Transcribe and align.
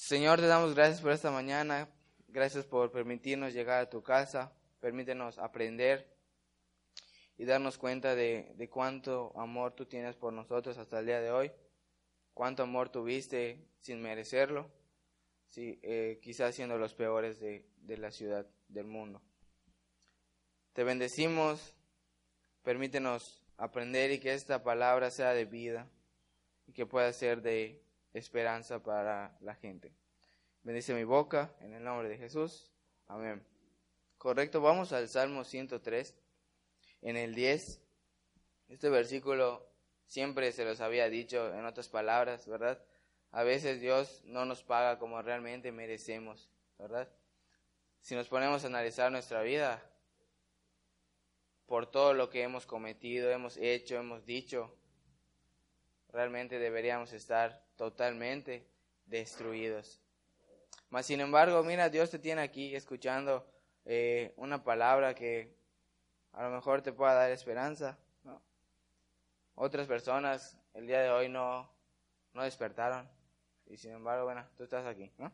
Señor, 0.00 0.40
te 0.40 0.46
damos 0.46 0.74
gracias 0.74 1.02
por 1.02 1.12
esta 1.12 1.30
mañana, 1.30 1.86
gracias 2.26 2.64
por 2.64 2.90
permitirnos 2.90 3.52
llegar 3.52 3.82
a 3.82 3.90
tu 3.90 4.02
casa, 4.02 4.50
permítenos 4.80 5.38
aprender 5.38 6.10
y 7.36 7.44
darnos 7.44 7.76
cuenta 7.76 8.14
de, 8.14 8.50
de 8.56 8.70
cuánto 8.70 9.38
amor 9.38 9.74
tú 9.74 9.84
tienes 9.84 10.16
por 10.16 10.32
nosotros 10.32 10.78
hasta 10.78 11.00
el 11.00 11.06
día 11.06 11.20
de 11.20 11.30
hoy, 11.30 11.52
cuánto 12.32 12.62
amor 12.62 12.88
tuviste 12.88 13.68
sin 13.78 14.00
merecerlo, 14.00 14.70
sí, 15.48 15.78
eh, 15.82 16.18
quizás 16.22 16.54
siendo 16.54 16.78
los 16.78 16.94
peores 16.94 17.38
de, 17.38 17.68
de 17.82 17.98
la 17.98 18.10
ciudad, 18.10 18.48
del 18.68 18.86
mundo. 18.86 19.20
Te 20.72 20.82
bendecimos, 20.82 21.76
permítenos 22.62 23.44
aprender 23.58 24.10
y 24.12 24.18
que 24.18 24.32
esta 24.32 24.64
palabra 24.64 25.10
sea 25.10 25.34
de 25.34 25.44
vida 25.44 25.90
y 26.66 26.72
que 26.72 26.86
pueda 26.86 27.12
ser 27.12 27.42
de 27.42 27.84
esperanza 28.12 28.82
para 28.82 29.36
la 29.40 29.54
gente. 29.54 29.94
Bendice 30.62 30.94
mi 30.94 31.04
boca 31.04 31.54
en 31.60 31.74
el 31.74 31.82
nombre 31.82 32.08
de 32.08 32.18
Jesús. 32.18 32.70
Amén. 33.06 33.44
Correcto, 34.18 34.60
vamos 34.60 34.92
al 34.92 35.08
Salmo 35.08 35.44
103, 35.44 36.14
en 37.02 37.16
el 37.16 37.34
10. 37.34 37.80
Este 38.68 38.90
versículo 38.90 39.66
siempre 40.06 40.52
se 40.52 40.64
los 40.64 40.80
había 40.80 41.08
dicho 41.08 41.54
en 41.54 41.64
otras 41.64 41.88
palabras, 41.88 42.46
¿verdad? 42.46 42.84
A 43.32 43.42
veces 43.42 43.80
Dios 43.80 44.22
no 44.24 44.44
nos 44.44 44.62
paga 44.62 44.98
como 44.98 45.22
realmente 45.22 45.72
merecemos, 45.72 46.50
¿verdad? 46.78 47.08
Si 48.00 48.14
nos 48.14 48.28
ponemos 48.28 48.64
a 48.64 48.66
analizar 48.66 49.10
nuestra 49.10 49.42
vida, 49.42 49.82
por 51.70 51.86
todo 51.88 52.14
lo 52.14 52.28
que 52.28 52.42
hemos 52.42 52.66
cometido, 52.66 53.30
hemos 53.30 53.56
hecho, 53.56 53.94
hemos 53.96 54.26
dicho, 54.26 54.76
realmente 56.12 56.58
deberíamos 56.58 57.12
estar 57.12 57.62
totalmente 57.76 58.66
destruidos. 59.06 60.00
Mas 60.88 61.06
sin 61.06 61.20
embargo, 61.20 61.62
mira, 61.62 61.88
Dios 61.88 62.10
te 62.10 62.18
tiene 62.18 62.42
aquí 62.42 62.74
escuchando 62.74 63.46
eh, 63.84 64.34
una 64.36 64.62
palabra 64.64 65.14
que 65.14 65.54
a 66.32 66.42
lo 66.42 66.50
mejor 66.50 66.82
te 66.82 66.92
pueda 66.92 67.14
dar 67.14 67.30
esperanza. 67.30 67.98
Otras 69.54 69.86
personas 69.86 70.56
el 70.74 70.86
día 70.86 71.00
de 71.00 71.10
hoy 71.10 71.28
no, 71.28 71.70
no 72.32 72.42
despertaron 72.42 73.08
y 73.66 73.76
sin 73.76 73.92
embargo, 73.92 74.24
bueno, 74.24 74.44
tú 74.56 74.64
estás 74.64 74.86
aquí. 74.86 75.12
¿no? 75.18 75.32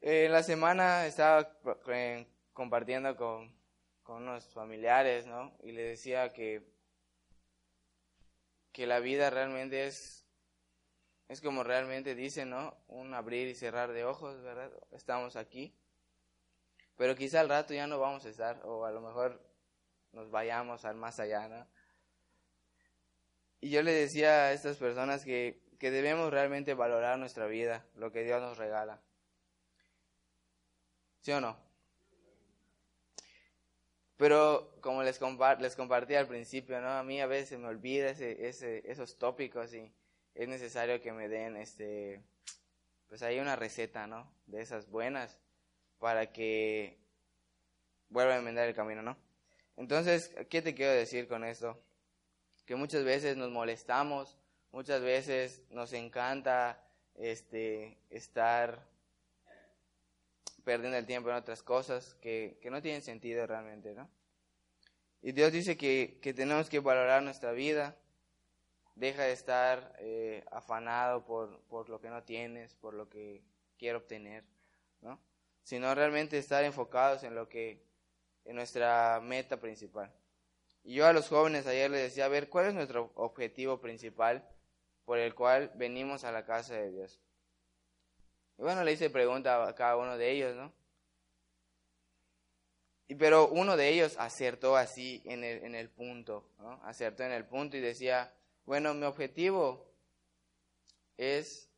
En 0.00 0.32
la 0.32 0.42
semana 0.42 1.06
estaba 1.06 1.56
eh, 1.88 2.26
compartiendo 2.52 3.16
con, 3.16 3.54
con 4.02 4.22
unos 4.22 4.52
familiares, 4.52 5.26
¿no? 5.26 5.56
Y 5.62 5.72
le 5.72 5.82
decía 5.82 6.32
que 6.32 6.73
que 8.74 8.88
la 8.88 8.98
vida 8.98 9.30
realmente 9.30 9.86
es, 9.86 10.26
es 11.28 11.40
como 11.40 11.62
realmente 11.62 12.16
dice, 12.16 12.44
¿no? 12.44 12.76
Un 12.88 13.14
abrir 13.14 13.46
y 13.46 13.54
cerrar 13.54 13.92
de 13.92 14.04
ojos, 14.04 14.42
¿verdad? 14.42 14.70
Estamos 14.90 15.36
aquí. 15.36 15.78
Pero 16.96 17.14
quizá 17.14 17.40
al 17.40 17.48
rato 17.48 17.72
ya 17.72 17.86
no 17.86 18.00
vamos 18.00 18.26
a 18.26 18.30
estar, 18.30 18.60
o 18.64 18.84
a 18.84 18.90
lo 18.90 19.00
mejor 19.00 19.40
nos 20.10 20.28
vayamos 20.28 20.84
al 20.84 20.96
más 20.96 21.20
allá, 21.20 21.48
¿no? 21.48 21.68
Y 23.60 23.70
yo 23.70 23.80
le 23.82 23.92
decía 23.92 24.46
a 24.46 24.52
estas 24.52 24.76
personas 24.76 25.24
que, 25.24 25.62
que 25.78 25.92
debemos 25.92 26.32
realmente 26.32 26.74
valorar 26.74 27.16
nuestra 27.16 27.46
vida, 27.46 27.86
lo 27.94 28.10
que 28.10 28.24
Dios 28.24 28.42
nos 28.42 28.58
regala. 28.58 29.00
¿Sí 31.20 31.30
o 31.30 31.40
no? 31.40 31.63
Pero 34.16 34.76
como 34.80 35.02
les, 35.02 35.20
les 35.60 35.76
compartí 35.76 36.14
al 36.14 36.28
principio, 36.28 36.80
¿no? 36.80 36.90
A 36.90 37.02
mí 37.02 37.20
a 37.20 37.26
veces 37.26 37.58
me 37.58 37.66
olvida 37.66 38.10
ese, 38.10 38.46
ese, 38.46 38.82
esos 38.90 39.18
tópicos 39.18 39.74
y 39.74 39.92
es 40.34 40.48
necesario 40.48 41.00
que 41.00 41.12
me 41.12 41.28
den, 41.28 41.56
este, 41.56 42.22
pues 43.08 43.22
hay 43.22 43.40
una 43.40 43.56
receta, 43.56 44.06
¿no? 44.06 44.32
De 44.46 44.60
esas 44.60 44.88
buenas 44.88 45.40
para 45.98 46.32
que 46.32 46.98
vuelva 48.08 48.34
a 48.34 48.38
enmendar 48.38 48.68
el 48.68 48.74
camino, 48.74 49.02
¿no? 49.02 49.16
Entonces, 49.76 50.34
¿qué 50.48 50.62
te 50.62 50.74
quiero 50.74 50.92
decir 50.92 51.26
con 51.26 51.44
esto? 51.44 51.82
Que 52.66 52.76
muchas 52.76 53.04
veces 53.04 53.36
nos 53.36 53.50
molestamos, 53.50 54.38
muchas 54.70 55.02
veces 55.02 55.62
nos 55.70 55.92
encanta 55.92 56.80
este, 57.16 57.98
estar 58.10 58.86
perdiendo 60.64 60.96
el 60.98 61.06
tiempo 61.06 61.30
en 61.30 61.36
otras 61.36 61.62
cosas 61.62 62.14
que, 62.20 62.58
que 62.60 62.70
no 62.70 62.82
tienen 62.82 63.02
sentido 63.02 63.46
realmente, 63.46 63.94
¿no? 63.94 64.08
Y 65.22 65.32
Dios 65.32 65.52
dice 65.52 65.76
que, 65.76 66.18
que 66.20 66.34
tenemos 66.34 66.68
que 66.68 66.80
valorar 66.80 67.22
nuestra 67.22 67.52
vida, 67.52 67.96
deja 68.94 69.22
de 69.22 69.32
estar 69.32 69.96
eh, 69.98 70.44
afanado 70.50 71.24
por, 71.24 71.60
por 71.62 71.88
lo 71.88 72.00
que 72.00 72.10
no 72.10 72.22
tienes, 72.22 72.74
por 72.74 72.94
lo 72.94 73.08
que 73.08 73.42
quiero 73.78 73.98
obtener, 73.98 74.44
¿no? 75.00 75.20
Sino 75.62 75.94
realmente 75.94 76.38
estar 76.38 76.64
enfocados 76.64 77.24
en 77.24 77.34
lo 77.34 77.48
que, 77.48 77.82
en 78.44 78.56
nuestra 78.56 79.20
meta 79.22 79.58
principal. 79.58 80.12
Y 80.82 80.94
yo 80.94 81.06
a 81.06 81.14
los 81.14 81.28
jóvenes 81.28 81.66
ayer 81.66 81.90
les 81.90 82.02
decía, 82.02 82.28
ver, 82.28 82.50
¿cuál 82.50 82.66
es 82.66 82.74
nuestro 82.74 83.10
objetivo 83.14 83.80
principal 83.80 84.46
por 85.06 85.18
el 85.18 85.34
cual 85.34 85.72
venimos 85.76 86.24
a 86.24 86.32
la 86.32 86.44
casa 86.44 86.74
de 86.74 86.90
Dios? 86.90 87.18
Y 88.58 88.62
bueno, 88.62 88.84
le 88.84 88.92
hice 88.92 89.10
pregunta 89.10 89.66
a 89.66 89.74
cada 89.74 89.96
uno 89.96 90.16
de 90.16 90.30
ellos, 90.30 90.54
¿no? 90.54 90.72
Y, 93.06 93.16
pero 93.16 93.48
uno 93.48 93.76
de 93.76 93.88
ellos 93.88 94.16
acertó 94.18 94.76
así 94.76 95.22
en 95.24 95.44
el, 95.44 95.64
en 95.64 95.74
el 95.74 95.90
punto, 95.90 96.48
¿no? 96.58 96.80
Acertó 96.84 97.22
en 97.22 97.32
el 97.32 97.44
punto 97.44 97.76
y 97.76 97.80
decía, 97.80 98.32
bueno, 98.64 98.94
mi 98.94 99.04
objetivo 99.04 99.86
es 101.16 101.68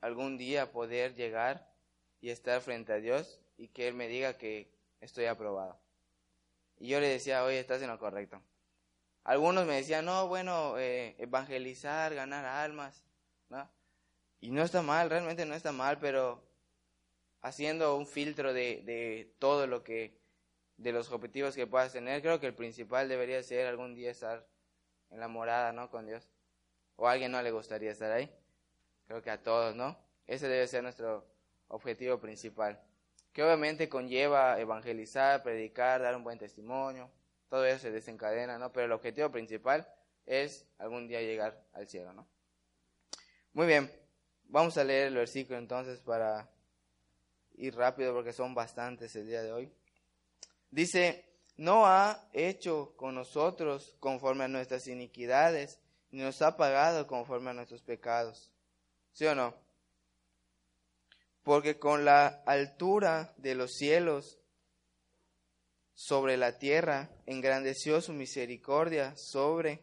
algún 0.00 0.38
día 0.38 0.72
poder 0.72 1.14
llegar 1.14 1.72
y 2.20 2.30
estar 2.30 2.60
frente 2.60 2.92
a 2.92 2.96
Dios 2.96 3.40
y 3.56 3.68
que 3.68 3.88
Él 3.88 3.94
me 3.94 4.08
diga 4.08 4.36
que 4.38 4.70
estoy 5.00 5.26
aprobado. 5.26 5.78
Y 6.78 6.88
yo 6.88 7.00
le 7.00 7.08
decía, 7.08 7.44
oye, 7.44 7.58
estás 7.58 7.82
en 7.82 7.88
lo 7.88 7.98
correcto. 7.98 8.40
Algunos 9.24 9.66
me 9.66 9.74
decían, 9.74 10.04
no, 10.04 10.26
bueno, 10.28 10.78
eh, 10.78 11.14
evangelizar, 11.18 12.14
ganar 12.14 12.44
almas, 12.44 13.04
¿no? 13.50 13.68
Y 14.40 14.50
no 14.50 14.62
está 14.62 14.82
mal, 14.82 15.10
realmente 15.10 15.44
no 15.46 15.54
está 15.54 15.72
mal, 15.72 15.98
pero 15.98 16.42
haciendo 17.42 17.96
un 17.96 18.06
filtro 18.06 18.52
de, 18.52 18.82
de 18.84 19.34
todo 19.38 19.66
lo 19.66 19.82
que, 19.82 20.18
de 20.76 20.92
los 20.92 21.10
objetivos 21.10 21.54
que 21.54 21.66
puedas 21.66 21.92
tener, 21.92 22.22
creo 22.22 22.40
que 22.40 22.46
el 22.46 22.54
principal 22.54 23.08
debería 23.08 23.42
ser 23.42 23.66
algún 23.66 23.94
día 23.94 24.10
estar 24.10 24.46
en 25.10 25.20
la 25.20 25.28
morada, 25.28 25.72
¿no? 25.72 25.90
Con 25.90 26.06
Dios. 26.06 26.28
O 26.96 27.08
a 27.08 27.12
alguien 27.12 27.32
no 27.32 27.42
le 27.42 27.50
gustaría 27.50 27.90
estar 27.90 28.10
ahí. 28.12 28.30
Creo 29.06 29.22
que 29.22 29.30
a 29.30 29.42
todos, 29.42 29.74
¿no? 29.74 29.98
Ese 30.26 30.48
debe 30.48 30.66
ser 30.66 30.82
nuestro 30.82 31.26
objetivo 31.68 32.18
principal. 32.18 32.80
Que 33.32 33.42
obviamente 33.42 33.88
conlleva 33.88 34.58
evangelizar, 34.60 35.42
predicar, 35.42 36.02
dar 36.02 36.16
un 36.16 36.24
buen 36.24 36.38
testimonio. 36.38 37.10
Todo 37.48 37.64
eso 37.64 37.80
se 37.80 37.90
desencadena, 37.90 38.58
¿no? 38.58 38.72
Pero 38.72 38.86
el 38.86 38.92
objetivo 38.92 39.30
principal 39.30 39.88
es 40.26 40.66
algún 40.78 41.08
día 41.08 41.20
llegar 41.22 41.64
al 41.72 41.88
cielo, 41.88 42.12
¿no? 42.12 42.28
Muy 43.52 43.66
bien. 43.66 43.90
Vamos 44.48 44.78
a 44.78 44.84
leer 44.84 45.08
el 45.08 45.14
versículo 45.14 45.58
entonces 45.58 46.00
para 46.00 46.48
ir 47.56 47.74
rápido 47.74 48.14
porque 48.14 48.32
son 48.32 48.54
bastantes 48.54 49.14
el 49.14 49.26
día 49.26 49.42
de 49.42 49.52
hoy. 49.52 49.72
Dice, 50.70 51.24
no 51.56 51.86
ha 51.86 52.28
hecho 52.32 52.94
con 52.96 53.14
nosotros 53.14 53.96
conforme 54.00 54.44
a 54.44 54.48
nuestras 54.48 54.86
iniquidades, 54.86 55.78
ni 56.10 56.22
nos 56.22 56.40
ha 56.40 56.56
pagado 56.56 57.06
conforme 57.06 57.50
a 57.50 57.54
nuestros 57.54 57.82
pecados. 57.82 58.50
¿Sí 59.12 59.26
o 59.26 59.34
no? 59.34 59.54
Porque 61.42 61.78
con 61.78 62.04
la 62.04 62.42
altura 62.46 63.34
de 63.36 63.54
los 63.54 63.72
cielos 63.74 64.38
sobre 65.94 66.36
la 66.36 66.58
tierra 66.58 67.10
engrandeció 67.26 68.00
su 68.00 68.12
misericordia 68.12 69.14
sobre 69.16 69.82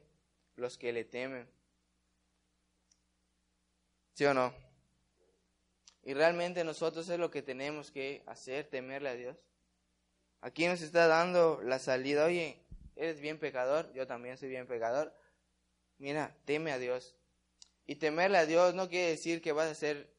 los 0.55 0.77
que 0.77 0.93
le 0.93 1.03
temen. 1.03 1.47
¿Sí 4.15 4.23
o 4.23 4.33
no? 4.33 4.53
Y 6.03 6.13
realmente 6.13 6.63
nosotros 6.63 7.09
es 7.09 7.19
lo 7.19 7.29
que 7.29 7.41
tenemos 7.41 7.91
que 7.91 8.23
hacer, 8.27 8.65
temerle 8.65 9.09
a 9.09 9.15
Dios. 9.15 9.37
Aquí 10.39 10.65
nos 10.67 10.81
está 10.81 11.07
dando 11.07 11.61
la 11.61 11.79
salida, 11.79 12.25
oye, 12.25 12.63
eres 12.95 13.19
bien 13.19 13.39
pecador, 13.39 13.91
yo 13.93 14.07
también 14.07 14.37
soy 14.37 14.47
bien 14.47 14.67
pecador. 14.67 15.13
Mira, 15.97 16.33
teme 16.45 16.71
a 16.71 16.79
Dios. 16.79 17.17
Y 17.85 17.95
temerle 17.95 18.37
a 18.37 18.45
Dios 18.45 18.73
no 18.73 18.87
quiere 18.87 19.09
decir 19.09 19.41
que 19.41 19.51
vas 19.51 19.69
a 19.69 19.75
ser 19.75 20.09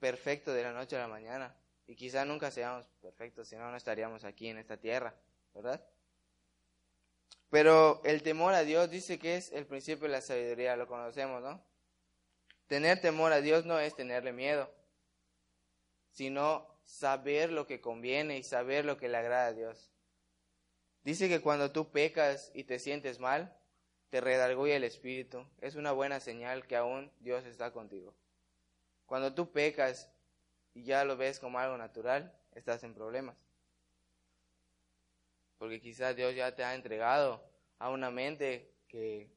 perfecto 0.00 0.52
de 0.52 0.62
la 0.62 0.72
noche 0.72 0.96
a 0.96 1.00
la 1.00 1.08
mañana. 1.08 1.56
Y 1.86 1.96
quizá 1.96 2.26
nunca 2.26 2.50
seamos 2.50 2.86
perfectos, 3.00 3.48
si 3.48 3.56
no, 3.56 3.70
no 3.70 3.76
estaríamos 3.78 4.24
aquí 4.24 4.48
en 4.48 4.58
esta 4.58 4.76
tierra, 4.76 5.14
¿verdad? 5.54 5.82
Pero 7.48 8.02
el 8.04 8.22
temor 8.22 8.52
a 8.52 8.64
Dios 8.64 8.90
dice 8.90 9.18
que 9.18 9.36
es 9.36 9.50
el 9.52 9.64
principio 9.64 10.08
de 10.08 10.12
la 10.12 10.20
sabiduría, 10.20 10.76
lo 10.76 10.86
conocemos, 10.86 11.42
¿no? 11.42 11.64
Tener 12.66 13.00
temor 13.00 13.32
a 13.32 13.40
Dios 13.40 13.64
no 13.64 13.78
es 13.78 13.94
tenerle 13.94 14.32
miedo, 14.32 14.72
sino 16.10 16.66
saber 16.84 17.52
lo 17.52 17.66
que 17.66 17.80
conviene 17.80 18.38
y 18.38 18.42
saber 18.42 18.84
lo 18.84 18.96
que 18.96 19.08
le 19.08 19.18
agrada 19.18 19.46
a 19.46 19.52
Dios. 19.52 19.90
Dice 21.04 21.28
que 21.28 21.40
cuando 21.40 21.70
tú 21.70 21.92
pecas 21.92 22.50
y 22.54 22.64
te 22.64 22.78
sientes 22.78 23.20
mal, 23.20 23.56
te 24.10 24.20
redarguye 24.20 24.74
el 24.74 24.84
espíritu. 24.84 25.46
Es 25.60 25.76
una 25.76 25.92
buena 25.92 26.18
señal 26.18 26.66
que 26.66 26.76
aún 26.76 27.12
Dios 27.20 27.44
está 27.44 27.72
contigo. 27.72 28.14
Cuando 29.06 29.32
tú 29.32 29.52
pecas 29.52 30.10
y 30.74 30.82
ya 30.82 31.04
lo 31.04 31.16
ves 31.16 31.38
como 31.38 31.58
algo 31.58 31.76
natural, 31.76 32.36
estás 32.52 32.82
en 32.82 32.94
problemas. 32.94 33.36
Porque 35.58 35.80
quizás 35.80 36.16
Dios 36.16 36.34
ya 36.34 36.54
te 36.54 36.64
ha 36.64 36.74
entregado 36.74 37.42
a 37.78 37.90
una 37.90 38.10
mente 38.10 38.74
que 38.88 39.30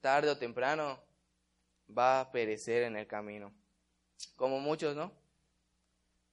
tarde 0.00 0.30
o 0.30 0.38
temprano 0.38 1.00
va 1.96 2.20
a 2.20 2.32
perecer 2.32 2.82
en 2.84 2.96
el 2.96 3.06
camino. 3.06 3.52
Como 4.36 4.60
muchos, 4.60 4.96
¿no? 4.96 5.12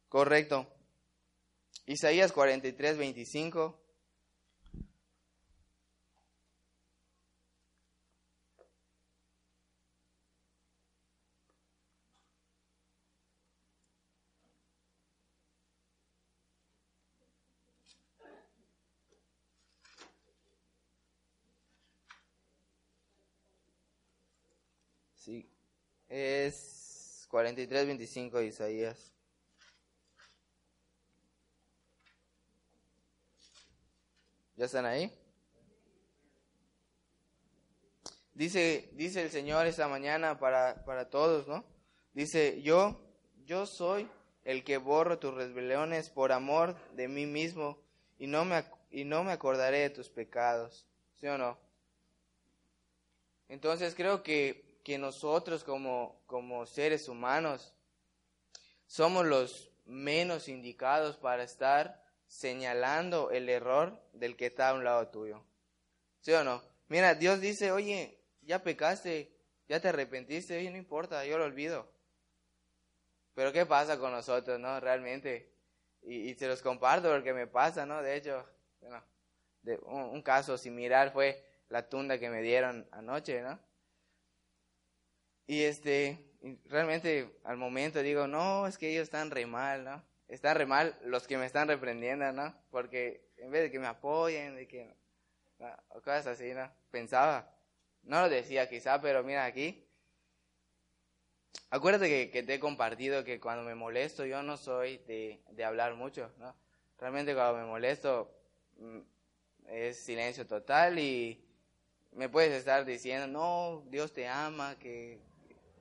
Correcto. 0.10 0.66
Isaías 1.88 2.32
43, 2.32 2.98
25. 2.98 3.80
Sí, 25.16 25.50
es 26.16 27.28
43, 27.30 27.88
25 27.88 28.38
de 28.38 28.46
Isaías. 28.46 29.12
¿Ya 34.56 34.66
están 34.66 34.86
ahí? 34.86 35.12
Dice, 38.34 38.90
dice 38.94 39.24
el 39.24 39.30
Señor 39.30 39.68
esta 39.68 39.90
mañana 39.90 40.40
para, 40.40 40.86
para 40.86 41.10
todos, 41.10 41.48
¿no? 41.48 41.66
Dice, 42.14 42.62
yo, 42.62 43.02
yo 43.46 43.66
soy 43.66 44.10
el 44.46 44.64
que 44.64 44.78
borro 44.78 45.20
tus 45.20 45.34
rebeliones 45.34 46.10
por 46.10 46.32
amor 46.32 46.76
de 46.94 47.10
mí 47.10 47.26
mismo 47.26 47.78
y 48.18 48.28
no 48.28 48.46
me, 48.46 48.64
y 48.90 49.04
no 49.04 49.26
me 49.26 49.34
acordaré 49.34 49.80
de 49.80 49.90
tus 49.90 50.08
pecados. 50.08 50.88
¿Sí 51.16 51.28
o 51.28 51.38
no? 51.38 51.58
Entonces 53.50 53.94
creo 53.96 54.24
que, 54.24 54.65
que 54.86 55.00
nosotros 55.00 55.64
como, 55.64 56.22
como 56.28 56.68
seres 56.68 57.10
humanos 57.10 57.74
somos 58.86 59.26
los 59.26 59.72
menos 59.86 60.48
indicados 60.48 61.18
para 61.18 61.42
estar 61.42 62.06
señalando 62.28 63.32
el 63.32 63.50
error 63.50 64.00
del 64.14 64.38
que 64.38 64.46
está 64.46 64.70
a 64.70 64.74
un 64.76 64.84
lado 64.84 65.08
tuyo. 65.08 65.44
¿Sí 66.22 66.32
o 66.34 66.44
no? 66.44 66.62
Mira, 66.88 67.16
Dios 67.16 67.42
dice, 67.42 67.72
oye, 67.72 68.22
ya 68.44 68.62
pecaste, 68.62 69.36
ya 69.68 69.80
te 69.80 69.88
arrepentiste, 69.88 70.56
oye, 70.56 70.70
no 70.70 70.78
importa, 70.78 71.26
yo 71.26 71.40
lo 71.40 71.46
olvido. 71.46 71.92
Pero 73.34 73.52
¿qué 73.52 73.66
pasa 73.66 73.98
con 73.98 74.12
nosotros, 74.12 74.60
no? 74.60 74.80
Realmente. 74.80 75.52
Y, 76.04 76.36
se 76.36 76.48
los 76.48 76.62
comparto 76.62 77.10
porque 77.10 77.34
me 77.34 77.48
pasa, 77.48 77.88
¿no? 77.88 78.04
De 78.04 78.16
hecho, 78.16 78.48
bueno, 78.82 79.04
de, 79.64 79.78
un, 79.78 80.22
caso 80.22 80.60
similar 80.60 81.12
fue 81.12 81.44
la 81.70 81.90
tunda 81.90 82.20
que 82.20 82.30
me 82.30 82.44
dieron 82.44 82.88
anoche, 82.92 83.42
¿no? 83.42 83.60
Y 85.48 85.64
este, 85.64 86.26
realmente 86.66 87.40
al 87.44 87.58
momento 87.58 88.02
digo, 88.02 88.28
no, 88.28 88.68
es 88.68 88.78
que 88.78 88.92
ellos 88.92 89.04
están 89.04 89.32
re 89.32 89.46
mal, 89.46 89.84
¿no? 89.84 90.04
Están 90.28 90.58
re 90.58 90.66
mal 90.66 90.98
los 91.04 91.28
que 91.28 91.38
me 91.38 91.46
están 91.46 91.68
reprendiendo, 91.68 92.32
¿no? 92.32 92.56
Porque 92.72 93.30
en 93.38 93.52
vez 93.52 93.64
de 93.64 93.72
que 93.72 93.80
me 93.80 93.88
apoyen, 93.88 94.56
de 94.56 94.68
que, 94.68 94.96
o 95.90 96.02
cosas 96.02 96.28
así, 96.28 96.54
¿no? 96.54 96.72
Pensaba, 96.90 97.54
no 98.04 98.22
lo 98.22 98.30
decía 98.30 98.68
quizá, 98.70 99.02
pero 99.02 99.24
mira 99.24 99.46
aquí, 99.46 99.88
acuérdate 101.70 102.32
que, 102.32 102.44
te 102.44 102.56
he 102.56 102.60
compartido 102.60 103.24
que 103.24 103.40
cuando 103.40 103.64
me 103.64 103.76
molesto 103.76 104.26
yo 104.26 104.42
no 104.42 104.58
soy 104.58 104.98
de, 105.00 105.42
de 105.52 105.64
hablar 105.64 105.94
mucho, 105.96 106.32
¿no? 106.40 106.56
Realmente 106.98 107.36
cuando 107.36 107.60
me 107.60 107.66
molesto 107.66 108.32
mm, 108.78 109.00
es 109.68 110.00
silencio 110.00 110.48
total 110.48 110.98
y 110.98 111.46
me 112.14 112.30
puedes 112.30 112.54
estar 112.54 112.86
diciendo, 112.86 113.28
no, 113.28 113.84
Dios 113.90 114.14
te 114.14 114.28
ama, 114.28 114.78
que, 114.80 115.20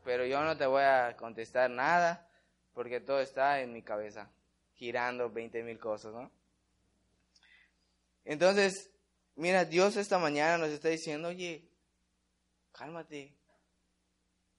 pero 0.05 0.27
yo 0.27 0.43
no 0.45 0.57
te 0.57 0.67
voy 0.67 0.83
a 0.83 1.17
contestar 1.17 1.71
nada 1.71 2.29
porque 2.75 3.01
todo 3.01 3.21
está 3.21 3.61
en 3.61 3.73
mi 3.73 3.83
cabeza, 3.83 4.31
girando 4.75 5.31
20 5.31 5.63
mil 5.63 5.79
cosas, 5.79 6.13
¿no? 6.13 6.31
Entonces, 8.25 8.91
mira, 9.37 9.65
Dios 9.65 9.97
esta 9.97 10.19
mañana 10.19 10.59
nos 10.59 10.69
está 10.69 10.89
diciendo, 10.89 11.29
oye, 11.29 11.69
cálmate. 12.73 13.35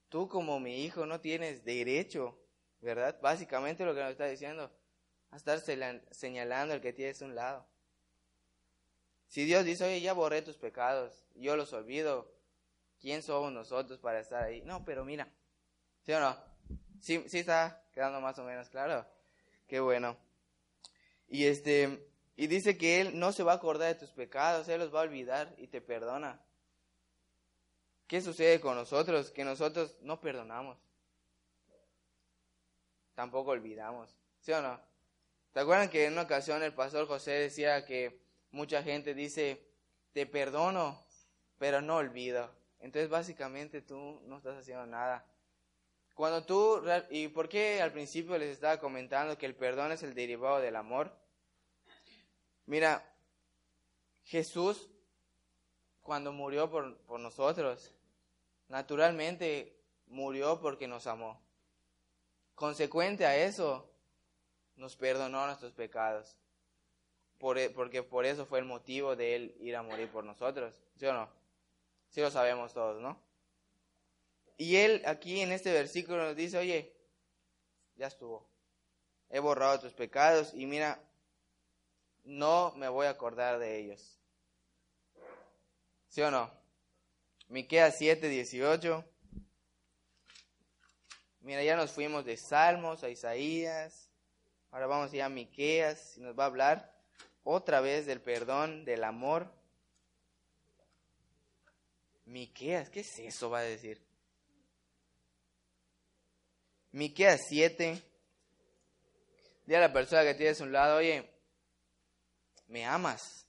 Tú 0.10 0.28
como 0.28 0.60
mi 0.60 0.84
hijo 0.84 1.06
no 1.06 1.20
tienes 1.20 1.64
derecho, 1.64 2.40
¿verdad? 2.82 3.20
Básicamente 3.22 3.86
lo 3.86 3.94
que 3.94 4.02
nos 4.02 4.12
está 4.12 4.28
diciendo, 4.28 4.72
a 5.32 5.38
estar 5.38 5.60
señalando 6.12 6.74
el 6.74 6.82
que 6.82 6.94
tienes 6.94 7.22
un 7.22 7.36
lado. 7.36 7.68
Si 9.28 9.44
Dios 9.44 9.66
dice, 9.66 9.84
oye, 9.84 10.02
ya 10.02 10.14
borré 10.14 10.42
tus 10.42 10.58
pecados, 10.58 11.26
yo 11.36 11.56
los 11.58 11.74
olvido, 11.74 12.35
¿quién 13.00 13.22
somos 13.24 13.52
nosotros 13.52 14.00
para 14.00 14.20
estar 14.20 14.44
ahí? 14.44 14.62
No, 14.62 14.84
pero 14.86 15.06
mira, 15.06 15.28
¿sí 16.04 16.14
o 16.14 16.20
no? 16.20 16.38
Sí, 17.00 17.24
sí 17.28 17.40
está 17.40 17.84
quedando 17.94 18.20
más 18.22 18.38
o 18.40 18.44
menos 18.44 18.70
claro. 18.70 19.06
Qué 19.68 19.80
bueno. 19.80 20.18
Y 21.28 21.46
este, 21.46 22.08
y 22.36 22.48
dice 22.48 22.78
que 22.78 23.02
Él 23.02 23.20
no 23.20 23.32
se 23.32 23.44
va 23.44 23.54
a 23.54 23.56
acordar 23.56 23.88
de 23.94 24.00
tus 24.00 24.12
pecados, 24.12 24.68
Él 24.68 24.80
los 24.80 24.94
va 24.94 25.00
a 25.00 25.04
olvidar 25.04 25.54
y 25.58 25.68
te 25.68 25.82
perdona. 25.82 26.42
¿Qué 28.08 28.22
sucede 28.22 28.60
con 28.60 28.76
nosotros? 28.76 29.32
Que 29.32 29.44
nosotros 29.44 29.98
no 30.02 30.20
perdonamos. 30.20 30.78
Tampoco 33.16 33.52
olvidamos. 33.52 34.16
¿Sí 34.42 34.52
o 34.52 34.62
no? 34.62 34.80
¿Te 35.54 35.62
acuerdan 35.62 35.90
que 35.90 36.06
en 36.06 36.14
una 36.14 36.24
ocasión 36.24 36.62
el 36.62 36.74
pastor 36.74 37.08
José 37.08 37.32
decía 37.32 37.86
que 37.86 38.22
mucha 38.52 38.84
gente 38.84 39.14
dice, 39.14 39.66
te 40.12 40.26
perdono, 40.26 41.04
pero 41.58 41.82
no 41.82 41.96
olvido? 41.96 42.52
Entonces 42.86 43.10
básicamente 43.10 43.82
tú 43.82 44.22
no 44.28 44.38
estás 44.38 44.60
haciendo 44.60 44.86
nada. 44.86 45.26
Cuando 46.14 46.46
tú, 46.46 46.84
¿y 47.10 47.30
por 47.30 47.50
qué 47.50 47.82
al 47.82 47.92
principio 47.92 48.38
les 48.38 48.52
estaba 48.52 48.80
comentando 48.80 49.40
que 49.40 49.48
el 49.48 49.56
perdón 49.56 49.92
es 49.92 50.04
el 50.04 50.14
derivado 50.14 50.60
del 50.60 50.76
amor? 50.76 51.12
Mira, 52.68 53.04
Jesús, 54.24 54.88
cuando 56.04 56.32
murió 56.32 56.70
por, 56.70 56.96
por 57.08 57.20
nosotros, 57.20 57.92
naturalmente 58.68 59.82
murió 60.06 60.62
porque 60.62 60.88
nos 60.88 61.08
amó. 61.08 61.42
Consecuente 62.54 63.26
a 63.26 63.36
eso, 63.36 63.92
nos 64.76 64.96
perdonó 64.96 65.48
nuestros 65.48 65.74
pecados. 65.74 66.38
Por, 67.40 67.58
e, 67.58 67.72
porque 67.72 68.04
por 68.04 68.28
eso 68.28 68.46
fue 68.46 68.60
el 68.60 68.66
motivo 68.66 69.16
de 69.16 69.36
Él 69.36 69.58
ir 69.60 69.76
a 69.76 69.82
morir 69.82 70.08
por 70.12 70.24
nosotros. 70.24 70.80
¿Sí 70.98 71.08
o 71.08 71.14
no? 71.14 71.45
Sí 72.10 72.22
lo 72.22 72.32
sabemos 72.32 72.74
todos, 72.74 73.02
¿no? 73.02 73.22
Y 74.58 74.78
Él 74.78 75.02
aquí 75.06 75.42
en 75.42 75.52
este 75.52 75.72
versículo 75.72 76.24
nos 76.24 76.36
dice, 76.36 76.58
oye, 76.58 76.96
ya 77.96 78.08
estuvo. 78.08 78.50
He 79.30 79.40
borrado 79.40 79.80
tus 79.80 79.94
pecados 79.94 80.54
y 80.54 80.66
mira, 80.66 81.00
no 82.24 82.74
me 82.76 82.88
voy 82.88 83.08
a 83.08 83.12
acordar 83.12 83.60
de 83.60 83.78
ellos. 83.78 84.20
¿Sí 86.08 86.22
o 86.22 86.32
no? 86.32 86.50
Miqueas 87.48 87.96
7, 87.98 88.30
18. 88.30 89.04
Mira, 91.42 91.64
ya 91.64 91.76
nos 91.76 91.92
fuimos 91.92 92.26
de 92.26 92.38
Salmos 92.38 93.04
a 93.04 93.10
Isaías. 93.10 94.10
Ahora 94.72 94.88
vamos 94.88 95.12
ya 95.12 95.26
a 95.26 95.30
Miqueas 95.30 96.18
y 96.18 96.22
nos 96.22 96.38
va 96.38 96.46
a 96.46 96.48
hablar 96.48 96.96
otra 97.44 97.82
vez 97.82 98.06
del 98.06 98.22
perdón, 98.22 98.86
del 98.86 99.04
amor. 99.04 99.54
Miqueas, 102.26 102.90
¿qué 102.90 103.02
es 103.02 103.20
eso? 103.20 103.50
Va 103.50 103.60
a 103.60 103.64
decir. 103.64 104.02
Miqueas 106.92 107.42
7. 107.48 108.02
Dile 109.66 109.78
a 109.78 109.82
la 109.82 109.94
persona 109.94 110.24
que 110.24 110.34
tienes 110.34 110.60
a 110.60 110.64
un 110.64 110.72
lado, 110.72 110.98
oye, 110.98 111.30
me 112.68 112.86
amas. 112.86 113.48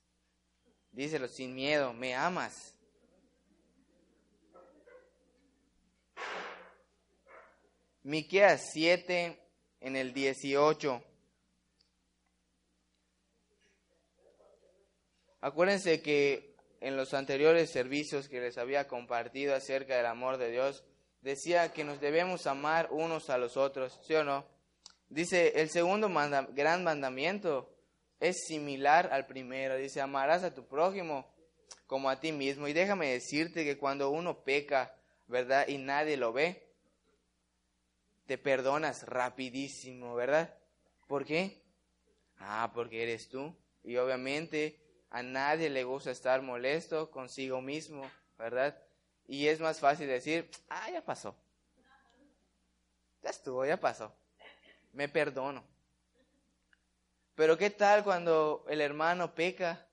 Díselo 0.93 1.29
sin 1.29 1.55
miedo, 1.55 1.93
me 1.93 2.15
amas. 2.15 2.75
Miqueas 8.03 8.71
7 8.73 9.39
en 9.81 9.97
el 9.97 10.13
18. 10.13 11.03
Acuérdense 15.41 16.03
que 16.03 16.56
en 16.87 16.97
los 16.97 17.15
anteriores 17.15 17.73
servicios 17.73 18.29
que 18.29 18.41
les 18.41 18.59
había 18.59 18.87
compartido 18.87 19.57
acerca 19.57 19.97
del 19.97 20.07
amor 20.07 20.37
de 20.37 20.53
Dios, 20.53 20.85
decía 21.21 21.73
que 21.73 21.83
nos 21.83 22.01
debemos 22.01 22.47
amar 22.47 22.91
unos 22.93 23.29
a 23.29 23.39
los 23.39 23.57
otros, 23.57 23.99
¿sí 24.07 24.15
o 24.15 24.23
no? 24.23 24.47
Dice, 25.09 25.61
el 25.61 25.69
segundo 25.69 26.09
gran 26.53 26.85
mandamiento 26.85 27.75
es 28.21 28.37
similar 28.47 29.09
al 29.13 29.27
primero. 29.27 29.77
Dice, 29.77 30.01
amarás 30.01 30.45
a 30.45 30.55
tu 30.55 30.65
prójimo 30.69 31.29
como 31.89 32.09
a 32.09 32.21
ti 32.21 32.31
mismo. 32.31 32.69
Y 32.69 32.73
déjame 32.73 33.11
decirte 33.11 33.65
que 33.65 33.79
cuando 33.79 34.11
uno 34.11 34.45
peca, 34.45 34.95
¿verdad? 35.27 35.67
Y 35.67 35.79
nadie 35.79 36.17
lo 36.17 36.33
ve, 36.33 36.69
te 38.27 38.39
perdonas 38.39 39.03
rapidísimo, 39.07 40.15
¿verdad? 40.15 40.55
¿Por 41.09 41.25
qué? 41.25 41.63
Ah, 42.39 42.71
porque 42.73 43.03
eres 43.03 43.29
tú. 43.29 43.53
Y 43.83 43.97
obviamente 43.97 44.86
a 45.11 45.23
nadie 45.23 45.71
le 45.71 45.85
gusta 45.85 46.11
estar 46.11 46.43
molesto 46.43 47.11
consigo 47.11 47.61
mismo, 47.61 48.11
¿verdad? 48.39 48.77
Y 49.27 49.47
es 49.47 49.61
más 49.61 49.81
fácil 49.81 50.07
decir, 50.07 50.51
ah, 50.69 50.91
ya 50.91 51.05
pasó. 51.05 51.37
Ya 53.23 53.31
estuvo, 53.31 53.65
ya 53.65 53.79
pasó. 53.79 54.15
Me 54.93 55.09
perdono. 55.09 55.65
Pero 57.35 57.59
¿qué 57.59 57.71
tal 57.71 58.03
cuando 58.03 58.65
el 58.69 58.81
hermano 58.81 59.35
peca? 59.35 59.87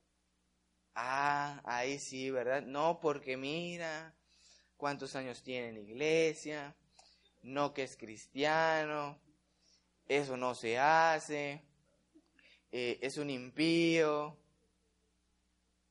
Ah, 0.96 1.62
ahí 1.66 2.00
sí, 2.00 2.30
¿verdad? 2.30 2.62
No, 2.62 3.00
porque 3.02 3.36
mira 3.36 4.16
cuántos 4.78 5.16
años 5.16 5.42
tiene 5.42 5.70
en 5.70 5.78
iglesia, 5.78 6.76
no 7.42 7.74
que 7.74 7.84
es 7.84 7.98
cristiano, 7.98 9.20
eso 10.08 10.38
no 10.38 10.54
se 10.56 10.78
hace, 10.78 11.62
eh, 12.72 13.00
es 13.02 13.18
un 13.18 13.30
impío. 13.30 14.38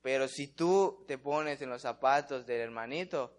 Pero 0.02 0.26
si 0.28 0.48
tú 0.48 1.04
te 1.06 1.16
pones 1.16 1.62
en 1.62 1.70
los 1.70 1.82
zapatos 1.82 2.44
del 2.44 2.60
hermanito, 2.60 3.38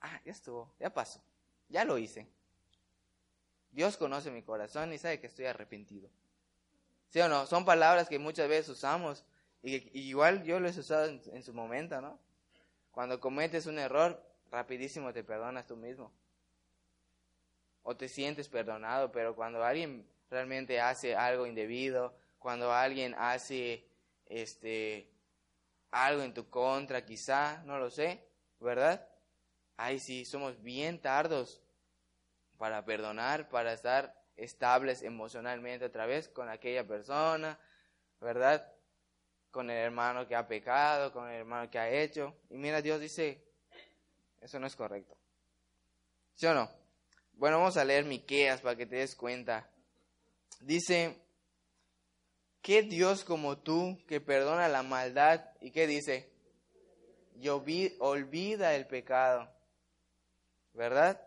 ah, 0.00 0.20
ya 0.24 0.32
estuvo, 0.32 0.74
ya 0.80 0.92
pasó, 0.92 1.22
ya 1.68 1.84
lo 1.84 1.98
hice. 1.98 2.26
Dios 3.70 3.96
conoce 3.96 4.30
mi 4.30 4.42
corazón 4.42 4.92
y 4.92 4.98
sabe 4.98 5.20
que 5.20 5.26
estoy 5.26 5.46
arrepentido. 5.46 6.10
¿Sí 7.10 7.20
o 7.20 7.28
no? 7.28 7.46
Son 7.46 7.64
palabras 7.64 8.08
que 8.08 8.18
muchas 8.18 8.48
veces 8.48 8.70
usamos 8.70 9.24
y, 9.62 9.76
igual 9.98 10.42
yo 10.44 10.58
lo 10.60 10.68
he 10.68 10.70
usado 10.70 11.06
en, 11.06 11.42
su 11.42 11.54
momento, 11.54 12.00
¿no? 12.00 12.18
Cuando 12.90 13.20
cometes 13.20 13.66
un 13.66 13.78
error, 13.78 14.22
rapidísimo 14.50 15.12
te 15.12 15.22
perdonas 15.22 15.66
tú 15.66 15.76
mismo. 15.76 16.12
O 17.82 17.96
te 17.96 18.08
sientes 18.08 18.48
perdonado, 18.48 19.12
pero 19.12 19.34
cuando 19.34 19.62
alguien 19.62 20.06
realmente 20.30 20.80
hace 20.80 21.14
algo 21.14 21.46
indebido, 21.46 22.16
cuando 22.38 22.72
alguien 22.72 23.14
hace 23.18 23.86
este 24.26 25.11
algo 25.92 26.22
en 26.22 26.34
tu 26.34 26.48
contra, 26.48 27.04
quizá, 27.04 27.62
no 27.64 27.78
lo 27.78 27.90
sé, 27.90 28.26
¿verdad? 28.58 29.06
Ay, 29.76 30.00
sí, 30.00 30.24
somos 30.24 30.60
bien 30.62 31.00
tardos 31.00 31.62
para 32.58 32.84
perdonar, 32.84 33.48
para 33.48 33.72
estar 33.72 34.20
estables 34.36 35.02
emocionalmente 35.02 35.84
otra 35.84 36.06
vez 36.06 36.28
con 36.28 36.48
aquella 36.48 36.86
persona, 36.86 37.58
¿verdad? 38.20 38.72
Con 39.50 39.70
el 39.70 39.76
hermano 39.76 40.26
que 40.26 40.34
ha 40.34 40.48
pecado, 40.48 41.12
con 41.12 41.28
el 41.28 41.36
hermano 41.36 41.70
que 41.70 41.78
ha 41.78 41.90
hecho. 41.90 42.36
Y 42.48 42.56
mira, 42.56 42.80
Dios 42.80 42.98
dice, 43.00 43.44
eso 44.40 44.58
no 44.58 44.66
es 44.66 44.74
correcto. 44.74 45.16
¿Sí 46.34 46.46
o 46.46 46.54
no? 46.54 46.70
Bueno, 47.34 47.58
vamos 47.58 47.76
a 47.76 47.84
leer 47.84 48.04
Miqueas 48.04 48.62
para 48.62 48.76
que 48.76 48.86
te 48.86 48.96
des 48.96 49.14
cuenta. 49.14 49.68
Dice, 50.60 51.20
¿qué 52.62 52.82
Dios 52.82 53.24
como 53.24 53.58
tú 53.58 53.98
que 54.06 54.20
perdona 54.20 54.68
la 54.68 54.82
maldad? 54.82 55.44
¿Y 55.60 55.70
qué 55.70 55.86
dice? 55.86 56.30
Olvida 57.98 58.74
el 58.74 58.86
pecado. 58.86 59.50
¿Verdad? 60.72 61.20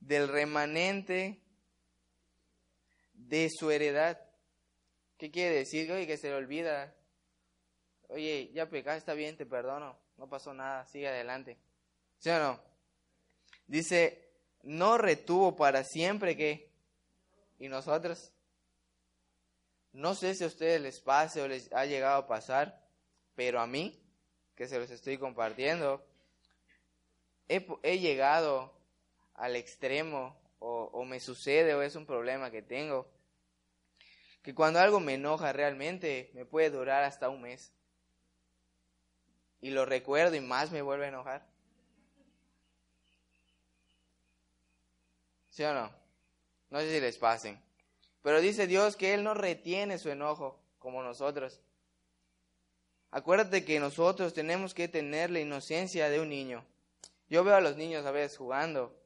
Del 0.00 0.28
remanente 0.28 1.42
de 3.12 3.48
su 3.50 3.70
heredad. 3.70 4.20
¿Qué 5.18 5.30
quiere 5.30 5.56
decir? 5.56 5.90
Oye, 5.92 6.06
que 6.06 6.16
se 6.16 6.28
le 6.28 6.34
olvida. 6.34 6.94
Oye, 8.08 8.50
ya 8.52 8.68
pecaste, 8.68 8.98
está 8.98 9.14
bien, 9.14 9.36
te 9.36 9.46
perdono. 9.46 9.96
No 10.16 10.28
pasó 10.28 10.52
nada, 10.54 10.84
sigue 10.86 11.08
adelante. 11.08 11.58
¿Sí 12.18 12.30
o 12.30 12.38
no? 12.38 12.60
Dice, 13.66 14.32
no 14.62 14.98
retuvo 14.98 15.56
para 15.56 15.84
siempre 15.84 16.36
que... 16.36 16.70
¿Y 17.58 17.68
nosotros? 17.68 18.32
No 19.92 20.14
sé 20.14 20.34
si 20.34 20.44
a 20.44 20.46
ustedes 20.46 20.80
les 20.80 21.00
pase 21.00 21.42
o 21.42 21.48
les 21.48 21.70
ha 21.72 21.84
llegado 21.84 22.16
a 22.16 22.26
pasar, 22.26 22.82
pero 23.34 23.60
a 23.60 23.66
mí, 23.66 24.00
que 24.54 24.66
se 24.66 24.78
los 24.78 24.90
estoy 24.90 25.18
compartiendo, 25.18 26.04
he, 27.48 27.98
llegado 27.98 28.72
al 29.34 29.56
extremo 29.56 30.40
o, 30.58 31.04
me 31.04 31.20
sucede 31.20 31.74
o 31.74 31.82
es 31.82 31.96
un 31.96 32.06
problema 32.06 32.50
que 32.50 32.62
tengo, 32.62 33.10
que 34.42 34.54
cuando 34.54 34.80
algo 34.80 35.00
me 35.00 35.14
enoja 35.14 35.52
realmente 35.52 36.30
me 36.34 36.46
puede 36.46 36.70
durar 36.70 37.04
hasta 37.04 37.28
un 37.28 37.42
mes. 37.42 37.72
Y 39.60 39.70
lo 39.70 39.84
recuerdo 39.84 40.34
y 40.34 40.40
más 40.40 40.72
me 40.72 40.82
vuelve 40.82 41.04
a 41.04 41.08
enojar. 41.08 41.46
¿Sí 45.50 45.62
o 45.62 45.74
no? 45.74 45.92
No 46.70 46.80
sé 46.80 46.92
si 46.92 47.00
les 47.00 47.18
pasen. 47.18 47.62
Pero 48.22 48.40
dice 48.40 48.66
Dios 48.66 48.96
que 48.96 49.14
Él 49.14 49.24
no 49.24 49.34
retiene 49.34 49.98
su 49.98 50.10
enojo 50.10 50.60
como 50.78 51.02
nosotros. 51.02 51.60
Acuérdate 53.10 53.64
que 53.64 53.78
nosotros 53.78 54.32
tenemos 54.32 54.74
que 54.74 54.88
tener 54.88 55.30
la 55.30 55.40
inocencia 55.40 56.08
de 56.08 56.20
un 56.20 56.30
niño. 56.30 56.64
Yo 57.28 57.44
veo 57.44 57.56
a 57.56 57.60
los 57.60 57.76
niños 57.76 58.06
a 58.06 58.10
veces 58.10 58.38
jugando, 58.38 58.96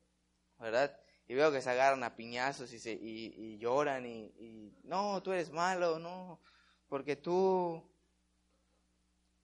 ¿verdad? 0.59 0.97
y 1.29 1.35
veo 1.35 1.51
que 1.51 1.61
se 1.61 1.71
agarran 1.71 2.05
a 2.05 2.15
piñazos 2.15 2.73
y, 2.73 2.79
se, 2.79 2.93
y, 2.93 3.59
lloran 3.59 4.07
y, 4.07 4.73
no, 4.85 5.23
tú 5.23 5.33
eres 5.33 5.51
malo, 5.51 5.99
no, 5.99 6.41
porque 6.89 7.17
tú... 7.17 7.83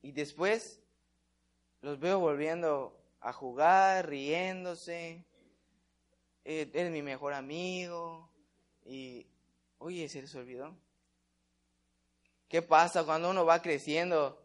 Y 0.01 0.13
después 0.13 0.81
los 1.81 1.99
veo 1.99 2.19
volviendo 2.19 3.01
a 3.21 3.33
jugar, 3.33 4.09
riéndose, 4.09 5.25
eh, 6.45 6.71
eres 6.73 6.91
mi 6.91 7.03
mejor 7.03 7.35
amigo 7.35 8.29
y, 8.85 9.27
oye, 9.83 10.09
se 10.09 10.23
les 10.23 10.35
olvidó. 10.35 10.77
¿Qué 12.49 12.63
pasa 12.63 13.05
cuando 13.05 13.31
uno 13.31 13.45
va 13.45 13.63
creciendo? 13.63 14.39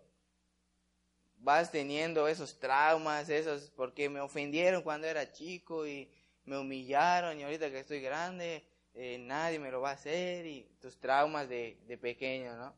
Vas 1.37 1.71
teniendo 1.71 2.27
esos 2.27 2.59
traumas, 2.59 3.29
esos, 3.29 3.69
porque 3.71 4.09
me 4.09 4.19
ofendieron 4.19 4.81
cuando 4.81 5.07
era 5.07 5.31
chico 5.31 5.85
y 5.85 6.11
me 6.45 6.57
humillaron 6.57 7.39
y 7.39 7.43
ahorita 7.43 7.69
que 7.69 7.79
estoy 7.79 8.01
grande, 8.01 8.65
eh, 8.93 9.17
nadie 9.19 9.59
me 9.59 9.69
lo 9.69 9.81
va 9.81 9.91
a 9.91 9.93
hacer 9.93 10.45
y 10.45 10.63
tus 10.79 10.97
traumas 10.99 11.47
de, 11.47 11.79
de 11.85 11.97
pequeño, 11.97 12.55
¿no? 12.55 12.75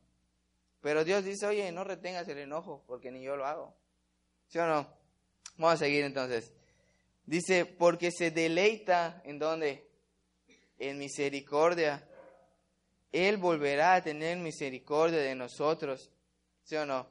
Pero 0.82 1.04
Dios 1.04 1.24
dice, 1.24 1.46
oye, 1.46 1.72
no 1.72 1.84
retengas 1.84 2.28
el 2.28 2.40
enojo 2.40 2.84
porque 2.88 3.12
ni 3.12 3.22
yo 3.22 3.36
lo 3.36 3.46
hago. 3.46 3.76
¿Sí 4.48 4.58
o 4.58 4.66
no? 4.66 4.92
Vamos 5.58 5.76
a 5.76 5.78
seguir 5.78 6.04
entonces. 6.04 6.54
Dice, 7.26 7.66
porque 7.66 8.12
se 8.12 8.32
deleita 8.32 9.22
en 9.24 9.38
dónde? 9.38 9.88
En 10.80 10.98
misericordia. 10.98 12.09
Él 13.12 13.38
volverá 13.38 13.96
a 13.96 14.04
tener 14.04 14.38
misericordia 14.38 15.20
de 15.20 15.36
nosotros. 15.36 16.12
¿Sí 16.64 16.76
o 16.76 16.86
no? 16.86 17.08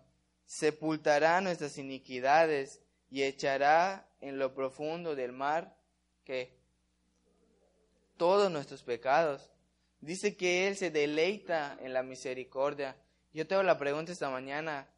Sepultará 0.47 1.41
nuestras 1.41 1.79
iniquidades 1.79 2.81
y 3.11 3.23
echará 3.23 4.09
en 4.21 4.39
lo 4.39 4.55
profundo 4.55 5.15
del 5.15 5.33
mar 5.33 5.77
que 6.25 6.57
todos 8.17 8.51
nuestros 8.51 8.83
pecados. 8.83 9.51
Dice 10.01 10.37
que 10.37 10.69
Él 10.69 10.77
se 10.77 10.91
deleita 10.91 11.77
en 11.81 11.93
la 11.93 12.03
misericordia. 12.03 12.97
Yo 13.33 13.47
te 13.47 13.55
hago 13.55 13.65
la 13.65 13.79
pregunta 13.79 14.13
esta 14.13 14.31
mañana, 14.31 14.89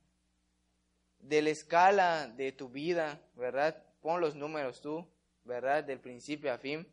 de 1.20 1.42
la 1.42 1.50
escala 1.50 2.28
de 2.28 2.52
tu 2.52 2.68
vida, 2.68 3.20
¿verdad? 3.34 3.82
Pon 4.00 4.20
los 4.20 4.34
números 4.34 4.80
tú, 4.80 5.06
¿verdad? 5.44 5.84
Del 5.84 6.00
principio 6.00 6.52
a 6.52 6.58
fin. 6.58 6.86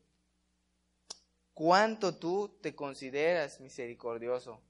¿Cuánto 1.57 2.13
tú 2.13 2.55
te 2.61 2.75
consideras 2.75 3.59
misericordioso? 3.59 4.61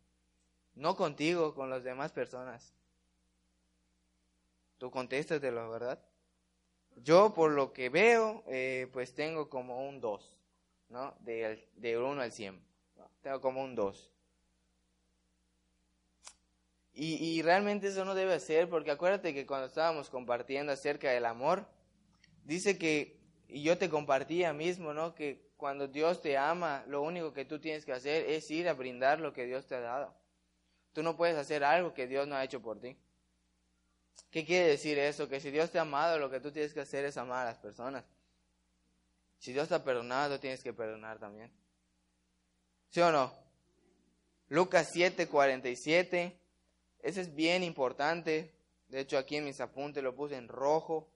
No 0.74 0.96
contigo, 0.96 1.54
con 1.54 1.70
las 1.70 1.84
demás 1.84 2.14
personas. 2.14 2.74
Tú 4.78 4.90
contéstatelo, 4.90 5.70
¿verdad? 5.70 6.02
Yo 7.04 7.34
por 7.34 7.52
lo 7.52 7.74
que 7.74 7.90
veo, 7.90 8.42
eh, 8.48 8.88
pues 8.94 9.14
tengo 9.14 9.50
como 9.50 9.86
un 9.86 10.00
2, 10.00 10.38
¿no? 10.88 11.14
De, 11.20 11.68
de 11.76 11.98
1 11.98 12.22
al 12.22 12.32
100. 12.32 12.58
Tengo 13.22 13.42
como 13.42 13.62
un 13.66 13.76
2. 13.76 14.10
Y, 16.94 17.16
y, 17.16 17.42
realmente 17.42 17.88
eso 17.88 18.06
no 18.06 18.16
debe 18.16 18.40
ser, 18.40 18.70
porque 18.70 18.92
acuérdate 18.92 19.34
que 19.34 19.46
cuando 19.46 19.68
estábamos 19.68 20.10
compartiendo 20.10 20.72
acerca 20.72 21.12
del 21.12 21.26
amor, 21.26 21.68
dice 22.46 22.78
que, 22.78 23.20
y 23.50 23.62
yo 23.62 23.78
te 23.78 23.90
compartía 23.90 24.54
mismo, 24.54 24.94
¿no? 24.94 25.14
Que 25.16 25.47
cuando 25.58 25.88
Dios 25.88 26.22
te 26.22 26.38
ama, 26.38 26.84
lo 26.88 27.02
único 27.02 27.34
que 27.34 27.44
tú 27.44 27.60
tienes 27.60 27.84
que 27.84 27.92
hacer 27.92 28.30
es 28.30 28.50
ir 28.52 28.70
a 28.70 28.74
brindar 28.74 29.20
lo 29.20 29.34
que 29.34 29.46
Dios 29.46 29.66
te 29.66 29.76
ha 29.76 29.82
dado. 29.82 30.16
Tú 30.94 31.04
no 31.04 31.18
puedes 31.18 31.36
hacer 31.36 31.64
algo 31.64 31.94
que 31.94 32.08
Dios 32.08 32.28
no 32.28 32.36
ha 32.36 32.44
hecho 32.44 32.62
por 32.62 32.80
ti. 32.80 32.98
¿Qué 34.32 34.46
quiere 34.46 34.68
decir 34.68 34.98
eso? 35.00 35.28
Que 35.28 35.40
si 35.40 35.52
Dios 35.52 35.72
te 35.72 35.80
ha 35.80 35.82
amado, 35.82 36.20
lo 36.20 36.30
que 36.30 36.40
tú 36.40 36.52
tienes 36.52 36.74
que 36.74 36.82
hacer 36.82 37.06
es 37.06 37.18
amar 37.18 37.46
a 37.46 37.52
las 37.52 37.58
personas. 37.58 38.06
Si 39.40 39.54
Dios 39.54 39.68
te 39.68 39.76
ha 39.76 39.84
perdonado, 39.84 40.36
tú 40.36 40.42
tienes 40.42 40.64
que 40.64 40.74
perdonar 40.74 41.20
también. 41.20 41.52
¿Sí 42.90 43.02
o 43.02 43.12
no? 43.12 43.34
Lucas 44.50 44.90
7, 44.92 45.28
47. 45.28 46.40
Ese 47.00 47.22
es 47.22 47.36
bien 47.36 47.64
importante. 47.64 48.54
De 48.88 49.02
hecho, 49.02 49.18
aquí 49.18 49.38
en 49.38 49.46
mis 49.46 49.60
apuntes 49.60 50.04
lo 50.04 50.16
puse 50.16 50.36
en 50.36 50.48
rojo 50.48 51.12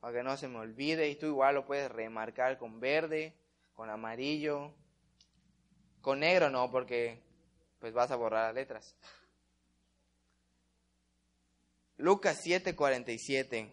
para 0.00 0.14
que 0.14 0.22
no 0.22 0.36
se 0.36 0.48
me 0.48 0.58
olvide. 0.58 1.08
Y 1.08 1.16
tú 1.16 1.26
igual 1.26 1.54
lo 1.54 1.66
puedes 1.66 1.90
remarcar 1.90 2.58
con 2.58 2.80
verde, 2.80 3.34
con 3.80 3.88
amarillo, 3.88 4.74
con 6.02 6.20
negro 6.20 6.50
no, 6.50 6.70
porque 6.70 7.22
pues 7.78 7.94
vas 7.94 8.10
a 8.10 8.16
borrar 8.16 8.48
las 8.48 8.54
letras. 8.54 8.94
Lucas 11.96 12.44
7:47. 12.44 13.72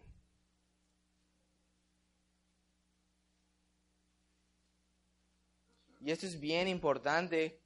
Y 6.00 6.12
esto 6.12 6.26
es 6.26 6.40
bien 6.40 6.70
importante 6.70 7.60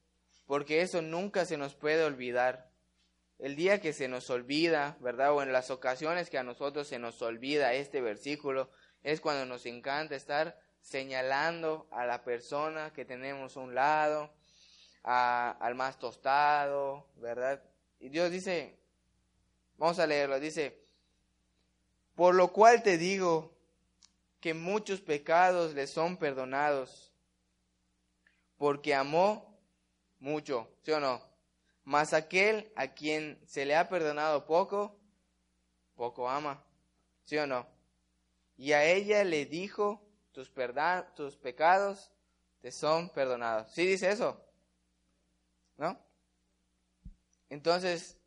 porque 0.48 0.82
eso 0.82 1.04
nunca 1.04 1.46
se 1.46 1.58
nos 1.58 1.76
puede 1.76 2.04
olvidar. 2.04 2.72
El 3.38 3.56
día 3.56 3.80
que 3.80 3.94
se 3.94 4.08
nos 4.08 4.32
olvida, 4.32 4.98
¿verdad? 5.00 5.32
O 5.34 5.44
en 5.44 5.54
las 5.54 5.70
ocasiones 5.70 6.32
que 6.32 6.40
a 6.40 6.44
nosotros 6.44 6.88
se 6.88 6.98
nos 6.98 7.22
olvida 7.22 7.76
este 7.76 8.02
versículo, 8.02 8.72
es 9.04 9.22
cuando 9.22 9.46
nos 9.46 9.68
encanta 9.68 10.16
estar 10.16 10.60
señalando 10.82 11.88
a 11.92 12.06
la 12.06 12.24
persona 12.24 12.92
que 12.94 13.06
tenemos 13.06 13.56
a 13.56 13.60
un 13.60 13.76
lado, 13.76 14.34
al 15.04 15.76
más 15.76 15.98
tostado, 15.98 17.08
¿verdad? 17.16 17.64
Y 18.00 18.10
Dios 18.10 18.32
dice, 18.32 18.78
vamos 19.78 20.00
a 20.00 20.08
leerlo, 20.08 20.40
dice, 20.40 20.86
por 22.16 22.36
lo 22.36 22.52
cual 22.52 22.84
te 22.84 22.98
digo 22.98 23.56
que 24.40 24.54
muchos 24.54 25.02
pecados 25.02 25.74
le 25.74 25.88
son 25.88 26.18
perdonados, 26.18 27.12
porque 28.58 28.94
amó 28.94 29.60
mucho, 30.20 30.68
¿sí 30.84 30.92
o 30.92 31.00
no? 31.00 31.22
Mas 31.84 32.14
aquel 32.14 32.72
a 32.76 32.90
quien 32.90 33.40
se 33.48 33.66
le 33.66 33.76
ha 33.76 33.90
perdonado 33.90 34.46
poco, 34.46 35.00
poco 35.96 36.30
ama, 36.30 36.64
¿sí 37.26 37.38
o 37.38 37.48
no? 37.48 37.68
Y 38.58 38.74
a 38.74 38.84
ella 38.84 39.24
le 39.24 39.46
dijo, 39.46 40.04
tus, 40.32 40.52
tus 41.16 41.36
pecados 41.38 42.12
te 42.62 42.72
son 42.72 43.10
perdonados. 43.10 43.72
¿Sí 43.74 43.86
dice 43.86 44.10
eso? 44.10 44.40
¿No? 45.78 46.00
Entonces, 47.50 48.18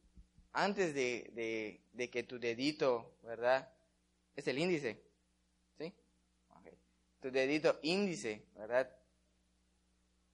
antes 0.53 0.95
de, 0.95 1.81
de, 1.93 2.11
que 2.11 2.23
tu 2.25 2.39
dedito, 2.39 3.17
¿verdad? 3.23 3.73
Es 4.37 4.47
el 4.49 4.59
índice, 4.59 5.03
¿sí? 5.79 5.93
Tu 7.21 7.31
dedito 7.31 7.79
índice, 7.83 8.45
¿verdad? 8.55 8.91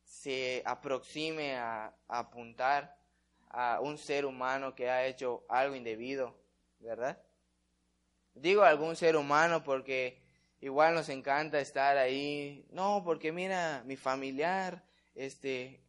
Se 0.05 0.63
aproxime 0.65 1.57
a 1.57 1.95
apuntar 2.09 2.99
a 3.51 3.81
un 3.81 3.99
ser 3.99 4.27
humano 4.27 4.75
que 4.75 4.91
ha 4.91 5.07
hecho 5.07 5.45
algo 5.49 5.75
indebido, 5.75 6.37
¿verdad? 6.81 7.23
Digo 8.35 8.63
algún 8.63 8.97
ser 8.97 9.17
humano 9.17 9.63
porque 9.63 10.20
igual 10.61 10.95
nos 10.95 11.09
encanta 11.09 11.61
estar 11.61 11.97
ahí. 11.97 12.67
No, 12.71 13.03
porque 13.05 13.33
mira, 13.33 13.83
mi 13.87 13.97
familiar, 13.97 14.85
este, 15.15 15.81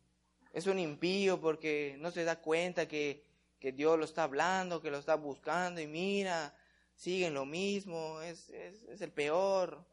es 0.54 0.68
un 0.68 0.80
impío 0.80 1.40
porque 1.40 1.96
no 2.00 2.12
se 2.12 2.24
da 2.24 2.42
cuenta 2.42 2.88
que, 2.88 3.26
que 3.60 3.72
Dios 3.72 3.98
lo 3.98 4.06
está 4.06 4.24
hablando, 4.24 4.82
que 4.82 4.92
lo 4.92 4.98
está 4.98 5.16
buscando 5.16 5.82
y 5.82 5.88
mira, 5.88 6.56
siguen 6.96 7.34
lo 7.34 7.46
mismo, 7.46 8.22
es, 8.22 8.50
es, 8.50 8.84
es 8.84 9.02
el 9.02 9.12
peor. 9.12 9.86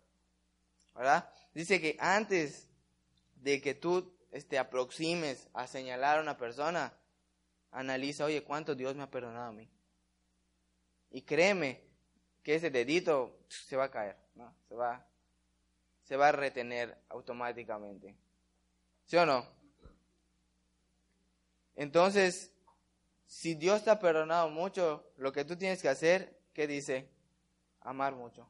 ¿Verdad? 0.95 1.31
Dice 1.55 1.81
que 1.81 1.97
antes 2.01 2.69
de 3.37 3.61
que 3.61 3.75
tú 3.75 4.03
te 4.31 4.39
este, 4.39 4.59
aproximes 4.59 5.49
a 5.55 5.67
señalar 5.67 6.19
a 6.19 6.23
una 6.23 6.37
persona, 6.37 6.93
analiza, 7.71 8.25
oye, 8.25 8.43
¿cuánto 8.43 8.75
Dios 8.75 8.95
me 8.95 9.03
ha 9.03 9.11
perdonado 9.11 9.49
a 9.49 9.53
mí? 9.53 9.71
Y 11.11 11.23
créeme 11.23 11.83
que 12.43 12.55
ese 12.55 12.71
dedito 12.71 13.39
se 13.49 13.77
va 13.77 13.85
a 13.85 13.91
caer, 13.91 14.17
Se 14.69 14.75
va, 14.75 15.07
se 16.03 16.17
va 16.17 16.29
a 16.29 16.33
retener 16.33 16.97
automáticamente. 17.09 18.17
¿Sí 19.07 19.17
o 19.17 19.27
no? 19.27 19.47
Entonces, 21.75 22.53
si 23.27 23.55
Dios 23.55 23.85
te 23.85 23.91
ha 23.91 23.99
perdonado 23.99 24.49
mucho, 24.51 25.13
lo 25.17 25.33
que 25.33 25.45
tú 25.45 25.57
tienes 25.57 25.81
que 25.81 25.89
hacer, 25.89 26.41
¿qué 26.53 26.67
dice? 26.67 27.09
Amar 27.81 28.15
mucho. 28.15 28.49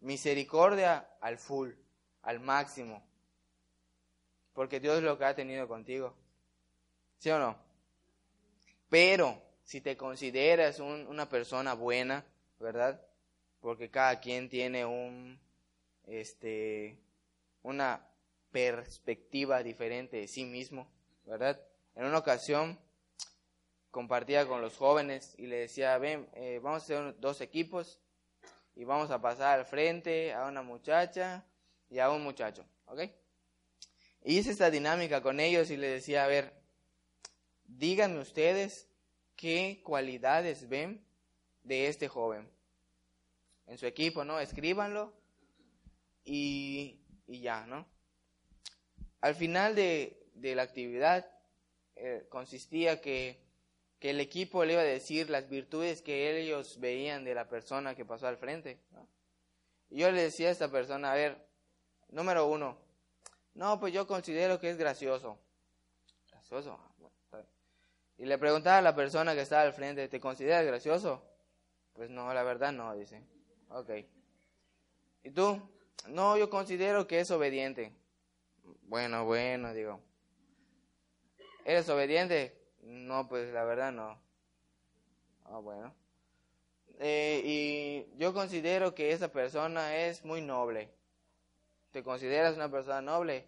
Misericordia 0.00 1.10
al 1.20 1.36
full, 1.36 1.70
al 2.22 2.40
máximo. 2.40 3.06
Porque 4.54 4.80
Dios 4.80 4.98
es 4.98 5.02
lo 5.02 5.18
que 5.18 5.24
ha 5.24 5.34
tenido 5.34 5.68
contigo. 5.68 6.14
¿Sí 7.18 7.30
o 7.30 7.38
no? 7.38 7.58
Pero 8.88 9.40
si 9.64 9.80
te 9.80 9.96
consideras 9.96 10.80
una 10.80 11.28
persona 11.28 11.74
buena, 11.74 12.24
¿verdad? 12.58 13.00
Porque 13.60 13.90
cada 13.90 14.20
quien 14.20 14.48
tiene 14.48 14.84
un, 14.84 15.38
este, 16.06 16.98
una 17.62 18.06
perspectiva 18.50 19.62
diferente 19.62 20.16
de 20.16 20.28
sí 20.28 20.44
mismo, 20.44 20.90
¿verdad? 21.24 21.60
En 21.94 22.04
una 22.04 22.18
ocasión 22.18 22.78
compartía 23.90 24.46
con 24.46 24.60
los 24.60 24.76
jóvenes 24.76 25.34
y 25.36 25.46
le 25.46 25.56
decía, 25.56 25.98
ven, 25.98 26.28
eh, 26.34 26.60
vamos 26.62 26.82
a 26.82 26.84
hacer 26.84 27.20
dos 27.20 27.40
equipos 27.40 28.00
y 28.74 28.84
vamos 28.84 29.10
a 29.10 29.20
pasar 29.20 29.58
al 29.58 29.66
frente 29.66 30.32
a 30.32 30.46
una 30.46 30.62
muchacha 30.62 31.44
y 31.88 31.98
a 31.98 32.10
un 32.10 32.22
muchacho, 32.22 32.64
¿ok? 32.86 33.00
Y 34.22 34.38
hice 34.38 34.50
esta 34.50 34.70
dinámica 34.70 35.22
con 35.22 35.40
ellos 35.40 35.70
y 35.70 35.76
le 35.76 35.88
decía, 35.88 36.24
a 36.24 36.28
ver, 36.28 36.52
díganme 37.64 38.20
ustedes 38.20 38.88
qué 39.36 39.80
cualidades 39.84 40.68
ven 40.68 41.04
de 41.64 41.88
este 41.88 42.08
joven 42.08 42.48
en 43.70 43.78
su 43.78 43.86
equipo, 43.86 44.24
¿no? 44.24 44.40
Escríbanlo 44.40 45.12
y, 46.24 46.98
y 47.28 47.40
ya, 47.40 47.66
¿no? 47.66 47.86
Al 49.20 49.36
final 49.36 49.76
de, 49.76 50.26
de 50.34 50.56
la 50.56 50.62
actividad 50.62 51.30
eh, 51.94 52.26
consistía 52.28 53.00
que, 53.00 53.40
que, 54.00 54.10
el 54.10 54.18
equipo 54.18 54.64
le 54.64 54.72
iba 54.72 54.82
a 54.82 54.84
decir 54.84 55.30
las 55.30 55.48
virtudes 55.48 56.02
que 56.02 56.36
ellos 56.36 56.80
veían 56.80 57.24
de 57.24 57.34
la 57.36 57.48
persona 57.48 57.94
que 57.94 58.04
pasó 58.04 58.26
al 58.26 58.38
frente. 58.38 58.80
Y 59.88 59.98
yo 59.98 60.10
le 60.10 60.22
decía 60.22 60.48
a 60.48 60.52
esta 60.52 60.68
persona, 60.68 61.12
a 61.12 61.14
ver, 61.14 61.46
número 62.08 62.46
uno, 62.46 62.76
no, 63.54 63.78
pues 63.78 63.92
yo 63.92 64.04
considero 64.08 64.58
que 64.58 64.70
es 64.70 64.78
gracioso. 64.78 65.38
Gracioso, 66.28 66.76
y 68.18 68.26
le 68.26 68.36
preguntaba 68.36 68.78
a 68.78 68.82
la 68.82 68.96
persona 68.96 69.34
que 69.34 69.42
estaba 69.42 69.62
al 69.62 69.72
frente, 69.72 70.08
¿te 70.08 70.18
consideras 70.18 70.66
gracioso? 70.66 71.22
Pues 71.92 72.10
no, 72.10 72.34
la 72.34 72.42
verdad 72.42 72.72
no, 72.72 72.94
dice. 72.94 73.22
Ok. 73.70 73.90
¿Y 75.22 75.30
tú? 75.30 75.60
No, 76.08 76.36
yo 76.36 76.50
considero 76.50 77.06
que 77.06 77.20
es 77.20 77.30
obediente. 77.30 77.92
Bueno, 78.82 79.24
bueno, 79.24 79.72
digo. 79.72 80.00
¿Eres 81.64 81.88
obediente? 81.88 82.56
No, 82.82 83.28
pues 83.28 83.52
la 83.52 83.64
verdad 83.64 83.92
no. 83.92 84.20
Ah, 85.44 85.58
bueno. 85.58 85.94
Eh, 86.98 87.42
y 87.44 88.18
yo 88.18 88.34
considero 88.34 88.94
que 88.94 89.12
esa 89.12 89.30
persona 89.30 89.96
es 89.96 90.24
muy 90.24 90.40
noble. 90.40 90.90
¿Te 91.92 92.02
consideras 92.02 92.56
una 92.56 92.70
persona 92.70 93.00
noble? 93.00 93.46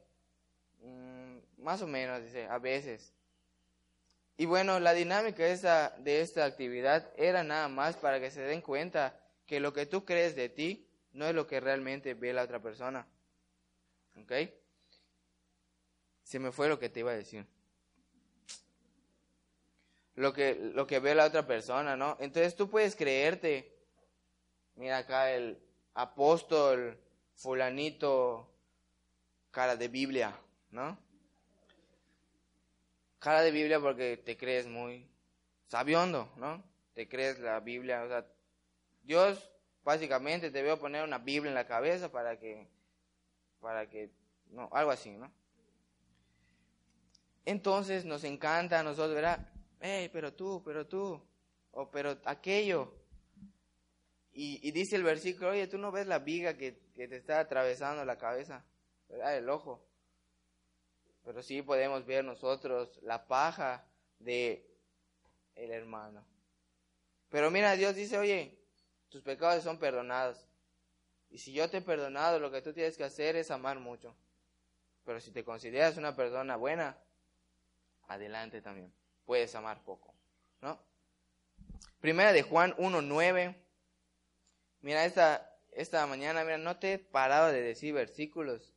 Mm, 0.82 1.62
más 1.62 1.82
o 1.82 1.87
menos, 1.87 2.22
dice, 2.22 2.46
a 2.46 2.58
veces. 2.58 3.12
Y 4.37 4.46
bueno, 4.46 4.78
la 4.78 4.94
dinámica 4.94 5.42
de 5.42 5.52
esta, 5.52 5.90
de 5.98 6.20
esta 6.20 6.44
actividad 6.44 7.11
era 7.16 7.42
nada 7.42 7.68
más 7.68 7.96
para 7.96 8.20
que 8.20 8.30
se 8.30 8.40
den 8.42 8.61
cuenta 8.61 9.21
que 9.53 9.61
lo 9.61 9.75
que 9.75 9.85
tú 9.85 10.07
crees 10.07 10.35
de 10.35 10.49
ti 10.49 10.88
no 11.12 11.27
es 11.27 11.35
lo 11.35 11.47
que 11.47 11.61
realmente 11.61 12.15
ve 12.15 12.33
la 12.33 12.45
otra 12.45 12.62
persona. 12.62 13.07
¿Ok? 14.17 14.33
Se 16.23 16.38
me 16.38 16.53
fue 16.53 16.71
lo 16.71 16.79
que 16.79 16.88
te 16.88 17.01
iba 17.01 17.11
a 17.11 17.17
decir. 17.17 17.47
Lo 20.15 20.33
que, 20.33 20.55
lo 20.55 20.87
que 20.87 21.01
ve 21.01 21.15
la 21.15 21.27
otra 21.27 21.47
persona, 21.47 21.99
¿no? 21.99 22.17
Entonces 22.19 22.57
tú 22.57 22.71
puedes 22.71 22.97
creerte, 22.97 23.77
mira 24.77 24.97
acá 24.97 25.31
el 25.31 25.59
apóstol 25.93 26.99
fulanito, 27.35 28.51
cara 29.51 29.77
de 29.77 29.88
Biblia, 29.88 30.35
¿no? 30.71 30.97
cara 33.19 33.43
de 33.43 33.51
Biblia 33.51 33.79
porque 33.81 34.17
te 34.17 34.38
crees 34.38 34.67
muy 34.67 35.07
sabiondo, 35.69 36.33
¿no? 36.38 36.65
Te 36.95 37.07
crees 37.07 37.38
la 37.38 37.61
Biblia, 37.61 38.03
o 38.03 38.09
sea, 38.09 38.27
Dios 39.03 39.51
básicamente 39.85 40.51
te 40.51 40.62
veo 40.62 40.79
poner 40.79 41.05
una 41.05 41.19
Biblia 41.19 41.49
en 41.51 41.55
la 41.55 41.67
cabeza 41.67 42.11
para 42.11 42.38
que, 42.38 42.69
para 43.61 43.88
que, 43.88 44.11
no, 44.51 44.69
algo 44.73 44.91
así, 44.91 45.11
¿no? 45.11 45.33
Entonces 47.45 48.05
nos 48.05 48.25
encanta 48.25 48.81
a 48.81 48.83
nosotros, 48.83 49.15
¿verdad? 49.15 49.51
Hey, 49.81 50.09
pero 50.12 50.33
tú, 50.33 50.62
pero 50.65 50.87
tú, 50.87 51.21
o 51.73 51.91
pero 51.91 52.17
aquello. 52.25 52.95
Y, 54.33 54.67
y, 54.67 54.71
dice 54.71 54.97
el 54.97 55.03
versículo, 55.03 55.51
oye, 55.51 55.67
tú 55.67 55.77
no 55.77 55.91
ves 55.91 56.07
la 56.07 56.21
viga 56.21 56.57
que, 56.57 56.79
que 56.95 57.09
te 57.09 57.17
está 57.17 57.41
atravesando 57.41 58.05
la 58.05 58.17
cabeza, 58.17 58.65
¿verdad? 59.09 59.37
El 59.37 59.51
ojo 59.51 59.85
pero 61.25 61.43
sí 61.43 61.62
podemos 61.62 62.05
ver 62.05 62.25
nosotros 62.25 62.99
la 63.03 63.27
paja 63.27 63.87
de 64.19 64.69
el 65.55 65.71
hermano. 65.71 66.25
Pero 67.29 67.51
mira, 67.51 67.77
Dios 67.77 67.95
dice, 67.95 68.19
oye, 68.19 68.59
tus 69.12 69.22
pecados 69.22 69.62
son 69.62 69.79
perdonados. 69.79 70.46
Y 71.31 71.38
si 71.38 71.53
yo 71.53 71.68
te 71.68 71.79
he 71.79 71.83
perdonado, 71.83 72.40
lo 72.40 72.51
que 72.51 72.62
tú 72.62 72.72
tienes 72.72 72.96
que 72.96 73.05
hacer 73.05 73.37
es 73.37 73.51
amar 73.51 73.79
mucho. 73.79 74.16
Pero 75.05 75.20
si 75.20 75.31
te 75.31 75.44
consideras 75.44 75.98
una 75.98 76.16
persona 76.16 76.57
buena, 76.57 76.96
adelante 78.09 78.62
también. 78.62 78.92
Puedes 79.27 79.55
amar 79.55 79.85
poco, 79.85 80.14
¿no? 80.62 80.79
Primera 82.01 82.33
de 82.33 82.42
Juan 82.42 82.75
1.9. 82.77 83.55
Mira, 84.81 85.05
esta, 85.05 85.57
esta 85.72 86.07
mañana, 86.07 86.42
mira, 86.42 86.59
no 86.59 86.79
te 86.79 86.94
he 86.94 86.98
parado 86.98 87.48
de 87.48 87.61
decir 87.61 87.92
versículos. 87.92 88.72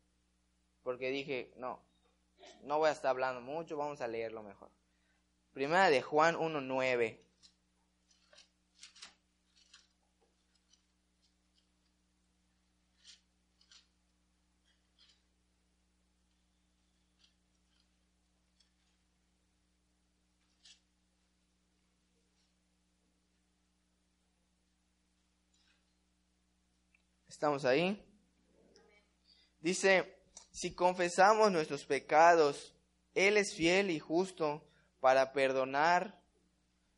Porque 0.83 1.09
dije, 1.11 1.53
no, 1.55 1.81
no 2.61 2.77
voy 2.77 2.89
a 2.89 2.91
estar 2.91 3.09
hablando 3.09 3.41
mucho, 3.41 3.77
vamos 3.77 4.01
a 4.01 4.07
leerlo 4.07 4.43
mejor. 4.43 4.69
Primera 5.53 5.89
de 5.89 6.01
Juan 6.01 6.35
1.9. 6.35 7.24
¿Estamos 27.35 27.65
ahí? 27.65 28.01
Dice, 29.59 30.21
si 30.51 30.73
confesamos 30.73 31.51
nuestros 31.51 31.83
pecados, 31.83 32.73
Él 33.13 33.35
es 33.35 33.53
fiel 33.53 33.91
y 33.91 33.99
justo 33.99 34.65
para 35.01 35.33
perdonar 35.33 36.17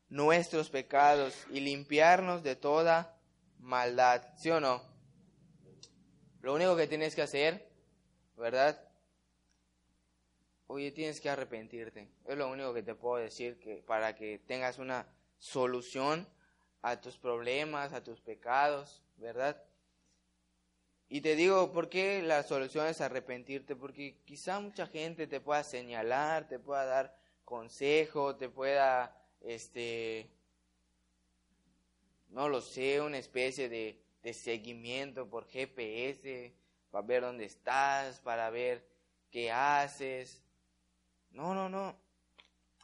nuestros 0.09 0.69
pecados 0.69 1.33
y 1.49 1.61
limpiarnos 1.61 2.43
de 2.43 2.55
toda 2.55 3.19
maldad. 3.57 4.21
¿Sí 4.37 4.51
o 4.51 4.59
no? 4.59 4.83
Lo 6.41 6.53
único 6.53 6.75
que 6.75 6.85
tienes 6.85 7.15
que 7.15 7.23
hacer, 7.23 7.71
¿verdad? 8.35 8.79
Oye, 10.67 10.91
tienes 10.91 11.19
que 11.19 11.31
arrepentirte. 11.31 12.11
Es 12.25 12.37
lo 12.37 12.47
único 12.47 12.75
que 12.75 12.83
te 12.83 12.93
puedo 12.93 13.15
decir 13.15 13.57
que 13.57 13.77
para 13.77 14.15
que 14.15 14.37
tengas 14.37 14.77
una 14.77 15.11
solución 15.39 16.29
a 16.83 17.01
tus 17.01 17.17
problemas, 17.17 17.91
a 17.91 18.03
tus 18.03 18.21
pecados, 18.21 19.01
¿verdad? 19.15 19.63
Y 21.09 21.21
te 21.21 21.35
digo, 21.35 21.71
¿por 21.71 21.89
qué 21.89 22.21
la 22.21 22.43
solución 22.43 22.87
es 22.87 22.99
arrepentirte? 22.99 23.75
Porque 23.75 24.17
quizá 24.25 24.59
mucha 24.59 24.87
gente 24.87 25.25
te 25.27 25.39
pueda 25.39 25.63
señalar, 25.63 26.47
te 26.49 26.59
pueda 26.59 26.85
dar 26.85 27.17
consejo, 27.45 28.35
te 28.35 28.49
pueda, 28.49 29.15
este, 29.41 30.29
no 32.29 32.49
lo 32.49 32.59
sé, 32.59 32.99
una 32.99 33.17
especie 33.17 33.69
de, 33.69 34.01
de 34.21 34.33
seguimiento 34.33 35.29
por 35.29 35.47
GPS 35.47 36.53
para 36.91 37.07
ver 37.07 37.21
dónde 37.21 37.45
estás, 37.45 38.19
para 38.19 38.49
ver 38.49 38.85
qué 39.31 39.49
haces. 39.49 40.43
No, 41.31 41.53
no, 41.53 41.69
no. 41.69 41.95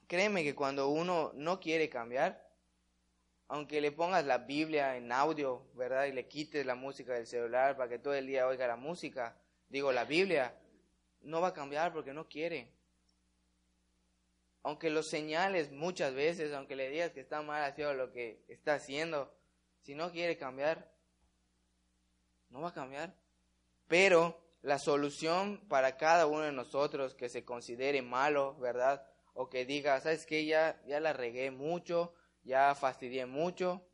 Créeme 0.07 0.43
que 0.43 0.55
cuando 0.55 0.87
uno 0.87 1.31
no 1.33 1.59
quiere 1.59 1.89
cambiar, 1.89 2.52
aunque 3.53 3.81
le 3.81 3.91
pongas 3.91 4.25
la 4.25 4.39
Biblia 4.39 4.97
en 4.97 5.11
audio, 5.11 5.67
¿verdad? 5.75 6.05
Y 6.05 6.11
le 6.11 6.27
quites 6.27 6.65
la 6.65 6.73
música 6.73 7.13
del 7.13 7.27
celular 7.27 7.77
para 7.77 7.87
que 7.87 7.99
todo 7.99 8.15
el 8.15 8.25
día 8.25 8.47
oiga 8.47 8.65
la 8.65 8.77
música, 8.77 9.37
digo 9.69 9.91
la 9.91 10.05
Biblia, 10.05 10.57
no 11.21 11.39
va 11.39 11.49
a 11.49 11.53
cambiar 11.53 11.93
porque 11.93 12.13
no 12.13 12.27
quiere. 12.27 12.73
Aunque 14.63 14.89
lo 14.89 15.03
señales 15.03 15.71
muchas 15.71 16.15
veces, 16.15 16.51
aunque 16.51 16.75
le 16.75 16.89
digas 16.89 17.11
que 17.11 17.19
está 17.19 17.43
mal 17.43 17.63
haciendo 17.63 17.93
lo 17.93 18.11
que 18.11 18.43
está 18.47 18.73
haciendo, 18.73 19.31
si 19.83 19.93
no 19.93 20.11
quiere 20.11 20.35
cambiar, 20.35 20.91
no 22.49 22.59
va 22.59 22.69
a 22.69 22.73
cambiar. 22.73 23.13
Pero 23.87 24.43
la 24.63 24.79
solución 24.79 25.63
para 25.67 25.95
cada 25.95 26.25
uno 26.25 26.41
de 26.41 26.53
nosotros 26.53 27.13
que 27.13 27.29
se 27.29 27.45
considere 27.45 28.01
malo, 28.01 28.57
¿verdad? 28.57 29.05
O 29.35 29.47
que 29.47 29.63
diga, 29.63 30.01
¿sabes 30.01 30.25
qué? 30.25 30.43
Ya, 30.43 30.81
ya 30.87 30.99
la 30.99 31.13
regué 31.13 31.51
mucho, 31.51 32.15
ya 32.43 32.73
fastidié 32.75 33.25
mucho, 33.25 33.85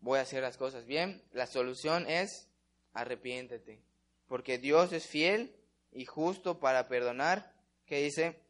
voy 0.00 0.18
a 0.18 0.22
hacer 0.22 0.42
las 0.42 0.56
cosas 0.56 0.86
bien. 0.86 1.22
La 1.32 1.46
solución 1.46 2.08
es 2.08 2.48
arrepiéntete, 2.92 3.82
porque 4.26 4.58
Dios 4.58 4.92
es 4.92 5.06
fiel 5.06 5.54
y 5.92 6.04
justo 6.04 6.60
para 6.60 6.88
perdonar, 6.88 7.52
que 7.86 8.02
dice, 8.02 8.40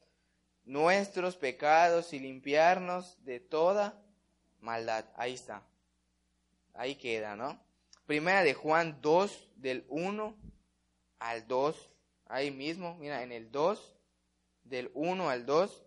nuestros 0.65 1.37
pecados 1.37 2.13
y 2.13 2.19
limpiarnos 2.19 3.23
de 3.25 3.41
toda 3.41 4.03
maldad. 4.61 5.07
Ahí 5.17 5.35
está. 5.35 5.63
Ahí 6.75 6.97
queda, 6.97 7.37
¿no? 7.37 7.61
Primera 8.07 8.43
de 8.43 8.55
Juan 8.55 9.01
2, 9.01 9.51
del 9.57 9.85
1 9.89 10.37
al 11.19 11.47
2. 11.47 11.91
Ahí 12.27 12.51
mismo, 12.51 12.97
mira, 12.97 13.23
en 13.23 13.33
el 13.33 13.51
2, 13.51 13.97
del 14.65 14.91
1 14.95 15.31
al 15.31 15.47
2. 15.47 15.85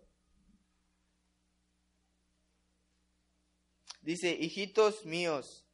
Dice, 4.04 4.36
hijitos 4.38 5.06
míos, 5.06 5.64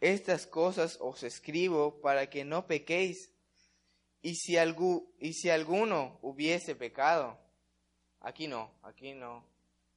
estas 0.00 0.46
cosas 0.46 0.98
os 1.00 1.24
escribo 1.24 2.00
para 2.00 2.30
que 2.30 2.44
no 2.44 2.64
pequéis. 2.68 3.32
Y 4.22 4.36
si, 4.36 4.56
y 5.18 5.32
si 5.32 5.50
alguno 5.50 6.20
hubiese 6.22 6.76
pecado, 6.76 7.36
aquí 8.20 8.46
no, 8.46 8.70
aquí 8.82 9.14
no, 9.14 9.44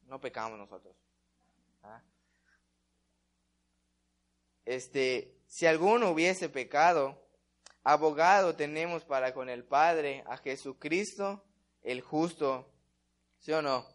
no 0.07 0.19
pecamos 0.19 0.57
nosotros. 0.57 0.95
¿Ah? 1.83 2.01
Este, 4.65 5.37
si 5.45 5.67
alguno 5.67 6.09
hubiese 6.09 6.49
pecado, 6.49 7.23
abogado 7.83 8.55
tenemos 8.55 9.05
para 9.05 9.31
con 9.31 9.47
el 9.47 9.63
Padre 9.63 10.23
a 10.25 10.37
Jesucristo 10.37 11.45
el 11.83 12.01
justo, 12.01 12.67
¿sí 13.37 13.51
o 13.51 13.61
no? 13.61 13.85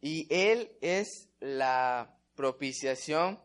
Y 0.00 0.26
Él 0.28 0.76
es 0.80 1.28
la 1.38 2.18
propiciación 2.34 3.40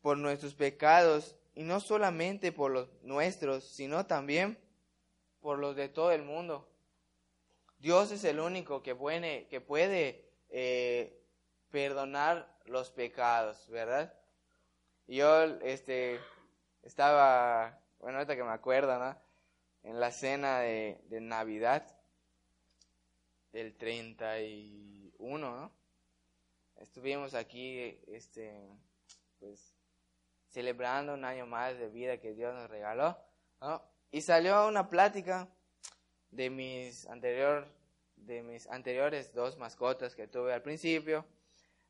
por 0.00 0.18
nuestros 0.18 0.54
pecados, 0.54 1.36
y 1.54 1.62
no 1.62 1.80
solamente 1.80 2.52
por 2.52 2.70
los 2.70 2.88
nuestros, 3.02 3.64
sino 3.64 4.06
también 4.06 4.58
por 5.40 5.58
los 5.58 5.76
de 5.76 5.88
todo 5.88 6.10
el 6.10 6.22
mundo. 6.22 6.68
Dios 7.78 8.10
es 8.10 8.24
el 8.24 8.40
único 8.40 8.82
que 8.82 8.94
puede, 8.94 9.46
que 9.48 9.60
puede 9.60 10.24
eh, 10.48 11.22
perdonar 11.70 12.58
los 12.64 12.90
pecados, 12.90 13.68
¿verdad? 13.68 14.14
Yo 15.06 15.44
este, 15.62 16.18
estaba, 16.82 17.78
bueno, 17.98 18.18
ahorita 18.18 18.36
que 18.36 18.44
me 18.44 18.52
acuerdo, 18.52 18.98
¿no? 18.98 19.16
En 19.82 20.00
la 20.00 20.10
cena 20.10 20.60
de, 20.60 20.98
de 21.08 21.20
Navidad 21.20 21.94
del 23.52 23.76
31, 23.76 25.56
¿no? 25.56 25.83
Estuvimos 26.84 27.34
aquí, 27.34 27.98
este, 28.06 28.52
pues, 29.40 29.74
celebrando 30.48 31.14
un 31.14 31.24
año 31.24 31.46
más 31.46 31.76
de 31.78 31.88
vida 31.88 32.18
que 32.18 32.34
Dios 32.34 32.54
nos 32.54 32.70
regaló, 32.70 33.18
Y 34.10 34.20
salió 34.20 34.68
una 34.68 34.88
plática 34.88 35.48
de 36.30 36.50
mis 36.50 37.06
anterior, 37.06 37.66
de 38.16 38.42
mis 38.42 38.66
anteriores 38.68 39.32
dos 39.32 39.56
mascotas 39.58 40.14
que 40.14 40.28
tuve 40.28 40.52
al 40.52 40.62
principio, 40.62 41.24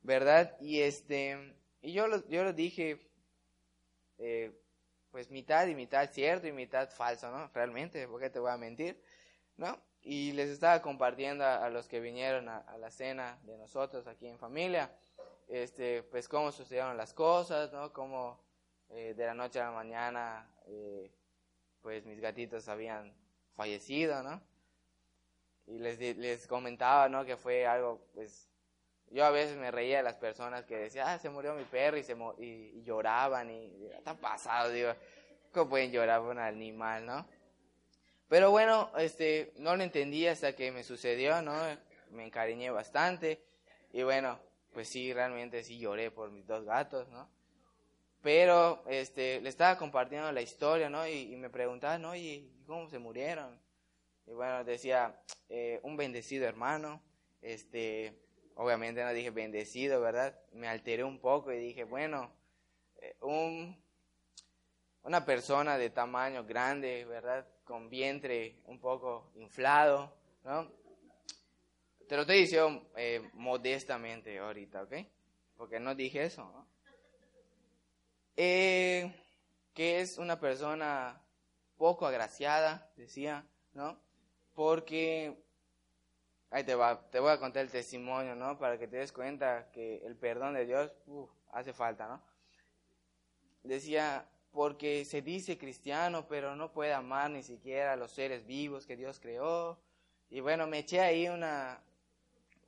¿verdad? 0.00 0.56
Y 0.60 0.80
este, 0.80 1.54
y 1.82 1.92
yo 1.92 2.06
lo, 2.06 2.26
yo 2.28 2.44
lo 2.44 2.52
dije, 2.52 2.98
eh, 4.18 4.52
pues 5.10 5.30
mitad 5.30 5.66
y 5.66 5.74
mitad 5.74 6.08
cierto 6.10 6.46
y 6.46 6.52
mitad 6.52 6.88
falso, 6.88 7.30
¿no? 7.30 7.50
Realmente, 7.52 8.06
porque 8.08 8.30
te 8.30 8.38
voy 8.38 8.52
a 8.52 8.56
mentir, 8.56 9.02
¿no? 9.56 9.78
Y 10.04 10.32
les 10.32 10.50
estaba 10.50 10.82
compartiendo 10.82 11.44
a, 11.46 11.68
los 11.70 11.88
que 11.88 11.98
vinieron 11.98 12.48
a, 12.48 12.76
la 12.78 12.90
cena 12.90 13.38
de 13.44 13.56
nosotros 13.56 14.06
aquí 14.06 14.26
en 14.28 14.38
familia, 14.38 14.92
este, 15.48 16.02
pues 16.02 16.28
cómo 16.28 16.52
sucedieron 16.52 16.96
las 16.96 17.14
cosas, 17.14 17.72
¿no? 17.72 17.90
Cómo 17.92 18.38
eh, 18.90 19.14
de 19.16 19.26
la 19.26 19.34
noche 19.34 19.60
a 19.60 19.64
la 19.64 19.72
mañana, 19.72 20.50
eh, 20.66 21.10
pues 21.80 22.04
mis 22.04 22.20
gatitos 22.20 22.68
habían 22.68 23.14
fallecido, 23.56 24.22
¿no? 24.22 24.42
Y 25.66 25.78
les, 25.78 25.98
les 25.98 26.46
comentaba, 26.46 27.08
¿no? 27.08 27.24
Que 27.24 27.38
fue 27.38 27.66
algo, 27.66 28.06
pues, 28.12 28.50
yo 29.10 29.24
a 29.24 29.30
veces 29.30 29.56
me 29.56 29.70
reía 29.70 29.98
de 29.98 30.02
las 30.02 30.16
personas 30.16 30.66
que 30.66 30.76
decían, 30.76 31.08
ah, 31.08 31.18
se 31.18 31.30
murió 31.30 31.54
mi 31.54 31.64
perro 31.64 31.96
y, 31.96 32.02
se 32.02 32.14
y, 32.38 32.82
lloraban 32.82 33.50
y, 33.50 33.86
está 33.96 34.14
pasado, 34.14 34.70
digo, 34.70 34.92
¿cómo 35.50 35.70
pueden 35.70 35.90
llorar 35.90 36.20
por 36.20 36.30
un 36.30 36.40
animal, 36.40 37.06
no? 37.06 37.26
Pero 38.28 38.50
bueno, 38.50 38.90
este, 38.98 39.52
no 39.58 39.76
lo 39.76 39.82
entendí 39.82 40.26
hasta 40.26 40.56
que 40.56 40.72
me 40.72 40.82
sucedió, 40.82 41.42
¿no? 41.42 41.54
Me 42.10 42.24
encariñé 42.24 42.70
bastante 42.70 43.44
y 43.92 44.02
bueno, 44.02 44.38
pues 44.72 44.88
sí, 44.88 45.12
realmente 45.12 45.62
sí 45.62 45.78
lloré 45.78 46.10
por 46.10 46.30
mis 46.30 46.46
dos 46.46 46.64
gatos, 46.64 47.08
¿no? 47.08 47.28
Pero, 48.22 48.82
este, 48.88 49.40
le 49.40 49.48
estaba 49.50 49.76
compartiendo 49.76 50.32
la 50.32 50.40
historia, 50.40 50.88
¿no? 50.88 51.06
Y, 51.06 51.36
me 51.36 51.50
preguntaba, 51.50 51.98
¿no? 51.98 52.16
¿Y 52.16 52.50
cómo 52.66 52.88
se 52.88 52.98
murieron? 52.98 53.60
Y 54.26 54.32
bueno, 54.32 54.64
decía, 54.64 55.20
eh, 55.50 55.78
un 55.82 55.96
bendecido 55.96 56.46
hermano, 56.46 57.02
este, 57.42 58.18
obviamente 58.54 59.04
no 59.04 59.12
dije 59.12 59.30
bendecido, 59.30 60.00
¿verdad? 60.00 60.38
Me 60.52 60.68
alteré 60.68 61.04
un 61.04 61.20
poco 61.20 61.52
y 61.52 61.58
dije, 61.58 61.84
bueno, 61.84 62.34
eh, 62.96 63.16
un 63.20 63.84
una 65.04 65.24
persona 65.24 65.76
de 65.78 65.90
tamaño 65.90 66.44
grande, 66.44 67.04
¿verdad? 67.04 67.46
Con 67.64 67.88
vientre 67.88 68.62
un 68.66 68.78
poco 68.78 69.32
inflado, 69.36 70.14
¿no? 70.44 70.70
Te 72.08 72.16
lo 72.16 72.22
estoy 72.22 72.40
diciendo 72.40 72.90
eh, 72.96 73.30
modestamente 73.32 74.38
ahorita, 74.38 74.82
¿ok? 74.82 74.94
Porque 75.56 75.80
no 75.80 75.94
dije 75.94 76.24
eso, 76.24 76.44
¿no? 76.44 76.68
Eh, 78.36 79.14
que 79.72 80.00
es 80.00 80.18
una 80.18 80.38
persona 80.38 81.22
poco 81.76 82.06
agraciada, 82.06 82.90
decía, 82.96 83.46
¿no? 83.72 83.98
Porque, 84.54 85.42
ahí 86.50 86.64
te 86.64 86.74
va, 86.74 87.08
te 87.10 87.18
voy 87.20 87.32
a 87.32 87.38
contar 87.38 87.64
el 87.64 87.70
testimonio, 87.70 88.34
¿no? 88.34 88.58
Para 88.58 88.78
que 88.78 88.86
te 88.86 88.98
des 88.98 89.12
cuenta 89.12 89.70
que 89.72 90.04
el 90.04 90.16
perdón 90.16 90.54
de 90.54 90.66
Dios, 90.66 90.92
hace 91.52 91.72
falta, 91.72 92.06
¿no? 92.06 92.22
Decía, 93.62 94.28
porque 94.54 95.04
se 95.04 95.20
dice 95.20 95.58
cristiano, 95.58 96.28
pero 96.28 96.54
no 96.54 96.72
puede 96.72 96.92
amar 96.92 97.28
ni 97.28 97.42
siquiera 97.42 97.92
a 97.92 97.96
los 97.96 98.12
seres 98.12 98.46
vivos 98.46 98.86
que 98.86 98.96
Dios 98.96 99.18
creó. 99.18 99.80
Y 100.30 100.38
bueno, 100.38 100.68
me 100.68 100.78
eché 100.78 101.00
ahí 101.00 101.28
una, 101.28 101.82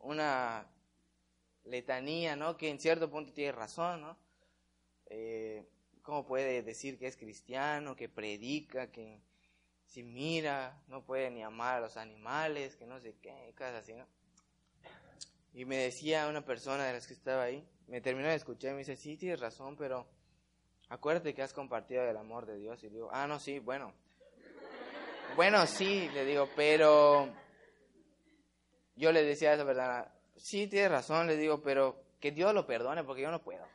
una 0.01 0.66
letanía, 1.64 2.35
¿no? 2.35 2.57
Que 2.57 2.70
en 2.70 2.81
cierto 2.81 3.09
punto 3.09 3.33
tiene 3.33 3.53
razón, 3.53 4.01
¿no? 4.01 4.18
Eh, 5.07 5.64
¿Cómo 6.03 6.27
puede 6.27 6.62
decir 6.64 6.99
que 6.99 7.07
es 7.07 7.16
cristiano, 7.16 7.94
que 7.94 8.09
predica, 8.09 8.90
que 8.90 9.20
si 9.85 10.03
mira, 10.03 10.83
no 10.88 11.05
puede 11.05 11.31
ni 11.31 11.44
amar 11.44 11.77
a 11.77 11.81
los 11.81 11.96
animales, 11.96 12.75
que 12.75 12.87
no 12.87 12.99
sé 12.99 13.14
qué, 13.22 13.55
cosas 13.57 13.85
así, 13.85 13.94
¿no? 13.94 14.07
Y 15.55 15.64
me 15.64 15.77
decía 15.77 16.29
una 16.29 16.44
persona 16.44 16.85
de 16.85 16.94
las 16.94 17.07
que 17.07 17.14
estaba 17.14 17.44
ahí, 17.44 17.64
me 17.87 18.01
terminó 18.01 18.29
de 18.29 18.35
escuchar 18.35 18.72
y 18.72 18.75
me 18.75 18.79
dice, 18.81 18.96
sí, 18.96 19.16
tienes 19.16 19.38
razón, 19.38 19.77
pero 19.77 20.09
acuérdate 20.88 21.35
que 21.35 21.42
has 21.42 21.53
compartido 21.53 22.03
el 22.03 22.16
amor 22.16 22.46
de 22.46 22.59
Dios. 22.59 22.83
Y 22.85 22.88
digo, 22.88 23.09
ah, 23.12 23.27
no, 23.27 23.38
sí, 23.38 23.59
bueno. 23.59 23.92
Bueno, 25.35 25.66
sí, 25.66 26.09
le 26.14 26.25
digo, 26.25 26.49
pero 26.57 27.29
yo 28.94 29.12
le 29.12 29.22
decía 29.22 29.51
a 29.51 29.55
esa 29.55 29.64
persona, 29.64 30.12
sí, 30.37 30.66
tienes 30.66 30.90
razón, 30.90 31.27
le 31.27 31.37
digo, 31.37 31.61
pero 31.62 32.03
que 32.20 32.31
Dios 32.33 32.55
lo 32.55 32.66
perdone 32.66 33.05
porque 33.05 33.22
yo 33.22 33.31
no 33.31 33.42
puedo. 33.42 33.66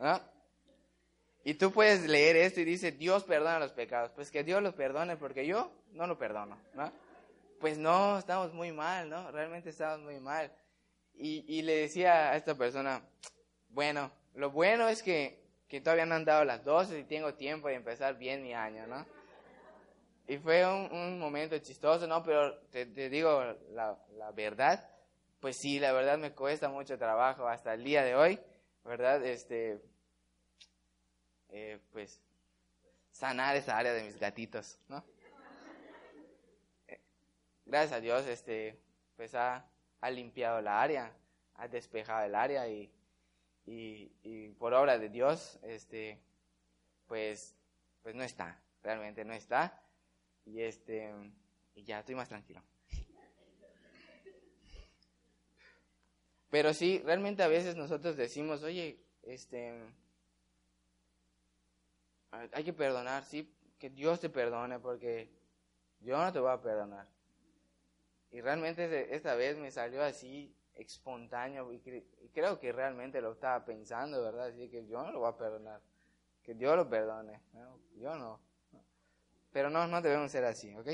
¿No? 0.00 0.20
Y 1.44 1.54
tú 1.54 1.72
puedes 1.72 2.02
leer 2.06 2.36
esto 2.36 2.60
y 2.60 2.64
dice, 2.64 2.92
Dios 2.92 3.24
perdona 3.24 3.58
los 3.58 3.72
pecados. 3.72 4.12
Pues 4.12 4.30
que 4.30 4.44
Dios 4.44 4.62
los 4.62 4.74
perdone 4.74 5.16
porque 5.16 5.46
yo 5.46 5.70
no 5.92 6.06
lo 6.06 6.18
perdono, 6.18 6.58
¿no? 6.74 6.92
Pues 7.60 7.78
no, 7.78 8.18
estamos 8.18 8.52
muy 8.52 8.72
mal, 8.72 9.08
¿no? 9.08 9.30
Realmente 9.30 9.70
estamos 9.70 10.00
muy 10.00 10.20
mal. 10.20 10.52
Y, 11.14 11.44
y 11.46 11.62
le 11.62 11.76
decía 11.76 12.30
a 12.30 12.36
esta 12.36 12.54
persona, 12.54 13.02
bueno, 13.68 14.10
lo 14.34 14.50
bueno 14.50 14.88
es 14.88 15.02
que, 15.02 15.40
que 15.68 15.80
todavía 15.80 16.06
no 16.06 16.14
han 16.14 16.24
dado 16.24 16.44
las 16.44 16.64
12 16.64 17.00
y 17.00 17.04
tengo 17.04 17.34
tiempo 17.34 17.68
de 17.68 17.74
empezar 17.74 18.16
bien 18.16 18.42
mi 18.42 18.54
año, 18.54 18.86
¿no? 18.86 19.06
Y 20.26 20.38
fue 20.38 20.64
un, 20.64 20.92
un 20.92 21.18
momento 21.18 21.58
chistoso, 21.58 22.06
¿no? 22.06 22.22
Pero 22.22 22.56
te, 22.70 22.86
te 22.86 23.08
digo 23.08 23.42
la, 23.70 23.98
la, 24.16 24.30
verdad, 24.30 24.88
pues 25.40 25.56
sí, 25.56 25.80
la 25.80 25.92
verdad 25.92 26.18
me 26.18 26.32
cuesta 26.32 26.68
mucho 26.68 26.96
trabajo 26.98 27.48
hasta 27.48 27.74
el 27.74 27.82
día 27.82 28.04
de 28.04 28.14
hoy, 28.14 28.40
¿verdad? 28.84 29.24
Este, 29.24 29.80
eh, 31.48 31.80
pues, 31.90 32.22
sanar 33.10 33.56
esa 33.56 33.76
área 33.76 33.92
de 33.92 34.04
mis 34.04 34.18
gatitos, 34.18 34.78
¿no? 34.88 35.04
Gracias 37.66 37.92
a 37.92 38.00
Dios, 38.00 38.26
este, 38.26 38.80
pues 39.16 39.34
ha, 39.34 39.64
ha 40.00 40.10
limpiado 40.10 40.60
la 40.60 40.80
área, 40.80 41.12
ha 41.54 41.68
despejado 41.68 42.24
el 42.24 42.34
área 42.34 42.66
y 42.68 42.90
y, 43.72 44.48
por 44.58 44.74
obra 44.74 44.98
de 44.98 45.08
Dios, 45.08 45.58
este, 45.62 46.20
pues, 47.06 47.56
pues 48.02 48.14
no 48.14 48.24
está, 48.24 48.60
realmente 48.82 49.24
no 49.24 49.32
está, 49.32 49.80
y 50.44 50.60
este, 50.60 51.12
y 51.74 51.84
ya 51.84 52.00
estoy 52.00 52.16
más 52.16 52.28
tranquilo. 52.28 52.62
Pero 56.50 56.74
sí, 56.74 57.00
realmente 57.04 57.44
a 57.44 57.48
veces 57.48 57.76
nosotros 57.76 58.16
decimos, 58.16 58.64
oye, 58.64 58.98
este, 59.22 59.72
hay 62.30 62.64
que 62.64 62.72
perdonar, 62.72 63.24
sí, 63.24 63.54
que 63.78 63.88
Dios 63.88 64.18
te 64.18 64.30
perdone, 64.30 64.80
porque 64.80 65.30
yo 66.00 66.18
no 66.18 66.32
te 66.32 66.40
voy 66.40 66.50
a 66.50 66.60
perdonar. 66.60 67.06
Y 68.32 68.40
realmente 68.40 69.14
esta 69.14 69.36
vez 69.36 69.56
me 69.58 69.70
salió 69.70 70.02
así 70.02 70.56
espontáneo 70.82 71.72
y, 71.72 71.80
creo 72.32 72.58
que 72.58 72.72
realmente 72.72 73.20
lo 73.20 73.32
estaba 73.32 73.64
pensando, 73.64 74.22
¿verdad? 74.22 74.48
Así 74.48 74.68
que 74.68 74.86
yo 74.86 75.02
no 75.02 75.12
lo 75.12 75.20
voy 75.20 75.28
a 75.28 75.36
perdonar. 75.36 75.80
Que 76.42 76.54
Dios 76.54 76.76
lo 76.76 76.88
perdone. 76.88 77.40
Yo 77.96 78.14
no. 78.16 78.40
Pero 79.52 79.68
no, 79.68 79.86
no 79.86 80.00
debemos 80.00 80.30
ser 80.30 80.44
así, 80.44 80.74
¿ok? 80.74 80.88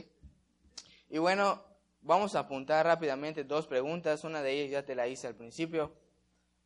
Y 1.11 1.19
bueno, 1.19 1.63
vamos 2.01 2.35
a 2.35 2.41
apuntar 2.41 2.87
rápidamente 2.87 3.45
dos 3.45 3.67
preguntas. 3.67 4.25
Una 4.25 4.43
de 4.43 4.53
ellas 4.53 4.71
ya 4.71 4.85
te 4.85 4.95
la 4.95 5.07
hice 5.07 5.27
al 5.27 5.35
principio. 5.35 5.93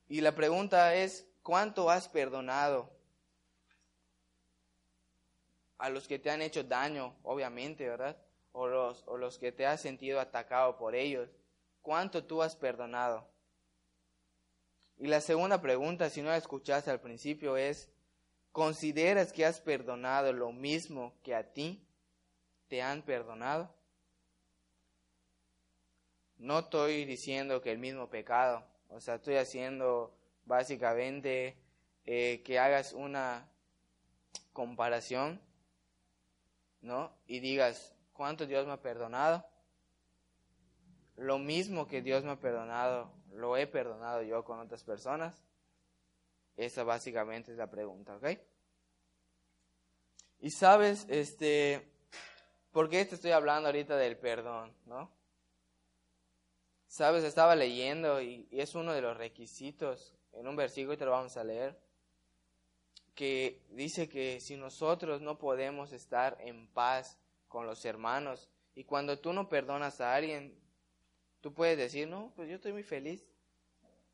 Y 0.08 0.20
la 0.20 0.34
pregunta 0.34 0.94
es, 0.94 1.28
¿cuánto 1.42 1.90
has 1.90 2.08
perdonado? 2.08 2.90
A 5.78 5.88
los 5.90 6.06
que 6.06 6.18
te 6.18 6.30
han 6.30 6.42
hecho 6.42 6.64
daño, 6.64 7.16
obviamente, 7.22 7.88
¿verdad? 7.88 8.16
O 8.52 8.66
los, 8.66 9.04
o 9.06 9.16
los 9.16 9.38
que 9.38 9.52
te 9.52 9.66
has 9.66 9.80
sentido 9.80 10.20
atacado 10.20 10.76
por 10.76 10.94
ellos 10.94 11.30
cuánto 11.82 12.24
tú 12.24 12.42
has 12.42 12.56
perdonado. 12.56 13.28
Y 14.98 15.06
la 15.06 15.20
segunda 15.20 15.60
pregunta, 15.60 16.10
si 16.10 16.20
no 16.20 16.28
la 16.28 16.36
escuchaste 16.36 16.90
al 16.90 17.00
principio, 17.00 17.56
es, 17.56 17.90
¿consideras 18.52 19.32
que 19.32 19.46
has 19.46 19.60
perdonado 19.60 20.32
lo 20.32 20.52
mismo 20.52 21.14
que 21.22 21.34
a 21.34 21.52
ti 21.52 21.82
te 22.68 22.82
han 22.82 23.02
perdonado? 23.02 23.74
No 26.36 26.60
estoy 26.60 27.04
diciendo 27.04 27.60
que 27.60 27.72
el 27.72 27.78
mismo 27.78 28.10
pecado, 28.10 28.64
o 28.88 29.00
sea, 29.00 29.16
estoy 29.16 29.36
haciendo 29.36 30.14
básicamente 30.44 31.56
eh, 32.04 32.42
que 32.44 32.58
hagas 32.58 32.92
una 32.92 33.48
comparación, 34.52 35.40
¿no? 36.82 37.14
Y 37.26 37.40
digas, 37.40 37.94
¿cuánto 38.12 38.46
Dios 38.46 38.66
me 38.66 38.72
ha 38.72 38.82
perdonado? 38.82 39.49
Lo 41.20 41.38
mismo 41.38 41.86
que 41.86 42.00
Dios 42.00 42.24
me 42.24 42.30
ha 42.30 42.40
perdonado, 42.40 43.12
lo 43.34 43.56
he 43.58 43.66
perdonado 43.66 44.22
yo 44.22 44.42
con 44.42 44.58
otras 44.58 44.82
personas? 44.82 45.44
Esa 46.56 46.82
básicamente 46.82 47.52
es 47.52 47.58
la 47.58 47.70
pregunta, 47.70 48.16
¿ok? 48.16 48.26
Y 50.40 50.50
sabes, 50.50 51.06
este, 51.10 51.92
¿por 52.72 52.88
qué 52.88 53.04
te 53.04 53.16
estoy 53.16 53.32
hablando 53.32 53.68
ahorita 53.68 53.96
del 53.98 54.16
perdón, 54.16 54.74
no? 54.86 55.10
Sabes, 56.86 57.22
estaba 57.22 57.54
leyendo 57.54 58.22
y, 58.22 58.48
y 58.50 58.60
es 58.60 58.74
uno 58.74 58.94
de 58.94 59.02
los 59.02 59.16
requisitos, 59.16 60.16
en 60.32 60.48
un 60.48 60.56
versículo 60.56 60.94
y 60.94 60.96
te 60.96 61.04
lo 61.04 61.10
vamos 61.10 61.36
a 61.36 61.44
leer, 61.44 61.78
que 63.14 63.62
dice 63.72 64.08
que 64.08 64.40
si 64.40 64.56
nosotros 64.56 65.20
no 65.20 65.36
podemos 65.36 65.92
estar 65.92 66.38
en 66.40 66.66
paz 66.68 67.18
con 67.46 67.66
los 67.66 67.84
hermanos, 67.84 68.48
y 68.74 68.84
cuando 68.84 69.18
tú 69.18 69.34
no 69.34 69.50
perdonas 69.50 70.00
a 70.00 70.14
alguien, 70.14 70.59
Tú 71.40 71.54
puedes 71.54 71.78
decir, 71.78 72.06
no, 72.06 72.32
pues 72.36 72.48
yo 72.48 72.56
estoy 72.56 72.72
muy 72.72 72.82
feliz. 72.82 73.24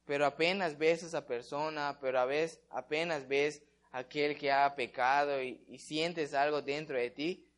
Pero 0.04 0.24
apenas 0.24 0.78
ves 0.78 1.02
a 1.02 1.06
esa 1.06 1.26
persona, 1.26 1.98
pero 2.00 2.20
a 2.20 2.24
veces 2.24 2.60
apenas 2.70 3.26
ves 3.26 3.62
a 3.90 3.98
aquel 3.98 4.38
que 4.38 4.52
ha 4.52 4.74
pecado 4.76 5.42
y, 5.42 5.78
sientes 5.78 6.32
algo 6.32 6.62
dentro 6.62 6.96
de 6.96 7.10
ti, 7.10 7.48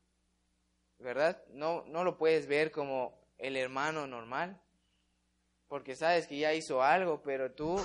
¿verdad? 0.98 1.42
No, 1.50 1.84
no 1.86 2.04
lo 2.04 2.16
puedes 2.16 2.46
ver 2.46 2.70
como 2.70 3.20
el 3.36 3.56
hermano 3.56 4.06
normal, 4.06 4.58
porque 5.68 5.94
sabes 5.94 6.26
que 6.26 6.38
ya 6.38 6.54
hizo 6.54 6.82
algo, 6.82 7.22
pero 7.22 7.52
tú, 7.52 7.84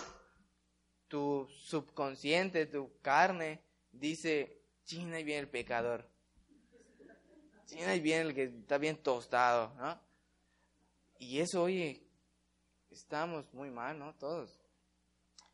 tu 1.10 1.46
subconsciente, 1.50 2.65
tu 2.65 2.89
carne, 3.02 3.62
dice, 3.91 4.62
china 4.86 5.19
y 5.19 5.26
viene 5.26 5.41
el 5.41 5.50
pecador. 5.50 6.08
China 7.65 7.96
y 7.96 8.00
viene 8.00 8.30
el 8.30 8.34
que 8.34 8.43
está 8.43 8.78
bien 8.78 8.96
tostado, 8.96 9.74
¿no? 9.76 10.12
Y 11.23 11.39
eso, 11.39 11.63
oye, 11.63 12.05
estamos 12.91 13.53
muy 13.53 13.69
mal, 13.69 13.97
¿no? 13.97 14.13
Todos. 14.15 14.59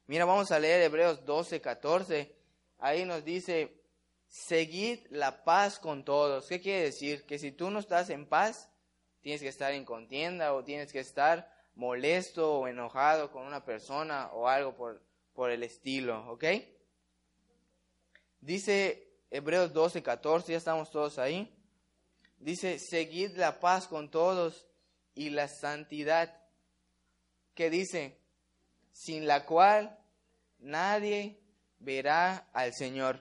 Mira, 0.07 0.25
vamos 0.25 0.51
a 0.51 0.59
leer 0.59 0.81
Hebreos 0.81 1.23
12, 1.25 1.61
14. 1.61 2.35
Ahí 2.79 3.05
nos 3.05 3.23
dice, 3.23 3.83
seguid 4.27 5.05
la 5.11 5.43
paz 5.43 5.77
con 5.77 6.03
todos. 6.03 6.47
¿Qué 6.47 6.59
quiere 6.59 6.85
decir? 6.85 7.23
Que 7.27 7.37
si 7.37 7.51
tú 7.51 7.69
no 7.69 7.79
estás 7.79 8.09
en 8.09 8.25
paz, 8.25 8.69
tienes 9.21 9.41
que 9.41 9.47
estar 9.47 9.71
en 9.73 9.85
contienda 9.85 10.55
o 10.55 10.63
tienes 10.63 10.91
que 10.91 10.99
estar 10.99 11.53
molesto 11.75 12.59
o 12.59 12.67
enojado 12.67 13.31
con 13.31 13.45
una 13.45 13.63
persona 13.63 14.31
o 14.33 14.47
algo 14.47 14.75
por, 14.75 15.03
por 15.33 15.51
el 15.51 15.61
estilo, 15.61 16.27
¿ok? 16.31 16.45
Dice 18.41 19.13
Hebreos 19.29 19.71
12, 19.71 20.01
14, 20.01 20.51
ya 20.51 20.57
estamos 20.57 20.89
todos 20.89 21.19
ahí. 21.19 21.55
Dice, 22.39 22.79
seguid 22.79 23.37
la 23.37 23.59
paz 23.59 23.87
con 23.87 24.09
todos 24.09 24.68
y 25.19 25.31
la 25.31 25.49
santidad, 25.49 26.33
que 27.53 27.69
dice, 27.69 28.17
sin 28.93 29.27
la 29.27 29.45
cual 29.45 29.99
nadie 30.59 31.41
verá 31.77 32.47
al 32.53 32.73
Señor. 32.73 33.19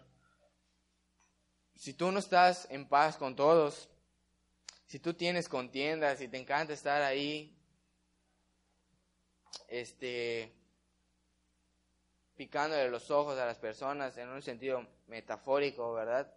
Si 1.74 1.94
tú 1.94 2.12
no 2.12 2.20
estás 2.20 2.68
en 2.70 2.88
paz 2.88 3.16
con 3.16 3.34
todos, 3.34 3.88
si 4.86 5.00
tú 5.00 5.14
tienes 5.14 5.48
contiendas 5.48 6.20
y 6.20 6.28
te 6.28 6.38
encanta 6.38 6.72
estar 6.72 7.02
ahí, 7.02 7.58
este, 9.66 10.54
picándole 12.36 12.88
los 12.90 13.10
ojos 13.10 13.36
a 13.40 13.44
las 13.44 13.58
personas 13.58 14.16
en 14.18 14.28
un 14.28 14.40
sentido 14.40 14.86
metafórico, 15.08 15.94
¿verdad? 15.94 16.32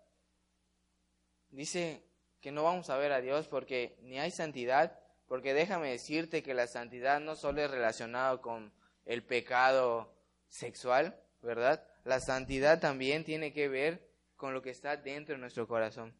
Dice 1.52 2.04
que 2.42 2.52
no 2.52 2.64
vamos 2.64 2.90
a 2.90 2.98
ver 2.98 3.12
a 3.12 3.22
Dios 3.22 3.48
porque 3.48 4.00
ni 4.02 4.20
hay 4.20 4.32
santidad, 4.32 5.01
porque 5.32 5.54
déjame 5.54 5.92
decirte 5.92 6.44
que 6.44 6.54
la 6.54 6.68
santidad 6.68 7.22
no 7.22 7.38
solo 7.38 7.62
es 7.62 7.72
relacionado 7.72 8.42
con 8.42 8.74
el 9.06 9.24
pecado 9.24 10.14
sexual, 10.50 11.18
¿verdad? 11.42 11.88
La 12.04 12.20
santidad 12.20 12.82
también 12.82 13.24
tiene 13.24 13.54
que 13.54 13.70
ver 13.70 14.12
con 14.36 14.54
lo 14.54 14.62
que 14.62 14.72
está 14.72 14.98
dentro 14.98 15.36
de 15.36 15.40
nuestro 15.40 15.70
corazón. 15.70 16.14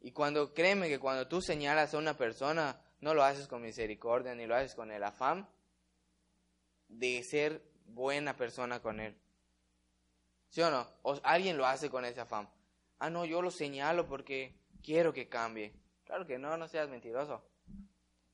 Y 0.00 0.12
cuando 0.12 0.54
créeme 0.54 0.88
que 0.88 0.98
cuando 0.98 1.28
tú 1.28 1.42
señalas 1.42 1.92
a 1.92 1.98
una 1.98 2.16
persona, 2.16 2.80
no 3.02 3.12
lo 3.12 3.22
haces 3.22 3.46
con 3.46 3.60
misericordia 3.60 4.34
ni 4.34 4.46
lo 4.46 4.56
haces 4.56 4.74
con 4.74 4.90
el 4.90 5.04
afán 5.04 5.46
de 6.88 7.22
ser 7.24 7.62
buena 7.84 8.38
persona 8.38 8.80
con 8.80 9.00
él. 9.00 9.20
¿Sí 10.48 10.62
o 10.62 10.70
no? 10.70 10.88
Alguien 11.24 11.58
lo 11.58 11.66
hace 11.66 11.90
con 11.90 12.06
ese 12.06 12.22
afán. 12.22 12.48
Ah, 12.98 13.10
no, 13.10 13.26
yo 13.26 13.42
lo 13.42 13.50
señalo 13.50 14.06
porque 14.06 14.58
quiero 14.82 15.12
que 15.12 15.28
cambie. 15.28 15.74
Claro 16.06 16.26
que 16.26 16.38
no, 16.38 16.56
no 16.56 16.66
seas 16.66 16.88
mentiroso. 16.88 17.49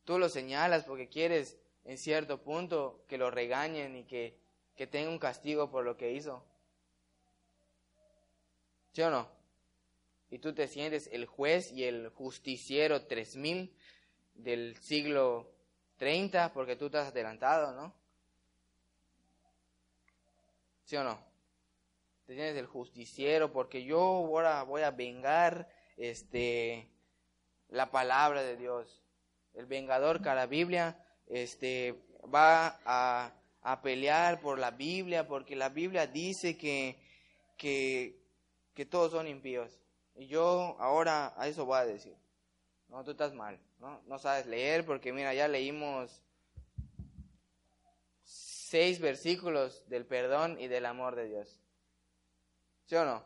Tú 0.06 0.20
lo 0.20 0.28
señalas 0.28 0.84
porque 0.84 1.08
quieres 1.08 1.58
en 1.84 1.98
cierto 1.98 2.40
punto 2.40 3.04
que 3.08 3.18
lo 3.18 3.28
regañen 3.28 3.96
y 3.96 4.04
que, 4.04 4.38
que 4.76 4.86
tenga 4.86 5.10
un 5.10 5.18
castigo 5.18 5.68
por 5.68 5.84
lo 5.84 5.96
que 5.96 6.12
hizo. 6.12 6.44
¿Sí 8.92 9.02
o 9.02 9.10
no? 9.10 9.28
Y 10.30 10.38
tú 10.38 10.54
te 10.54 10.68
sientes 10.68 11.08
el 11.12 11.26
juez 11.26 11.72
y 11.72 11.82
el 11.82 12.10
justiciero 12.10 13.04
3000 13.04 13.76
del 14.34 14.76
siglo 14.76 15.52
30 15.96 16.52
porque 16.52 16.76
tú 16.76 16.86
estás 16.86 17.08
adelantado, 17.08 17.72
¿no? 17.72 17.92
¿Sí 20.84 20.94
o 20.94 21.02
no? 21.02 21.18
Te 22.26 22.34
sientes 22.34 22.56
el 22.56 22.66
justiciero 22.66 23.52
porque 23.52 23.82
yo 23.82 23.98
ahora 23.98 24.62
voy 24.62 24.82
a 24.82 24.92
vengar 24.92 25.68
este 25.96 26.88
la 27.70 27.90
palabra 27.90 28.44
de 28.44 28.56
Dios. 28.56 29.02
El 29.56 29.66
vengador 29.66 30.20
la 30.24 30.46
Biblia 30.46 31.02
este 31.26 32.00
va 32.32 32.78
a, 32.84 33.32
a 33.62 33.82
pelear 33.82 34.40
por 34.40 34.58
la 34.58 34.70
Biblia 34.70 35.26
porque 35.26 35.56
la 35.56 35.70
Biblia 35.70 36.06
dice 36.06 36.56
que, 36.56 36.98
que, 37.56 38.22
que 38.74 38.86
todos 38.86 39.12
son 39.12 39.26
impíos. 39.26 39.80
Y 40.14 40.26
yo 40.26 40.76
ahora 40.78 41.34
a 41.36 41.48
eso 41.48 41.64
voy 41.66 41.78
a 41.78 41.86
decir. 41.86 42.16
No, 42.88 43.02
tú 43.02 43.10
estás 43.12 43.34
mal, 43.34 43.58
¿no? 43.78 44.00
No 44.06 44.18
sabes 44.18 44.46
leer 44.46 44.84
porque 44.84 45.12
mira, 45.12 45.34
ya 45.34 45.48
leímos 45.48 46.22
seis 48.22 49.00
versículos 49.00 49.82
del 49.88 50.06
perdón 50.06 50.60
y 50.60 50.68
del 50.68 50.86
amor 50.86 51.16
de 51.16 51.28
Dios. 51.28 51.60
¿Sí 52.84 52.94
o 52.94 53.04
no? 53.04 53.24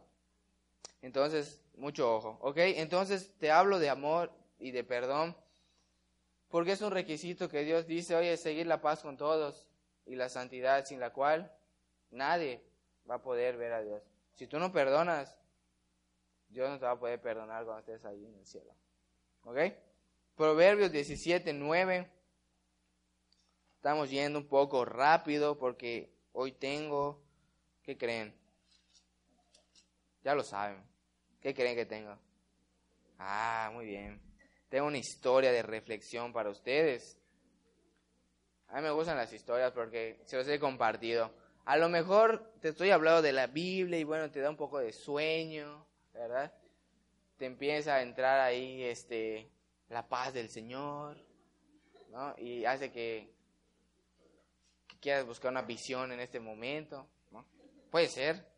Entonces, 1.02 1.60
mucho 1.74 2.14
ojo, 2.14 2.38
¿ok? 2.40 2.56
Entonces 2.58 3.36
te 3.38 3.50
hablo 3.50 3.78
de 3.78 3.90
amor 3.90 4.32
y 4.58 4.70
de 4.70 4.84
perdón 4.84 5.36
porque 6.50 6.72
es 6.72 6.82
un 6.82 6.90
requisito 6.90 7.48
que 7.48 7.64
Dios 7.64 7.86
dice, 7.86 8.16
oye, 8.16 8.36
seguir 8.36 8.66
la 8.66 8.80
paz 8.80 9.02
con 9.02 9.16
todos 9.16 9.68
y 10.04 10.16
la 10.16 10.28
santidad 10.28 10.84
sin 10.84 10.98
la 10.98 11.12
cual 11.12 11.50
nadie 12.10 12.62
va 13.08 13.16
a 13.16 13.22
poder 13.22 13.56
ver 13.56 13.72
a 13.72 13.82
Dios. 13.82 14.02
Si 14.34 14.48
tú 14.48 14.58
no 14.58 14.72
perdonas, 14.72 15.36
Dios 16.48 16.68
no 16.68 16.78
te 16.78 16.84
va 16.84 16.92
a 16.92 16.98
poder 16.98 17.20
perdonar 17.20 17.64
cuando 17.64 17.80
estés 17.80 18.04
ahí 18.04 18.26
en 18.26 18.34
el 18.34 18.44
cielo. 18.44 18.74
¿Ok? 19.44 19.58
Proverbios 20.34 20.90
17, 20.90 21.52
9. 21.52 22.10
Estamos 23.76 24.10
yendo 24.10 24.40
un 24.40 24.48
poco 24.48 24.84
rápido 24.84 25.56
porque 25.56 26.12
hoy 26.32 26.52
tengo, 26.52 27.22
¿qué 27.84 27.96
creen? 27.96 28.34
Ya 30.24 30.34
lo 30.34 30.42
saben. 30.42 30.82
¿Qué 31.40 31.54
creen 31.54 31.76
que 31.76 31.86
tengo? 31.86 32.18
Ah, 33.18 33.70
muy 33.72 33.86
bien. 33.86 34.29
Tengo 34.70 34.87
una 34.87 34.98
historia 34.98 35.50
de 35.50 35.62
reflexión 35.62 36.33
para 36.33 36.48
ustedes. 36.48 37.18
A 38.68 38.76
mí 38.76 38.83
me 38.83 38.92
gustan 38.92 39.16
las 39.16 39.33
historias 39.33 39.72
porque 39.72 40.20
se 40.24 40.37
los 40.37 40.46
he 40.46 40.61
compartido. 40.61 41.35
A 41.64 41.76
lo 41.76 41.88
mejor 41.88 42.52
te 42.61 42.68
estoy 42.68 42.90
hablando 42.90 43.20
de 43.20 43.33
la 43.33 43.48
Biblia 43.48 43.98
y 43.98 44.04
bueno, 44.04 44.30
te 44.30 44.40
da 44.40 44.48
un 44.48 44.56
poco 44.56 44.78
de 44.78 44.92
sueño, 44.92 45.85
¿verdad? 46.14 46.54
Te 47.37 47.46
empieza 47.46 47.96
a 47.96 48.02
entrar 48.02 48.38
ahí 48.38 48.85
este 48.85 49.50
la 49.88 50.09
paz 50.09 50.33
del 50.33 50.48
Señor, 50.48 51.16
¿no? 52.11 52.37
Y 52.38 52.64
hace 52.64 52.92
que, 52.92 53.28
que 54.87 54.98
quieras 55.00 55.26
buscar 55.26 55.50
una 55.50 55.62
visión 55.62 56.12
en 56.12 56.20
este 56.20 56.38
momento, 56.38 57.09
¿no? 57.33 57.44
Puede 57.90 58.06
ser. 58.06 58.49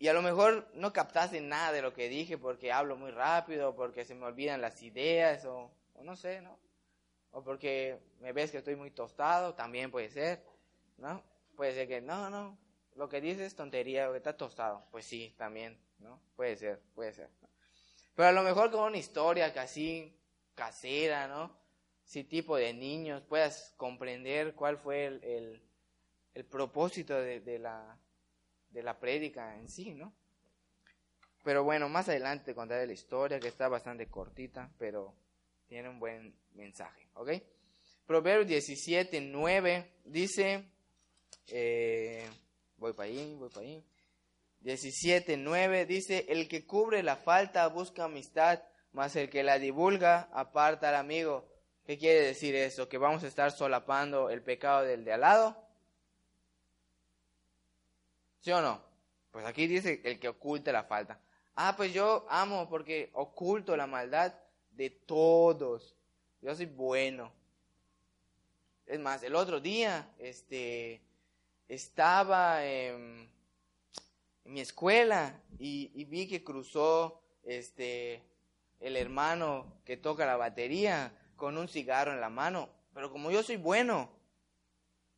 Y 0.00 0.08
a 0.08 0.14
lo 0.14 0.22
mejor 0.22 0.66
no 0.72 0.94
captaste 0.94 1.42
nada 1.42 1.72
de 1.72 1.82
lo 1.82 1.92
que 1.92 2.08
dije 2.08 2.38
porque 2.38 2.72
hablo 2.72 2.96
muy 2.96 3.10
rápido, 3.10 3.76
porque 3.76 4.06
se 4.06 4.14
me 4.14 4.24
olvidan 4.24 4.62
las 4.62 4.82
ideas, 4.82 5.44
o, 5.44 5.70
no 6.02 6.16
sé, 6.16 6.40
¿no? 6.40 6.58
O 7.32 7.44
porque 7.44 8.00
me 8.18 8.32
ves 8.32 8.50
que 8.50 8.56
estoy 8.56 8.76
muy 8.76 8.90
tostado, 8.90 9.54
también 9.54 9.90
puede 9.90 10.08
ser, 10.08 10.42
¿no? 10.96 11.22
Puede 11.54 11.74
ser 11.74 11.86
que, 11.86 12.00
no, 12.00 12.30
no, 12.30 12.56
lo 12.96 13.10
que 13.10 13.20
dices 13.20 13.42
es 13.42 13.54
tontería, 13.54 14.10
que 14.10 14.16
está 14.16 14.34
tostado. 14.34 14.86
Pues 14.90 15.04
sí, 15.04 15.34
también, 15.36 15.78
¿no? 15.98 16.18
Puede 16.34 16.56
ser, 16.56 16.80
puede 16.94 17.12
ser. 17.12 17.28
Pero 18.14 18.28
a 18.28 18.32
lo 18.32 18.42
mejor 18.42 18.70
con 18.70 18.84
una 18.84 18.96
historia 18.96 19.52
casi 19.52 20.18
casera, 20.54 21.28
¿no? 21.28 21.54
Si 22.04 22.24
tipo 22.24 22.56
de 22.56 22.72
niños 22.72 23.22
puedas 23.28 23.74
comprender 23.76 24.54
cuál 24.54 24.78
fue 24.78 25.04
el, 25.04 25.62
el, 26.32 26.44
propósito 26.46 27.20
de, 27.20 27.58
la, 27.58 27.99
de 28.70 28.82
la 28.82 28.98
prédica 28.98 29.56
en 29.58 29.68
sí, 29.68 29.94
¿no? 29.94 30.12
Pero 31.42 31.64
bueno, 31.64 31.88
más 31.88 32.08
adelante 32.08 32.54
contaré 32.54 32.86
la 32.86 32.92
historia 32.92 33.40
que 33.40 33.48
está 33.48 33.68
bastante 33.68 34.06
cortita, 34.08 34.70
pero 34.78 35.14
tiene 35.68 35.88
un 35.88 35.98
buen 35.98 36.34
mensaje, 36.54 37.08
¿ok? 37.14 37.30
Proverbios 38.06 38.48
17, 38.48 39.20
9 39.20 39.92
dice, 40.04 40.64
eh, 41.46 42.28
voy 42.76 42.92
para 42.92 43.08
ahí, 43.08 43.34
voy 43.38 43.48
para 43.48 43.66
ahí. 43.66 43.84
17, 44.60 45.36
9 45.36 45.86
dice, 45.86 46.26
el 46.28 46.48
que 46.48 46.66
cubre 46.66 47.02
la 47.02 47.16
falta 47.16 47.66
busca 47.68 48.04
amistad, 48.04 48.62
mas 48.92 49.16
el 49.16 49.30
que 49.30 49.42
la 49.42 49.58
divulga 49.58 50.28
aparta 50.32 50.90
al 50.90 50.96
amigo. 50.96 51.48
¿Qué 51.86 51.96
quiere 51.96 52.26
decir 52.26 52.54
eso? 52.54 52.88
¿Que 52.88 52.98
vamos 52.98 53.24
a 53.24 53.28
estar 53.28 53.50
solapando 53.52 54.28
el 54.28 54.42
pecado 54.42 54.82
del 54.82 55.04
de 55.04 55.12
al 55.14 55.22
lado? 55.22 55.69
¿Sí 58.40 58.50
o 58.52 58.60
no? 58.62 58.80
Pues 59.30 59.44
aquí 59.44 59.66
dice 59.66 60.00
el 60.04 60.18
que 60.18 60.28
oculta 60.28 60.72
la 60.72 60.84
falta. 60.84 61.20
Ah, 61.54 61.74
pues 61.76 61.92
yo 61.92 62.26
amo 62.30 62.68
porque 62.68 63.10
oculto 63.12 63.76
la 63.76 63.86
maldad 63.86 64.34
de 64.70 64.90
todos. 64.90 65.94
Yo 66.40 66.54
soy 66.54 66.66
bueno. 66.66 67.32
Es 68.86 68.98
más, 68.98 69.22
el 69.22 69.34
otro 69.34 69.60
día, 69.60 70.10
este, 70.18 71.02
estaba 71.68 72.64
en, 72.64 73.30
mi 74.44 74.60
escuela 74.60 75.40
y, 75.58 76.04
vi 76.06 76.26
que 76.26 76.42
cruzó 76.42 77.22
este 77.44 78.24
el 78.80 78.96
hermano 78.96 79.80
que 79.84 79.98
toca 79.98 80.24
la 80.24 80.36
batería 80.36 81.12
con 81.36 81.58
un 81.58 81.68
cigarro 81.68 82.12
en 82.12 82.20
la 82.20 82.30
mano, 82.30 82.70
pero 82.94 83.12
como 83.12 83.30
yo 83.30 83.42
soy 83.42 83.56
bueno, 83.56 84.10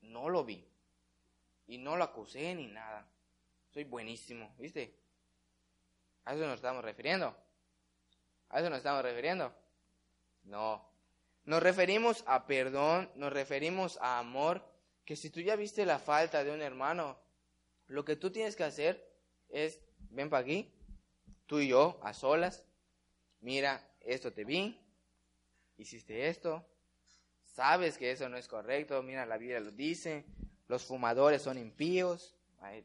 no 0.00 0.28
lo 0.28 0.44
vi 0.44 0.71
y 1.72 1.78
no 1.78 1.96
lo 1.96 2.04
acusé 2.04 2.54
ni 2.54 2.66
nada. 2.66 3.08
Soy 3.70 3.84
buenísimo, 3.84 4.54
¿viste? 4.58 4.94
A 6.26 6.34
eso 6.34 6.44
nos 6.44 6.56
estamos 6.56 6.84
refiriendo. 6.84 7.34
A 8.50 8.60
eso 8.60 8.68
nos 8.68 8.76
estamos 8.76 9.02
refiriendo. 9.02 9.54
No. 10.44 10.86
Nos 11.44 11.62
referimos 11.62 12.24
a 12.26 12.46
perdón, 12.46 13.10
nos 13.14 13.32
referimos 13.32 13.98
a 14.02 14.18
amor, 14.18 14.62
que 15.06 15.16
si 15.16 15.30
tú 15.30 15.40
ya 15.40 15.56
viste 15.56 15.86
la 15.86 15.98
falta 15.98 16.44
de 16.44 16.52
un 16.52 16.60
hermano, 16.60 17.18
lo 17.86 18.04
que 18.04 18.16
tú 18.16 18.30
tienes 18.30 18.54
que 18.54 18.64
hacer 18.64 19.10
es, 19.48 19.80
ven 20.10 20.28
para 20.28 20.42
aquí, 20.42 20.70
tú 21.46 21.60
y 21.60 21.68
yo, 21.68 21.98
a 22.02 22.12
solas, 22.12 22.66
mira, 23.40 23.82
esto 24.00 24.30
te 24.30 24.44
vi, 24.44 24.78
hiciste 25.78 26.28
esto, 26.28 26.68
sabes 27.42 27.96
que 27.96 28.10
eso 28.10 28.28
no 28.28 28.36
es 28.36 28.46
correcto, 28.46 29.02
mira, 29.02 29.24
la 29.24 29.38
Biblia 29.38 29.58
lo 29.58 29.70
dice, 29.70 30.26
los 30.72 30.84
fumadores 30.84 31.42
son 31.42 31.58
impíos, 31.58 32.34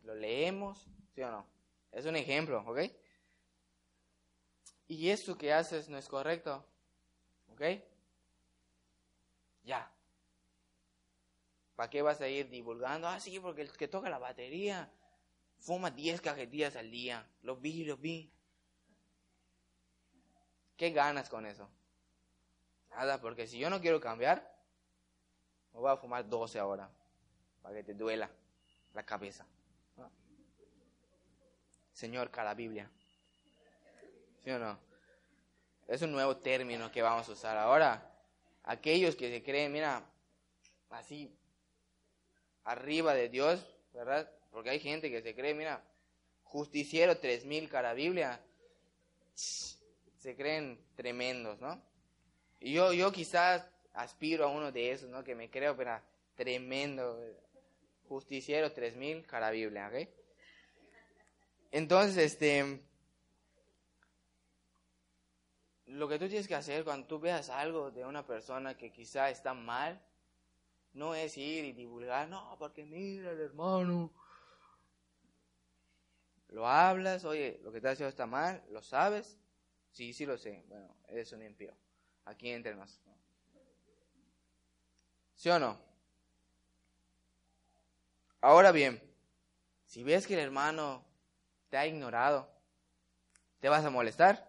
lo 0.04 0.14
leemos, 0.14 0.86
¿sí 1.16 1.22
o 1.22 1.32
no? 1.32 1.48
Es 1.94 2.06
un 2.06 2.18
ejemplo, 2.18 2.62
¿ok? 2.68 2.80
Y 4.90 5.10
esto 5.10 5.38
que 5.38 5.54
haces 5.54 5.88
no 5.88 5.98
es 5.98 6.10
correcto, 6.10 6.66
¿ok? 7.54 7.62
Ya, 9.64 9.90
¿Para 11.78 11.90
qué 11.90 12.02
vas 12.02 12.20
a 12.20 12.28
ir 12.28 12.50
divulgando? 12.50 13.08
Ah, 13.08 13.22
sí, 13.22 13.40
porque 13.40 13.62
el 13.62 13.72
que 13.72 13.88
toca 13.88 14.10
la 14.10 14.20
batería 14.20 14.92
fuma 15.60 15.90
10 15.90 16.20
cajetillas 16.20 16.76
al 16.76 16.92
día. 16.92 17.26
Lo 17.42 17.56
vi, 17.56 17.86
lo 17.86 17.96
vi. 17.96 18.34
¿Qué 20.76 20.90
ganas 20.90 21.30
con 21.30 21.46
eso? 21.46 21.70
Nada, 22.90 23.22
porque 23.22 23.48
si 23.48 23.60
yo 23.60 23.70
no 23.70 23.80
quiero 23.80 24.02
cambiar, 24.02 24.60
me 25.72 25.80
voy 25.80 25.90
a 25.90 25.96
fumar 25.96 26.28
12 26.28 26.60
ahora, 26.60 26.92
para 27.68 27.80
que 27.80 27.84
te 27.84 27.94
duela 27.96 28.32
la 28.94 29.04
cabeza. 29.06 29.46
Señor, 31.92 32.32
cada 32.32 32.54
Biblia. 32.54 32.90
¿Sí 34.42 34.52
o 34.52 34.58
no? 34.58 34.80
Es 35.86 36.02
un 36.02 36.14
nuevo 36.14 36.38
término 36.38 36.90
que 36.90 37.02
vamos 37.02 37.28
a 37.28 37.32
usar 37.34 37.58
ahora. 37.58 38.10
Aquellos 38.64 39.18
que 39.18 39.30
se 39.30 39.44
creen, 39.44 39.74
mira, 39.74 40.02
así, 40.92 41.38
arriba 42.64 43.14
de 43.14 43.28
Dios, 43.28 43.66
¿verdad? 43.92 44.32
Porque 44.50 44.70
hay 44.70 44.80
gente 44.80 45.12
que 45.12 45.22
se 45.22 45.36
cree, 45.36 45.54
mira, 45.54 45.84
justiciero 46.44 47.18
3000 47.18 47.68
cara 47.68 47.94
Biblia, 47.94 48.42
se 49.34 50.36
creen 50.38 50.80
tremendos, 50.96 51.60
¿no? 51.60 51.82
Y 52.62 52.72
yo, 52.72 52.94
yo 52.94 53.12
quizás 53.12 53.70
aspiro 53.92 54.46
a 54.46 54.52
uno 54.52 54.72
de 54.72 54.92
esos, 54.92 55.10
¿no? 55.10 55.22
Que 55.22 55.36
me 55.36 55.50
creo, 55.50 55.76
pero 55.76 56.00
tremendo, 56.36 57.20
justiciero 58.08 58.72
3000 58.72 59.26
cara 59.26 59.52
Biblia, 59.52 59.88
¿ok? 59.88 60.10
Entonces, 61.72 62.18
este, 62.18 62.82
lo 65.88 66.08
que 66.08 66.20
tú 66.20 66.28
tienes 66.28 66.48
que 66.48 66.56
hacer 66.56 66.84
cuando 66.84 67.08
tú 67.08 67.20
veas 67.20 67.50
algo 67.50 67.92
de 67.92 68.06
una 68.06 68.26
persona 68.26 68.78
que 68.78 68.92
quizá 68.92 69.30
está 69.30 69.54
mal, 69.54 70.02
no 70.94 71.14
es 71.14 71.38
ir 71.38 71.66
y 71.66 71.74
divulgar, 71.74 72.28
no, 72.28 72.56
porque 72.58 72.86
mira 72.86 73.32
el 73.32 73.40
hermano. 73.40 74.12
Lo 76.50 76.68
hablas, 76.68 77.26
oye, 77.26 77.60
lo 77.64 77.72
que 77.72 77.78
estás 77.78 77.94
haciendo 77.94 78.10
está 78.10 78.26
mal, 78.26 78.64
¿lo 78.70 78.82
sabes? 78.82 79.38
Sí, 79.92 80.14
sí 80.14 80.26
lo 80.26 80.38
sé. 80.38 80.64
Bueno, 80.68 80.96
eres 81.08 81.32
un 81.34 81.44
impío. 81.44 81.76
Aquí 82.26 82.50
entre 82.50 82.76
nos. 82.76 83.02
¿Sí 85.36 85.50
o 85.50 85.60
no? 85.60 85.87
Ahora 88.42 88.72
bien, 88.72 89.02
si 89.86 90.04
ves 90.04 90.28
que 90.28 90.36
el 90.36 90.40
hermano 90.40 91.06
te 91.70 91.78
ha 91.78 91.88
ignorado, 91.88 92.50
¿te 93.60 93.70
vas 93.70 93.84
a 93.84 93.90
molestar? 93.90 94.48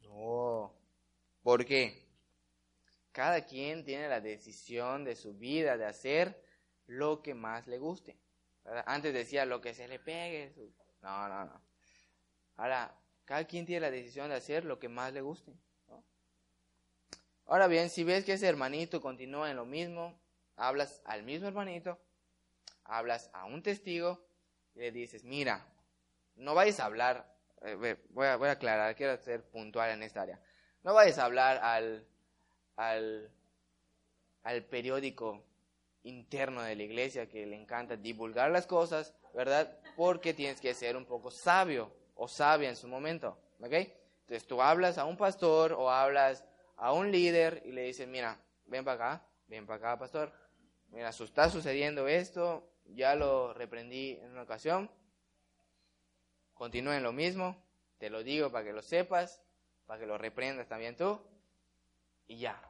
No. 0.00 0.74
¿Por 1.42 1.64
qué? 1.64 2.08
Cada 3.12 3.44
quien 3.44 3.84
tiene 3.84 4.08
la 4.08 4.20
decisión 4.20 5.04
de 5.04 5.16
su 5.16 5.34
vida 5.34 5.76
de 5.76 5.86
hacer 5.86 6.42
lo 6.86 7.22
que 7.22 7.34
más 7.34 7.66
le 7.66 7.78
guste. 7.78 8.18
Antes 8.86 9.12
decía 9.12 9.44
lo 9.44 9.60
que 9.60 9.74
se 9.74 9.88
le 9.88 9.98
pegue. 9.98 10.54
No, 11.02 11.28
no, 11.28 11.44
no. 11.44 11.62
Ahora, 12.56 12.98
cada 13.24 13.44
quien 13.44 13.66
tiene 13.66 13.80
la 13.80 13.90
decisión 13.90 14.30
de 14.30 14.36
hacer 14.36 14.64
lo 14.64 14.78
que 14.78 14.88
más 14.88 15.12
le 15.12 15.20
guste. 15.20 15.52
Ahora 17.46 17.66
bien, 17.66 17.88
si 17.88 18.04
ves 18.04 18.24
que 18.24 18.34
ese 18.34 18.46
hermanito 18.46 19.00
continúa 19.00 19.50
en 19.50 19.56
lo 19.56 19.64
mismo, 19.64 20.20
hablas 20.56 21.00
al 21.04 21.22
mismo 21.22 21.48
hermanito, 21.48 21.98
hablas 22.88 23.30
a 23.32 23.44
un 23.44 23.62
testigo 23.62 24.26
y 24.74 24.80
le 24.80 24.90
dices, 24.90 25.24
mira, 25.24 25.64
no 26.36 26.54
vayas 26.54 26.80
a 26.80 26.86
hablar, 26.86 27.32
eh, 27.62 27.96
voy, 28.10 28.26
a, 28.26 28.36
voy 28.36 28.48
a 28.48 28.52
aclarar, 28.52 28.96
quiero 28.96 29.16
ser 29.18 29.44
puntual 29.44 29.90
en 29.90 30.02
esta 30.02 30.22
área, 30.22 30.40
no 30.82 30.94
vayas 30.94 31.18
a 31.18 31.24
hablar 31.24 31.58
al, 31.58 32.06
al, 32.76 33.30
al 34.42 34.64
periódico 34.64 35.44
interno 36.02 36.62
de 36.62 36.76
la 36.76 36.82
iglesia 36.82 37.28
que 37.28 37.46
le 37.46 37.56
encanta 37.56 37.96
divulgar 37.96 38.50
las 38.50 38.66
cosas, 38.66 39.14
¿verdad? 39.34 39.78
Porque 39.96 40.32
tienes 40.32 40.60
que 40.60 40.74
ser 40.74 40.96
un 40.96 41.04
poco 41.04 41.30
sabio 41.30 41.92
o 42.14 42.28
sabia 42.28 42.68
en 42.68 42.76
su 42.76 42.88
momento, 42.88 43.38
¿ok? 43.60 43.72
Entonces 43.72 44.46
tú 44.46 44.62
hablas 44.62 44.98
a 44.98 45.04
un 45.04 45.16
pastor 45.16 45.72
o 45.72 45.90
hablas 45.90 46.44
a 46.76 46.92
un 46.92 47.10
líder 47.10 47.62
y 47.64 47.72
le 47.72 47.82
dices, 47.82 48.06
mira, 48.06 48.40
ven 48.66 48.84
para 48.84 49.12
acá, 49.12 49.26
ven 49.46 49.66
para 49.66 49.76
acá, 49.76 49.98
pastor, 49.98 50.32
mira, 50.90 51.08
está 51.08 51.50
sucediendo 51.50 52.06
esto, 52.08 52.67
ya 52.88 53.14
lo 53.14 53.54
reprendí 53.54 54.18
en 54.20 54.32
una 54.32 54.42
ocasión, 54.42 54.90
continúen 56.54 57.02
lo 57.02 57.12
mismo, 57.12 57.56
te 57.98 58.10
lo 58.10 58.22
digo 58.22 58.50
para 58.50 58.64
que 58.64 58.72
lo 58.72 58.82
sepas, 58.82 59.42
para 59.86 60.00
que 60.00 60.06
lo 60.06 60.18
reprendas 60.18 60.68
también 60.68 60.96
tú, 60.96 61.20
y 62.26 62.38
ya, 62.38 62.60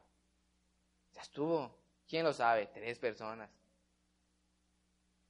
ya 1.12 1.23
estuvo. 1.23 1.77
¿Quién 2.09 2.25
lo 2.25 2.33
sabe? 2.33 2.66
Tres 2.66 2.99
personas. 2.99 3.51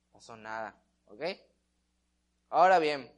No 0.00 0.12
pasó 0.12 0.36
nada. 0.36 0.76
¿Ok? 1.06 1.22
Ahora 2.50 2.78
bien, 2.78 3.10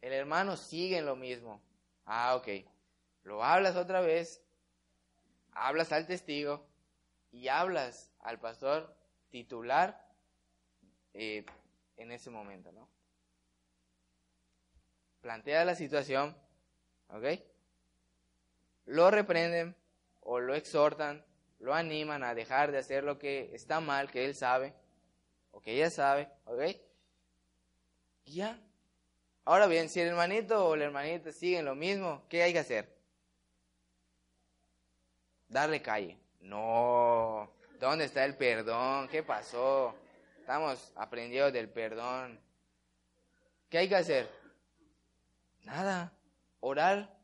el 0.00 0.12
hermano 0.12 0.56
sigue 0.56 0.98
en 0.98 1.06
lo 1.06 1.14
mismo. 1.14 1.62
Ah, 2.04 2.34
ok. 2.36 2.48
Lo 3.22 3.44
hablas 3.44 3.76
otra 3.76 4.00
vez, 4.00 4.42
hablas 5.52 5.92
al 5.92 6.06
testigo 6.06 6.66
y 7.30 7.48
hablas 7.48 8.12
al 8.20 8.40
pastor 8.40 8.94
titular 9.30 10.03
eh, 11.14 11.44
en 11.96 12.12
ese 12.12 12.30
momento, 12.30 12.70
¿no? 12.72 12.88
Plantea 15.20 15.64
la 15.64 15.74
situación, 15.74 16.36
¿ok? 17.08 17.40
Lo 18.86 19.10
reprenden 19.10 19.74
o 20.20 20.38
lo 20.40 20.54
exhortan 20.54 21.24
lo 21.64 21.74
animan 21.74 22.22
a 22.22 22.34
dejar 22.34 22.72
de 22.72 22.78
hacer 22.78 23.04
lo 23.04 23.18
que 23.18 23.50
está 23.54 23.80
mal, 23.80 24.10
que 24.10 24.26
él 24.26 24.34
sabe, 24.34 24.74
o 25.50 25.60
que 25.60 25.72
ella 25.72 25.90
sabe, 25.90 26.28
¿ok? 26.44 26.76
ya. 28.26 28.60
Ahora 29.46 29.66
bien, 29.66 29.88
si 29.88 30.00
el 30.00 30.08
hermanito 30.08 30.66
o 30.66 30.76
la 30.76 30.84
hermanita 30.84 31.32
siguen 31.32 31.64
lo 31.64 31.74
mismo, 31.74 32.22
¿qué 32.28 32.42
hay 32.42 32.52
que 32.52 32.58
hacer? 32.58 32.94
Darle 35.48 35.80
calle. 35.80 36.18
No. 36.40 37.50
¿Dónde 37.78 38.06
está 38.06 38.24
el 38.24 38.36
perdón? 38.36 39.08
¿Qué 39.08 39.22
pasó? 39.22 39.94
Estamos 40.44 40.92
aprendiendo 40.94 41.50
del 41.50 41.70
perdón. 41.70 42.38
¿Qué 43.70 43.78
hay 43.78 43.88
que 43.88 43.96
hacer? 43.96 44.28
Nada. 45.62 46.12
Orar 46.60 47.16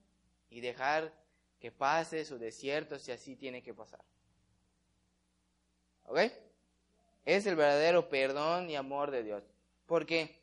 y 0.49 0.63
dejar 0.63 1.13
que 1.59 1.71
pase 1.71 2.25
su 2.25 2.39
desierto 2.39 2.99
si 2.99 3.13
así 3.13 3.37
tiene 3.37 3.63
que 3.63 3.75
pasar. 3.75 4.01
¿Ok? 6.05 6.19
Es 7.27 7.45
el 7.45 7.57
verdadero 7.57 8.09
perdón 8.09 8.71
y 8.71 8.77
amor 8.77 9.11
de 9.11 9.23
Dios. 9.23 9.45
¿Por 9.85 10.07
qué? 10.07 10.41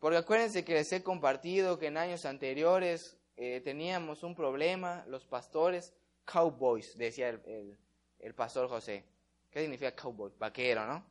Porque 0.00 0.18
acuérdense 0.18 0.64
que 0.64 0.74
les 0.74 0.92
he 0.92 1.04
compartido 1.04 1.78
que 1.78 1.86
en 1.86 1.98
años 1.98 2.24
anteriores 2.24 3.16
eh, 3.36 3.60
teníamos 3.62 4.24
un 4.24 4.34
problema, 4.34 5.04
los 5.06 5.24
pastores, 5.24 5.94
cowboys, 6.24 6.98
decía 6.98 7.28
el, 7.28 8.34
pastor 8.34 8.68
José. 8.68 9.04
¿Qué 9.52 9.60
significa 9.60 9.94
cowboy? 9.94 10.32
Vaquero, 10.36 10.84
¿no? 10.84 11.06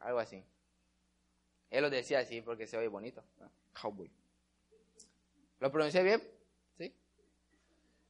Algo 0.00 0.18
así. 0.18 0.44
Él 1.70 1.82
lo 1.82 1.90
decía 1.90 2.20
así 2.20 2.40
porque 2.40 2.66
se 2.66 2.76
oye 2.76 2.88
bonito. 2.88 3.22
Cowboy. 3.80 4.10
¿Lo 5.60 5.70
pronuncié 5.70 6.02
bien? 6.02 6.22
¿Sí? 6.76 6.94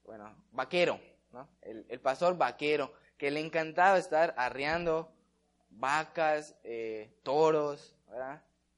Bueno, 0.04 0.34
vaquero, 0.52 1.00
¿no? 1.32 1.48
El, 1.60 1.84
el 1.88 2.00
pastor 2.00 2.36
vaquero, 2.36 2.92
que 3.18 3.30
le 3.30 3.40
encantaba 3.40 3.98
estar 3.98 4.34
arreando 4.36 5.12
vacas, 5.70 6.56
eh, 6.64 7.18
toros, 7.22 7.94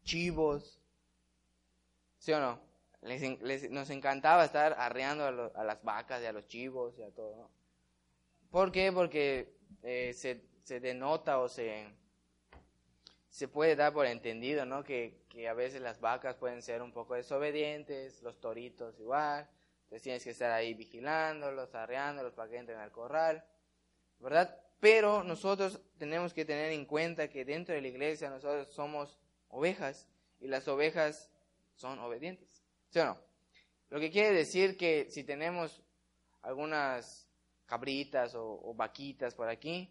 chivos. 0.05 0.81
¿Sí 2.19 2.33
o 2.33 2.41
no? 2.41 2.73
nos 3.71 3.91
encantaba 3.91 4.45
estar 4.45 4.77
arreando 4.79 5.53
a, 5.57 5.65
las 5.65 5.83
vacas 5.83 6.23
y 6.23 6.27
a 6.27 6.33
los 6.33 6.47
chivos 6.47 6.97
y 6.99 7.03
a 7.03 7.11
todo. 7.11 7.51
¿Por 8.49 8.71
qué? 8.71 8.93
Porque 8.93 9.57
eh, 9.83 10.13
se, 10.15 10.79
denota 10.79 11.41
o 11.41 11.49
se, 11.49 11.85
se 13.33 13.49
puede 13.49 13.77
dar 13.77 13.95
por 13.95 14.05
entendido, 14.05 14.67
¿no? 14.67 14.85
Que, 14.85 15.25
que, 15.31 15.49
a 15.49 15.55
veces 15.55 15.81
las 15.81 16.01
vacas 16.01 16.37
pueden 16.37 16.61
ser 16.61 16.83
un 16.83 16.93
poco 16.93 17.15
desobedientes, 17.15 18.23
los 18.23 18.39
toritos 18.39 19.01
igual. 19.01 19.49
Entonces 19.85 20.03
tienes 20.03 20.23
que 20.23 20.31
estar 20.31 20.51
ahí 20.53 20.75
vigilándolos, 20.75 21.75
arreándolos 21.75 22.35
para 22.35 22.51
que 22.51 22.59
entren 22.59 22.79
al 22.79 22.93
corral, 22.93 23.43
¿verdad? 24.19 24.55
Pero 24.81 25.25
nosotros 25.25 25.81
tenemos 25.97 26.35
que 26.35 26.45
tener 26.45 26.73
en 26.73 26.85
cuenta 26.85 27.29
que 27.29 27.47
dentro 27.47 27.75
de 27.75 27.81
la 27.81 27.89
iglesia 27.89 28.29
nosotros 28.29 28.69
somos 28.69 29.19
ovejas 29.49 30.07
y 30.39 30.49
las 30.49 30.69
ovejas 30.69 31.31
son 31.75 32.01
obedientes. 32.01 32.63
¿Sí 32.91 32.99
o 32.99 33.07
no? 33.07 33.19
Lo 33.89 33.99
que 33.99 34.11
quiere 34.11 34.35
decir 34.35 34.77
que 34.77 35.09
si 35.09 35.25
tenemos 35.25 35.83
algunas 36.43 37.27
cabritas 37.65 38.35
o, 38.35 38.75
vaquitas 38.75 39.35
por 39.35 39.49
aquí, 39.49 39.91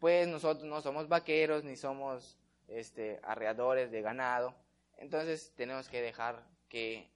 pues 0.00 0.26
nosotros 0.26 0.64
no 0.64 0.80
somos 0.80 1.06
vaqueros 1.06 1.62
ni 1.62 1.76
somos 1.76 2.41
este, 2.68 3.20
arreadores 3.22 3.90
de 3.90 4.02
ganado. 4.02 4.54
Entonces 4.96 5.52
tenemos 5.56 5.88
que 5.88 6.02
dejar 6.02 6.44
que 6.68 7.10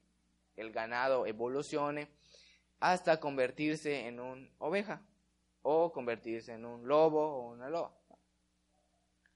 el 0.57 0.73
ganado 0.73 1.27
evolucione 1.27 2.09
hasta 2.81 3.21
convertirse 3.21 4.07
en 4.07 4.21
una 4.21 4.49
oveja 4.59 5.03
o 5.63 5.93
convertirse 5.93 6.53
en 6.53 6.65
un 6.65 6.87
lobo 6.87 7.21
o 7.21 7.53
una 7.53 7.69
loba. 7.69 7.93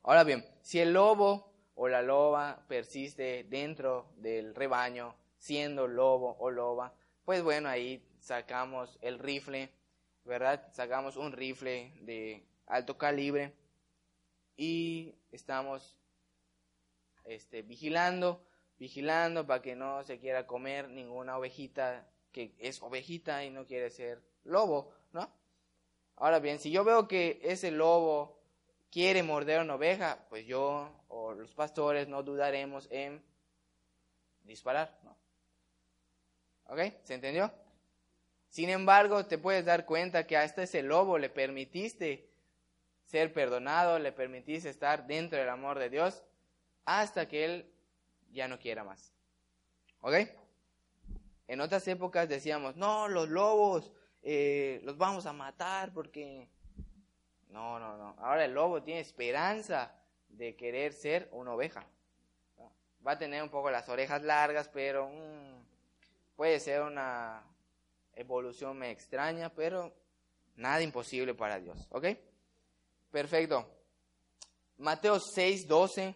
Ahora 0.02 0.24
bien, 0.24 0.44
si 0.62 0.78
el 0.78 0.92
lobo 0.92 1.52
o 1.74 1.88
la 1.88 2.02
loba 2.02 2.64
persiste 2.68 3.44
dentro 3.48 4.12
del 4.16 4.54
rebaño, 4.54 5.14
siendo 5.38 5.86
lobo 5.86 6.36
o 6.38 6.50
loba, 6.50 6.94
pues 7.24 7.42
bueno, 7.42 7.68
ahí 7.68 8.06
sacamos 8.18 8.98
el 9.02 9.18
rifle, 9.18 9.70
¿verdad? 10.24 10.68
Sacamos 10.72 11.16
un 11.16 11.32
rifle 11.32 11.92
de 12.00 12.44
alto 12.66 12.96
calibre 12.96 13.54
y 14.56 15.14
estamos 15.32 15.96
este, 17.24 17.62
vigilando, 17.62 18.44
vigilando 18.78 19.46
para 19.46 19.62
que 19.62 19.76
no 19.76 20.02
se 20.04 20.18
quiera 20.18 20.46
comer 20.46 20.88
ninguna 20.88 21.36
ovejita 21.36 22.06
que 22.32 22.54
es 22.58 22.80
ovejita 22.82 23.44
y 23.44 23.50
no 23.50 23.66
quiere 23.66 23.90
ser 23.90 24.22
lobo, 24.44 24.92
¿no? 25.12 25.30
Ahora 26.16 26.38
bien, 26.38 26.58
si 26.58 26.70
yo 26.70 26.84
veo 26.84 27.08
que 27.08 27.40
ese 27.42 27.70
lobo 27.70 28.40
quiere 28.90 29.22
morder 29.22 29.60
una 29.60 29.74
oveja, 29.74 30.26
pues 30.28 30.46
yo 30.46 30.90
o 31.08 31.32
los 31.32 31.54
pastores 31.54 32.08
no 32.08 32.22
dudaremos 32.22 32.88
en 32.90 33.22
disparar, 34.44 34.98
¿no? 35.02 35.16
¿Ok? 36.66 36.78
¿Se 37.02 37.14
entendió? 37.14 37.52
Sin 38.48 38.68
embargo, 38.68 39.26
te 39.26 39.38
puedes 39.38 39.64
dar 39.64 39.86
cuenta 39.86 40.26
que 40.26 40.36
hasta 40.36 40.62
ese 40.62 40.82
lobo 40.82 41.18
le 41.18 41.30
permitiste 41.30 42.28
ser 43.04 43.32
perdonado, 43.32 43.98
le 43.98 44.12
permitiste 44.12 44.68
estar 44.68 45.06
dentro 45.06 45.38
del 45.38 45.48
amor 45.48 45.78
de 45.78 45.90
Dios 45.90 46.22
hasta 46.84 47.26
que 47.28 47.44
él 47.44 47.72
ya 48.32 48.48
no 48.48 48.58
quiera 48.58 48.84
más. 48.84 49.12
¿Ok? 50.00 50.14
En 51.48 51.60
otras 51.60 51.86
épocas 51.88 52.28
decíamos, 52.28 52.76
no, 52.76 53.08
los 53.08 53.28
lobos 53.28 53.92
eh, 54.22 54.80
los 54.84 54.96
vamos 54.96 55.26
a 55.26 55.32
matar 55.32 55.92
porque... 55.92 56.48
No, 57.48 57.80
no, 57.80 57.96
no. 57.96 58.14
Ahora 58.18 58.44
el 58.44 58.54
lobo 58.54 58.82
tiene 58.82 59.00
esperanza 59.00 59.92
de 60.28 60.54
querer 60.54 60.92
ser 60.92 61.28
una 61.32 61.52
oveja. 61.52 61.84
Va 63.04 63.12
a 63.12 63.18
tener 63.18 63.42
un 63.42 63.48
poco 63.48 63.70
las 63.70 63.88
orejas 63.88 64.22
largas, 64.22 64.68
pero 64.68 65.08
mm, 65.08 65.64
puede 66.36 66.60
ser 66.60 66.82
una 66.82 67.42
evolución 68.14 68.78
me 68.78 68.90
extraña, 68.90 69.52
pero 69.52 69.92
nada 70.56 70.82
imposible 70.82 71.34
para 71.34 71.58
Dios. 71.58 71.88
¿Ok? 71.90 72.06
Perfecto. 73.10 73.66
Mateo 74.76 75.18
6, 75.18 75.66
12. 75.66 76.14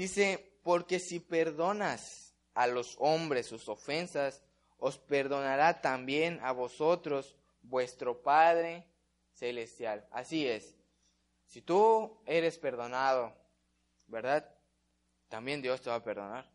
Dice, 0.00 0.58
porque 0.62 0.98
si 0.98 1.20
perdonas 1.20 2.34
a 2.54 2.66
los 2.66 2.96
hombres 3.00 3.44
sus 3.44 3.68
ofensas, 3.68 4.42
os 4.78 4.96
perdonará 4.96 5.82
también 5.82 6.40
a 6.42 6.52
vosotros 6.52 7.36
vuestro 7.60 8.22
Padre 8.22 8.86
celestial. 9.34 10.08
Así 10.10 10.48
es. 10.48 10.74
Si 11.44 11.60
tú 11.60 12.18
eres 12.24 12.56
perdonado, 12.56 13.36
¿verdad? 14.06 14.50
También 15.28 15.60
Dios 15.60 15.82
te 15.82 15.90
va 15.90 15.96
a 15.96 16.02
perdonar. 16.02 16.50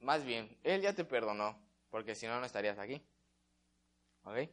Más 0.00 0.24
bien, 0.24 0.58
Él 0.64 0.80
ya 0.80 0.94
te 0.94 1.04
perdonó, 1.04 1.56
porque 1.90 2.16
si 2.16 2.26
no, 2.26 2.40
no 2.40 2.46
estarías 2.46 2.80
aquí. 2.80 3.00
¿Ok? 4.24 4.50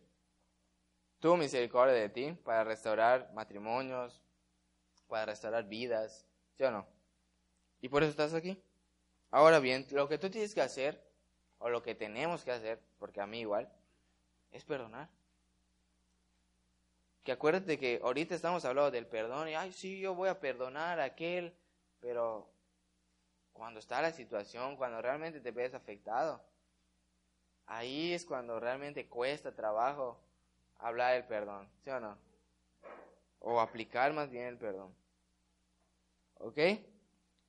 Tuvo 1.18 1.38
misericordia 1.38 1.96
de 1.96 2.10
ti 2.10 2.34
para 2.34 2.64
restaurar 2.64 3.34
matrimonios, 3.34 4.22
para 5.08 5.26
restaurar 5.26 5.68
vidas, 5.68 6.28
¿Sí 6.58 6.64
o 6.64 6.72
no? 6.72 6.86
Y 7.82 7.89
por 7.89 8.04
eso 8.04 8.12
estás 8.12 8.34
aquí. 8.34 8.62
Ahora 9.32 9.60
bien, 9.60 9.86
lo 9.91 10.08
que 10.08 10.18
tú 10.18 10.30
tienes 10.30 10.54
que 10.54 10.62
hacer, 10.62 11.01
o 11.60 11.70
lo 11.70 11.82
que 11.82 11.95
tenemos 11.95 12.43
que 12.43 12.51
hacer, 12.51 12.80
porque 12.99 13.20
a 13.20 13.28
mí 13.28 13.39
igual, 13.39 13.72
es 14.51 14.64
perdonar. 14.64 15.10
Que 17.24 17.32
acuérdate 17.32 17.80
que 17.80 17.99
ahorita 18.04 18.36
estamos 18.36 18.64
hablando 18.66 18.91
del 18.91 19.08
perdón 19.08 19.49
y, 19.49 19.56
ay, 19.56 19.72
sí, 19.72 19.99
yo 19.99 20.14
voy 20.14 20.30
a 20.30 20.39
perdonar 20.39 20.99
a 20.99 21.06
aquel, 21.06 21.56
pero 21.99 22.47
cuando 23.54 23.80
está 23.80 24.01
la 24.01 24.12
situación, 24.12 24.76
cuando 24.76 25.01
realmente 25.01 25.39
te 25.39 25.51
ves 25.51 25.74
afectado, 25.74 26.43
ahí 27.66 28.14
es 28.14 28.26
cuando 28.26 28.60
realmente 28.60 29.08
cuesta 29.08 29.56
trabajo 29.56 30.20
hablar 30.80 31.14
del 31.14 31.24
perdón, 31.24 31.70
¿sí 31.84 31.89
o 31.89 31.99
no? 31.99 32.18
O 33.39 33.60
aplicar 33.60 34.12
más 34.14 34.30
bien 34.30 34.45
el 34.45 34.58
perdón. 34.58 34.93
¿Ok? 36.44 36.60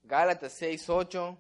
Gálatas 0.04 0.52
6, 0.52 0.88
8. 0.88 1.36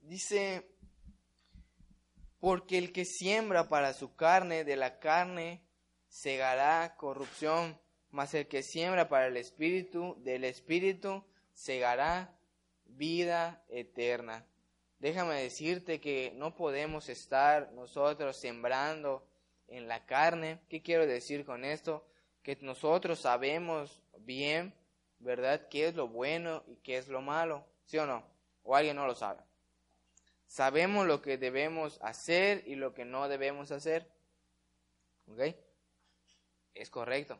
Dice, 0.00 0.68
porque 2.40 2.76
el 2.76 2.92
que 2.92 3.04
siembra 3.04 3.68
para 3.68 3.92
su 3.92 4.16
carne, 4.16 4.64
de 4.64 4.74
la 4.74 4.98
carne 4.98 5.62
segará 6.08 6.96
corrupción, 6.96 7.80
mas 8.10 8.34
el 8.34 8.48
que 8.48 8.62
siembra 8.62 9.08
para 9.08 9.26
el 9.26 9.36
Espíritu, 9.36 10.16
del 10.20 10.44
Espíritu, 10.44 11.24
segará 11.52 12.36
vida 12.84 13.64
eterna. 13.68 14.46
Déjame 14.98 15.42
decirte 15.42 16.00
que 16.00 16.32
no 16.36 16.54
podemos 16.54 17.08
estar 17.08 17.72
nosotros 17.72 18.36
sembrando 18.36 19.26
en 19.68 19.88
la 19.88 20.04
carne. 20.04 20.60
¿Qué 20.68 20.82
quiero 20.82 21.06
decir 21.06 21.44
con 21.44 21.64
esto? 21.64 22.06
Que 22.42 22.56
nosotros 22.60 23.20
sabemos 23.20 24.02
bien, 24.18 24.74
¿verdad?, 25.18 25.68
qué 25.68 25.88
es 25.88 25.94
lo 25.94 26.08
bueno 26.08 26.64
y 26.66 26.76
qué 26.76 26.98
es 26.98 27.08
lo 27.08 27.22
malo, 27.22 27.64
¿sí 27.86 27.96
o 27.98 28.06
no? 28.06 28.24
¿O 28.62 28.76
alguien 28.76 28.96
no 28.96 29.06
lo 29.06 29.14
sabe? 29.14 29.42
Sabemos 30.46 31.06
lo 31.06 31.22
que 31.22 31.38
debemos 31.38 31.98
hacer 32.02 32.64
y 32.66 32.74
lo 32.74 32.92
que 32.92 33.04
no 33.04 33.28
debemos 33.28 33.70
hacer. 33.70 34.10
¿Ok? 35.28 35.54
Es 36.74 36.90
correcto. 36.90 37.38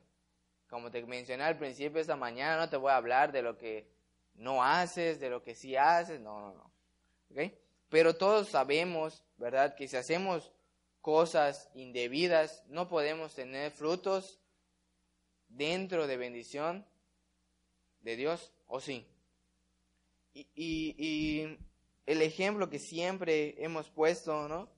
Como 0.71 0.89
te 0.93 1.05
mencioné 1.05 1.43
al 1.43 1.59
principio 1.59 2.01
esta 2.01 2.15
mañana, 2.15 2.57
no 2.57 2.71
te 2.71 2.77
voy 2.77 2.93
a 2.93 2.97
hablar 2.97 3.33
de 3.33 3.43
lo 3.43 3.59
que 3.59 3.91
no 4.35 4.63
haces, 4.63 5.19
de 5.19 5.29
lo 5.29 5.43
que 5.43 5.57
sí 5.57 5.75
haces, 5.75 6.21
no, 6.21 6.41
no, 6.41 6.55
no. 6.55 6.73
¿Okay? 7.33 7.59
Pero 7.89 8.15
todos 8.15 8.51
sabemos, 8.51 9.25
¿verdad?, 9.37 9.75
que 9.75 9.89
si 9.89 9.97
hacemos 9.97 10.53
cosas 11.01 11.69
indebidas, 11.75 12.63
no 12.69 12.89
podemos 12.89 13.35
tener 13.35 13.73
frutos 13.73 14.39
dentro 15.49 16.07
de 16.07 16.17
bendición 16.17 16.87
de 18.03 18.15
Dios, 18.15 18.53
¿o 18.69 18.81
sí? 18.81 19.05
Y, 20.33 20.47
y, 20.55 20.95
y, 20.97 21.59
el 22.07 22.23
ejemplo 22.23 22.71
que 22.71 22.79
siempre 22.79 23.57
hemos 23.63 23.91
puesto, 23.91 24.47
¿no? 24.49 24.71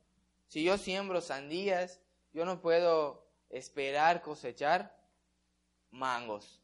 Si 0.47 0.65
yo 0.65 0.79
siembro 0.79 1.21
sandías, 1.21 2.01
yo 2.33 2.47
no 2.47 2.63
puedo 2.63 3.27
esperar 3.51 4.23
cosechar 4.23 5.02
mangos. 5.93 6.61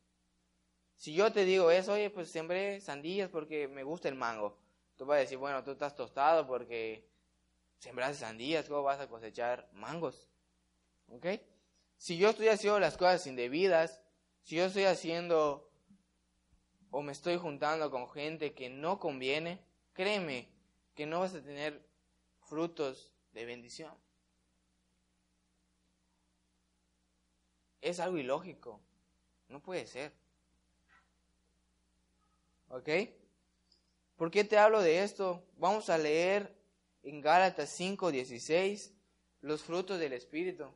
Si 0.97 1.15
yo 1.15 1.33
te 1.33 1.45
digo 1.45 1.71
eso, 1.71 1.93
oye, 1.93 2.11
pues 2.11 2.29
sembré 2.31 2.81
sandías 2.81 3.31
porque 3.31 3.69
me 3.69 3.85
gusta 3.85 4.09
el 4.09 4.17
mango. 4.17 4.59
Tú 4.97 5.07
vas 5.07 5.19
a 5.19 5.21
decir, 5.21 5.39
bueno, 5.39 5.63
tú 5.63 5.71
estás 5.71 5.95
tostado 5.95 6.47
porque 6.47 7.09
sembraste 7.79 8.17
sandías, 8.17 8.69
¿cómo 8.69 8.83
vas 8.83 8.99
a 8.99 9.09
cosechar 9.09 9.69
mangos? 9.73 10.29
¿Ok? 11.07 11.27
Si 11.97 12.19
yo 12.19 12.31
estoy 12.31 12.49
haciendo 12.49 12.81
las 12.81 12.97
cosas 12.97 13.25
indebidas, 13.29 14.01
si 14.43 14.57
yo 14.57 14.65
estoy 14.65 14.85
haciendo 14.85 15.71
o 16.91 17.03
me 17.03 17.13
estoy 17.13 17.37
juntando 17.37 17.91
con 17.91 18.11
gente 18.11 18.55
que 18.55 18.69
no 18.69 18.99
conviene, 18.99 19.63
créeme 19.93 20.49
que 20.95 21.07
no 21.07 21.21
vas 21.21 21.35
a 21.35 21.43
tener 21.43 21.87
frutos 22.41 23.13
de 23.33 23.45
bendición. 23.45 23.95
Es 27.81 28.01
algo 28.01 28.19
ilógico. 28.19 28.81
No 29.49 29.61
puede 29.61 29.87
ser. 29.87 30.13
¿Ok? 32.69 32.89
¿Por 34.17 34.31
qué 34.31 34.45
te 34.45 34.59
hablo 34.59 34.83
de 34.83 35.03
esto? 35.03 35.43
Vamos 35.57 35.89
a 35.91 35.99
leer 35.99 36.55
en 37.03 37.21
Gálatas 37.21 37.71
5:16 37.79 38.93
los 39.41 39.63
frutos 39.63 39.99
del 39.99 40.13
Espíritu. 40.13 40.67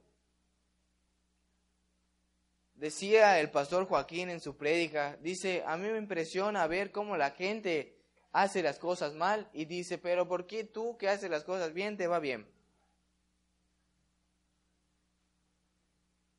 Decía 2.75 3.39
el 3.41 3.51
pastor 3.51 3.87
Joaquín 3.87 4.31
en 4.31 4.41
su 4.41 4.57
prédica, 4.57 5.17
dice, 5.21 5.63
a 5.67 5.77
mí 5.77 5.89
me 5.89 5.99
impresiona 5.99 6.67
ver 6.67 6.91
cómo 6.91 7.17
la 7.17 7.31
gente 7.31 7.97
hace 8.33 8.63
las 8.63 8.79
cosas 8.79 9.15
mal 9.15 9.49
y 9.53 9.67
dice, 9.67 9.99
pero 9.99 10.27
¿por 10.27 10.47
qué 10.47 10.65
tú 10.65 10.97
que 10.97 11.09
haces 11.09 11.31
las 11.31 11.45
cosas 11.45 11.75
bien 11.75 11.97
te 11.97 12.07
va 12.07 12.19
bien? 12.19 12.47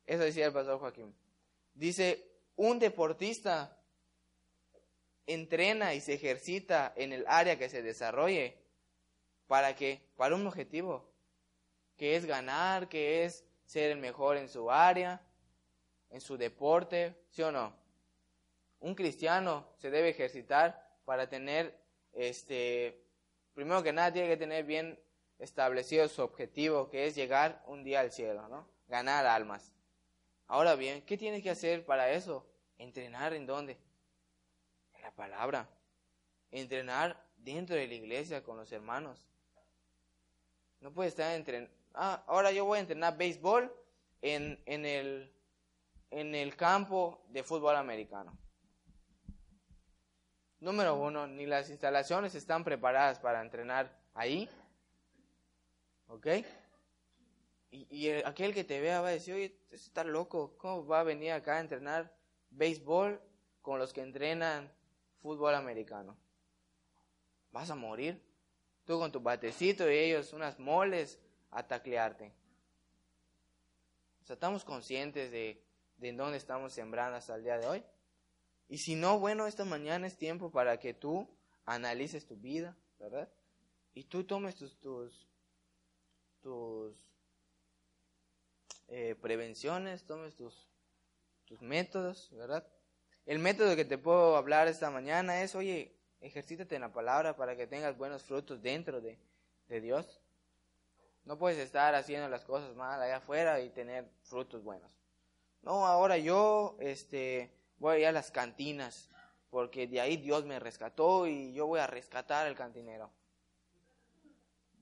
Eso 0.06 0.22
decía 0.22 0.46
el 0.46 0.52
pastor 0.52 0.78
Joaquín. 0.80 1.14
Dice, 1.74 2.30
un 2.56 2.78
deportista 2.78 3.76
entrena 5.26 5.94
y 5.94 6.00
se 6.00 6.14
ejercita 6.14 6.92
en 6.96 7.12
el 7.12 7.24
área 7.26 7.58
que 7.58 7.68
se 7.68 7.82
desarrolle. 7.82 8.56
¿Para 9.46 9.74
qué? 9.74 10.00
Para 10.16 10.34
un 10.34 10.46
objetivo, 10.46 11.12
que 11.96 12.16
es 12.16 12.24
ganar, 12.24 12.88
que 12.88 13.24
es 13.24 13.44
ser 13.66 13.90
el 13.90 13.98
mejor 13.98 14.36
en 14.36 14.48
su 14.48 14.70
área, 14.70 15.20
en 16.10 16.20
su 16.20 16.36
deporte, 16.36 17.14
¿sí 17.30 17.42
o 17.42 17.52
no? 17.52 17.74
Un 18.80 18.94
cristiano 18.94 19.68
se 19.76 19.90
debe 19.90 20.10
ejercitar 20.10 20.98
para 21.04 21.28
tener, 21.28 21.78
este, 22.12 23.02
primero 23.54 23.82
que 23.82 23.92
nada 23.92 24.12
tiene 24.12 24.28
que 24.28 24.36
tener 24.36 24.64
bien 24.64 24.98
establecido 25.38 26.08
su 26.08 26.22
objetivo, 26.22 26.88
que 26.88 27.06
es 27.06 27.14
llegar 27.14 27.62
un 27.66 27.82
día 27.82 28.00
al 28.00 28.12
cielo, 28.12 28.48
¿no? 28.48 28.68
Ganar 28.88 29.26
almas. 29.26 29.73
Ahora 30.54 30.76
bien, 30.76 31.02
¿qué 31.02 31.18
tiene 31.18 31.42
que 31.42 31.50
hacer 31.50 31.84
para 31.84 32.12
eso? 32.12 32.46
Entrenar 32.78 33.34
en 33.34 33.44
dónde? 33.44 33.76
En 34.92 35.02
la 35.02 35.10
palabra. 35.10 35.68
Entrenar 36.52 37.20
dentro 37.38 37.74
de 37.74 37.88
la 37.88 37.94
iglesia 37.94 38.44
con 38.44 38.56
los 38.56 38.70
hermanos. 38.70 39.26
No 40.78 40.92
puede 40.92 41.08
estar 41.08 41.34
entrenando. 41.34 41.74
Ah, 41.92 42.22
ahora 42.28 42.52
yo 42.52 42.64
voy 42.66 42.78
a 42.78 42.82
entrenar 42.82 43.16
béisbol 43.16 43.74
en, 44.22 44.62
en, 44.66 44.86
el, 44.86 45.34
en 46.12 46.36
el 46.36 46.54
campo 46.54 47.20
de 47.30 47.42
fútbol 47.42 47.74
americano. 47.74 48.38
Número 50.60 50.94
uno, 50.94 51.26
ni 51.26 51.46
las 51.46 51.68
instalaciones 51.68 52.36
están 52.36 52.62
preparadas 52.62 53.18
para 53.18 53.40
entrenar 53.40 53.90
ahí. 54.14 54.48
¿Ok? 56.06 56.28
Y, 57.74 58.10
aquel 58.10 58.54
que 58.54 58.62
te 58.62 58.80
vea 58.80 59.00
va 59.00 59.08
a 59.08 59.12
decir, 59.12 59.34
oye, 59.34 59.58
está 59.72 60.04
loco, 60.04 60.56
¿cómo 60.58 60.86
va 60.86 61.00
a 61.00 61.02
venir 61.02 61.32
acá 61.32 61.56
a 61.56 61.60
entrenar 61.60 62.16
béisbol 62.50 63.20
con 63.62 63.80
los 63.80 63.92
que 63.92 64.00
entrenan 64.00 64.72
fútbol 65.20 65.56
americano? 65.56 66.16
Vas 67.50 67.70
a 67.70 67.74
morir. 67.74 68.22
Tú 68.84 68.98
con 69.00 69.10
tu 69.10 69.20
batecito 69.20 69.90
y 69.90 69.96
ellos 69.96 70.32
unas 70.32 70.60
moles 70.60 71.18
a 71.50 71.66
taclearte. 71.66 72.32
O 74.22 74.26
sea, 74.26 74.34
estamos 74.34 74.64
conscientes 74.64 75.32
de, 75.32 75.60
de 75.96 76.08
en 76.10 76.16
dónde 76.16 76.36
estamos 76.36 76.72
sembrando 76.72 77.16
hasta 77.16 77.34
el 77.34 77.42
día 77.42 77.58
de 77.58 77.66
hoy. 77.66 77.84
Y 78.68 78.78
si 78.78 78.94
no, 78.94 79.18
bueno, 79.18 79.48
esta 79.48 79.64
mañana 79.64 80.06
es 80.06 80.16
tiempo 80.16 80.52
para 80.52 80.78
que 80.78 80.94
tú 80.94 81.28
analices 81.64 82.24
tu 82.24 82.36
vida, 82.36 82.76
¿verdad? 83.00 83.28
Y 83.94 84.04
tú 84.04 84.24
tomes 84.24 84.54
tus, 84.54 84.78
tus, 84.78 85.28
tus 86.40 87.13
eh, 88.88 89.14
prevenciones, 89.20 90.04
tomes 90.04 90.34
tus, 90.34 90.68
tus 91.44 91.60
métodos, 91.62 92.30
¿verdad? 92.32 92.66
El 93.26 93.38
método 93.38 93.76
que 93.76 93.84
te 93.84 93.98
puedo 93.98 94.36
hablar 94.36 94.68
esta 94.68 94.90
mañana 94.90 95.42
es, 95.42 95.54
oye, 95.54 95.96
ejercítate 96.20 96.74
en 96.74 96.82
la 96.82 96.92
palabra 96.92 97.36
para 97.36 97.56
que 97.56 97.66
tengas 97.66 97.96
buenos 97.96 98.22
frutos 98.22 98.60
dentro 98.62 99.00
de, 99.00 99.18
de 99.68 99.80
Dios. 99.80 100.20
No 101.24 101.38
puedes 101.38 101.58
estar 101.58 101.94
haciendo 101.94 102.28
las 102.28 102.44
cosas 102.44 102.76
mal 102.76 103.00
allá 103.00 103.16
afuera 103.16 103.60
y 103.60 103.70
tener 103.70 104.04
frutos 104.22 104.62
buenos. 104.62 104.92
No, 105.62 105.86
ahora 105.86 106.18
yo 106.18 106.76
este, 106.80 107.50
voy 107.78 107.96
a 107.96 107.98
ir 108.00 108.06
a 108.06 108.12
las 108.12 108.30
cantinas 108.30 109.08
porque 109.48 109.86
de 109.86 110.00
ahí 110.00 110.16
Dios 110.16 110.44
me 110.44 110.58
rescató 110.58 111.26
y 111.26 111.54
yo 111.54 111.66
voy 111.66 111.80
a 111.80 111.86
rescatar 111.86 112.46
al 112.46 112.54
cantinero. 112.56 113.10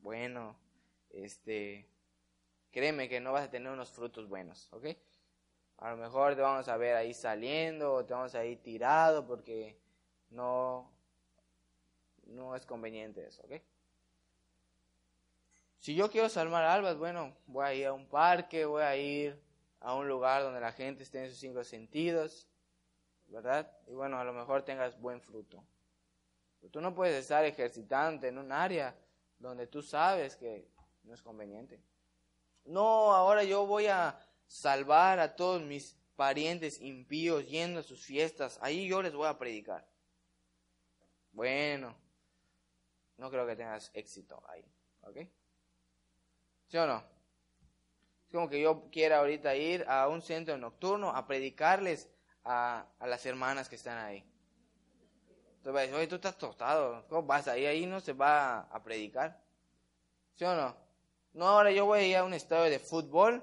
Bueno, 0.00 0.56
este, 1.10 1.86
créeme 2.72 3.08
que 3.08 3.20
no 3.20 3.32
vas 3.32 3.44
a 3.44 3.50
tener 3.50 3.70
unos 3.70 3.90
frutos 3.90 4.28
buenos, 4.28 4.68
¿ok? 4.72 4.86
A 5.78 5.90
lo 5.90 5.96
mejor 5.96 6.34
te 6.34 6.40
vamos 6.40 6.68
a 6.68 6.76
ver 6.76 6.96
ahí 6.96 7.12
saliendo 7.12 7.94
o 7.94 8.04
te 8.04 8.14
vamos 8.14 8.34
a 8.34 8.44
ir 8.44 8.62
tirado 8.62 9.26
porque 9.26 9.78
no, 10.30 10.90
no 12.26 12.56
es 12.56 12.64
conveniente 12.64 13.26
eso, 13.26 13.42
¿ok? 13.42 13.60
Si 15.78 15.94
yo 15.94 16.10
quiero 16.10 16.28
salvar 16.28 16.64
albas, 16.64 16.96
bueno, 16.96 17.36
voy 17.46 17.66
a 17.66 17.74
ir 17.74 17.86
a 17.86 17.92
un 17.92 18.06
parque, 18.06 18.64
voy 18.64 18.82
a 18.82 18.96
ir 18.96 19.38
a 19.80 19.94
un 19.94 20.06
lugar 20.06 20.42
donde 20.42 20.60
la 20.60 20.72
gente 20.72 21.02
esté 21.02 21.24
en 21.24 21.30
sus 21.30 21.40
cinco 21.40 21.64
sentidos, 21.64 22.48
¿verdad? 23.26 23.70
Y 23.88 23.92
bueno, 23.92 24.18
a 24.18 24.24
lo 24.24 24.32
mejor 24.32 24.62
tengas 24.62 24.98
buen 25.00 25.20
fruto. 25.20 25.64
Pero 26.60 26.70
tú 26.70 26.80
no 26.80 26.94
puedes 26.94 27.16
estar 27.16 27.44
ejercitando 27.44 28.26
en 28.28 28.38
un 28.38 28.52
área 28.52 28.94
donde 29.40 29.66
tú 29.66 29.82
sabes 29.82 30.36
que 30.36 30.68
no 31.02 31.14
es 31.14 31.20
conveniente. 31.20 31.82
No, 32.64 33.12
ahora 33.12 33.44
yo 33.44 33.66
voy 33.66 33.86
a 33.86 34.18
salvar 34.46 35.18
a 35.18 35.34
todos 35.34 35.62
mis 35.62 35.96
parientes 36.16 36.80
impíos 36.80 37.48
yendo 37.48 37.80
a 37.80 37.82
sus 37.82 38.04
fiestas. 38.04 38.58
Ahí 38.62 38.86
yo 38.88 39.02
les 39.02 39.14
voy 39.14 39.26
a 39.26 39.38
predicar. 39.38 39.88
Bueno, 41.32 41.96
no 43.16 43.30
creo 43.30 43.46
que 43.46 43.56
tengas 43.56 43.90
éxito 43.94 44.42
ahí. 44.48 44.64
¿Ok? 45.02 45.16
¿Sí 46.68 46.76
o 46.76 46.86
no? 46.86 47.02
Es 48.26 48.32
como 48.32 48.48
que 48.48 48.60
yo 48.60 48.88
quiera 48.90 49.18
ahorita 49.18 49.54
ir 49.56 49.84
a 49.88 50.08
un 50.08 50.22
centro 50.22 50.56
nocturno 50.56 51.10
a 51.10 51.26
predicarles 51.26 52.08
a, 52.44 52.86
a 52.98 53.06
las 53.06 53.26
hermanas 53.26 53.68
que 53.68 53.76
están 53.76 53.98
ahí. 53.98 54.24
Entonces 55.56 55.92
oye, 55.92 56.06
tú 56.06 56.16
estás 56.16 56.36
tostado. 56.38 57.06
¿Cómo 57.08 57.22
vas 57.24 57.46
ahí? 57.46 57.66
Ahí 57.66 57.86
no 57.86 58.00
se 58.00 58.12
va 58.12 58.60
a 58.60 58.82
predicar. 58.82 59.40
¿Sí 60.34 60.44
o 60.44 60.54
no? 60.54 60.81
No, 61.34 61.48
ahora 61.48 61.72
yo 61.72 61.86
voy 61.86 62.00
a 62.00 62.06
ir 62.06 62.16
a 62.16 62.24
un 62.24 62.34
estadio 62.34 62.70
de 62.70 62.78
fútbol 62.78 63.42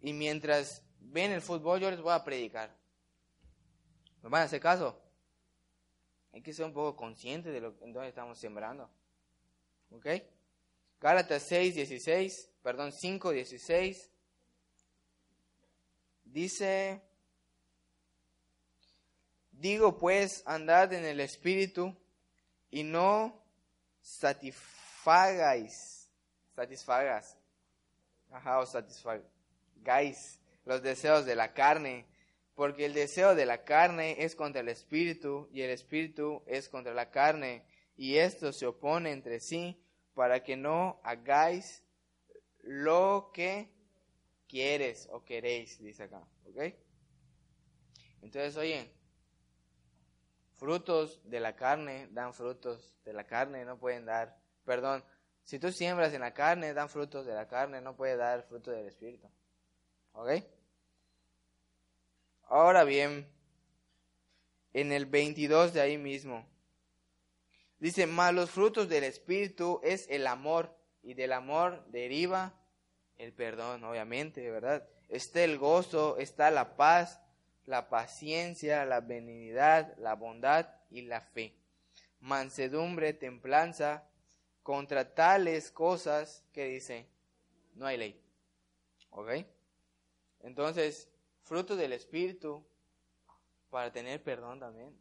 y 0.00 0.14
mientras 0.14 0.82
ven 1.00 1.32
el 1.32 1.42
fútbol 1.42 1.80
yo 1.80 1.90
les 1.90 2.00
voy 2.00 2.12
a 2.12 2.24
predicar. 2.24 2.74
¿Me 4.22 4.30
van 4.30 4.42
a 4.42 4.44
hacer 4.46 4.60
caso? 4.60 4.98
Hay 6.32 6.42
que 6.42 6.54
ser 6.54 6.64
un 6.64 6.72
poco 6.72 6.96
conscientes 6.96 7.52
de 7.52 7.60
lo 7.60 7.76
en 7.82 7.92
dónde 7.92 8.08
estamos 8.08 8.38
sembrando. 8.38 8.88
¿Ok? 9.90 10.06
Gálatas 11.00 11.42
6, 11.48 11.74
16, 11.74 12.52
perdón, 12.62 12.92
5, 12.92 13.32
16. 13.32 14.10
Dice, 16.24 17.02
digo 19.50 19.98
pues, 19.98 20.42
andad 20.46 20.92
en 20.92 21.04
el 21.04 21.18
Espíritu 21.20 21.96
y 22.70 22.84
no 22.84 23.42
satisfagáis 24.00 25.99
satisfagas, 26.60 27.38
ajá, 28.30 28.58
o 28.58 28.66
satisfagáis 28.66 30.38
los 30.66 30.82
deseos 30.82 31.24
de 31.24 31.34
la 31.34 31.54
carne, 31.54 32.06
porque 32.54 32.84
el 32.84 32.92
deseo 32.92 33.34
de 33.34 33.46
la 33.46 33.64
carne 33.64 34.16
es 34.18 34.36
contra 34.36 34.60
el 34.60 34.68
espíritu 34.68 35.48
y 35.52 35.62
el 35.62 35.70
espíritu 35.70 36.42
es 36.46 36.68
contra 36.68 36.92
la 36.92 37.10
carne, 37.10 37.64
y 37.96 38.18
esto 38.18 38.52
se 38.52 38.66
opone 38.66 39.10
entre 39.10 39.40
sí 39.40 39.82
para 40.12 40.42
que 40.42 40.56
no 40.56 41.00
hagáis 41.02 41.82
lo 42.62 43.30
que 43.32 43.72
quieres 44.46 45.08
o 45.10 45.24
queréis, 45.24 45.82
dice 45.82 46.02
acá, 46.02 46.22
¿ok? 46.44 46.74
Entonces, 48.20 48.54
oye, 48.58 48.92
frutos 50.56 51.22
de 51.24 51.40
la 51.40 51.56
carne 51.56 52.08
dan 52.10 52.34
frutos 52.34 52.94
de 53.06 53.14
la 53.14 53.26
carne, 53.26 53.64
no 53.64 53.78
pueden 53.78 54.04
dar, 54.04 54.38
perdón, 54.66 55.02
si 55.50 55.58
tú 55.58 55.72
siembras 55.72 56.14
en 56.14 56.20
la 56.20 56.32
carne, 56.32 56.74
dan 56.74 56.88
frutos 56.88 57.26
de 57.26 57.34
la 57.34 57.48
carne, 57.48 57.80
no 57.80 57.96
puede 57.96 58.16
dar 58.16 58.44
fruto 58.44 58.70
del 58.70 58.86
Espíritu. 58.86 59.28
¿Ok? 60.12 60.44
Ahora 62.44 62.84
bien, 62.84 63.28
en 64.72 64.92
el 64.92 65.06
22 65.06 65.72
de 65.72 65.80
ahí 65.80 65.98
mismo, 65.98 66.46
dice, 67.80 68.06
más 68.06 68.32
los 68.32 68.48
frutos 68.48 68.88
del 68.88 69.02
Espíritu 69.02 69.80
es 69.82 70.06
el 70.08 70.28
amor, 70.28 70.72
y 71.02 71.14
del 71.14 71.32
amor 71.32 71.84
deriva 71.88 72.54
el 73.18 73.32
perdón, 73.32 73.82
obviamente, 73.82 74.48
¿verdad? 74.52 74.86
Está 75.08 75.42
el 75.42 75.58
gozo, 75.58 76.16
está 76.18 76.52
la 76.52 76.76
paz, 76.76 77.20
la 77.66 77.88
paciencia, 77.88 78.84
la 78.84 79.00
benignidad, 79.00 79.96
la 79.98 80.14
bondad 80.14 80.68
y 80.90 81.02
la 81.02 81.22
fe. 81.22 81.56
Mansedumbre, 82.20 83.14
templanza, 83.14 84.04
contra 84.62 85.14
tales 85.14 85.70
cosas 85.70 86.44
que 86.52 86.66
dice, 86.66 87.08
no 87.74 87.86
hay 87.86 87.96
ley. 87.96 88.22
¿Ok? 89.10 89.30
Entonces, 90.40 91.08
fruto 91.42 91.76
del 91.76 91.92
Espíritu 91.92 92.64
para 93.70 93.92
tener 93.92 94.22
perdón 94.22 94.60
también. 94.60 94.96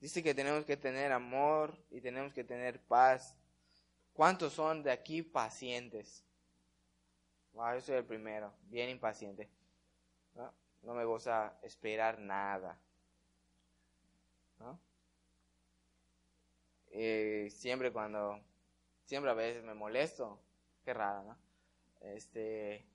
Dice 0.00 0.22
que 0.22 0.34
tenemos 0.34 0.64
que 0.64 0.76
tener 0.76 1.12
amor 1.12 1.76
y 1.90 2.00
tenemos 2.00 2.32
que 2.32 2.44
tener 2.44 2.80
paz. 2.80 3.36
¿Cuántos 4.12 4.52
son 4.52 4.82
de 4.82 4.92
aquí 4.92 5.22
pacientes? 5.22 6.24
yo 7.54 7.80
soy 7.80 7.96
el 7.96 8.04
primero, 8.04 8.54
bien 8.68 8.88
impaciente. 8.88 9.48
No, 10.82 10.94
me 10.94 11.04
gusta 11.04 11.58
esperar 11.62 12.18
nada. 12.20 12.80
Eh, 16.90 17.48
siempre 17.50 17.92
cuando 17.92 18.40
siempre 19.08 19.30
a 19.30 19.34
veces 19.34 19.64
me 19.64 19.72
molesto. 19.72 20.38
Qué 20.84 20.92
raro, 20.92 21.22
¿no? 21.22 21.36
Este, 22.00 22.86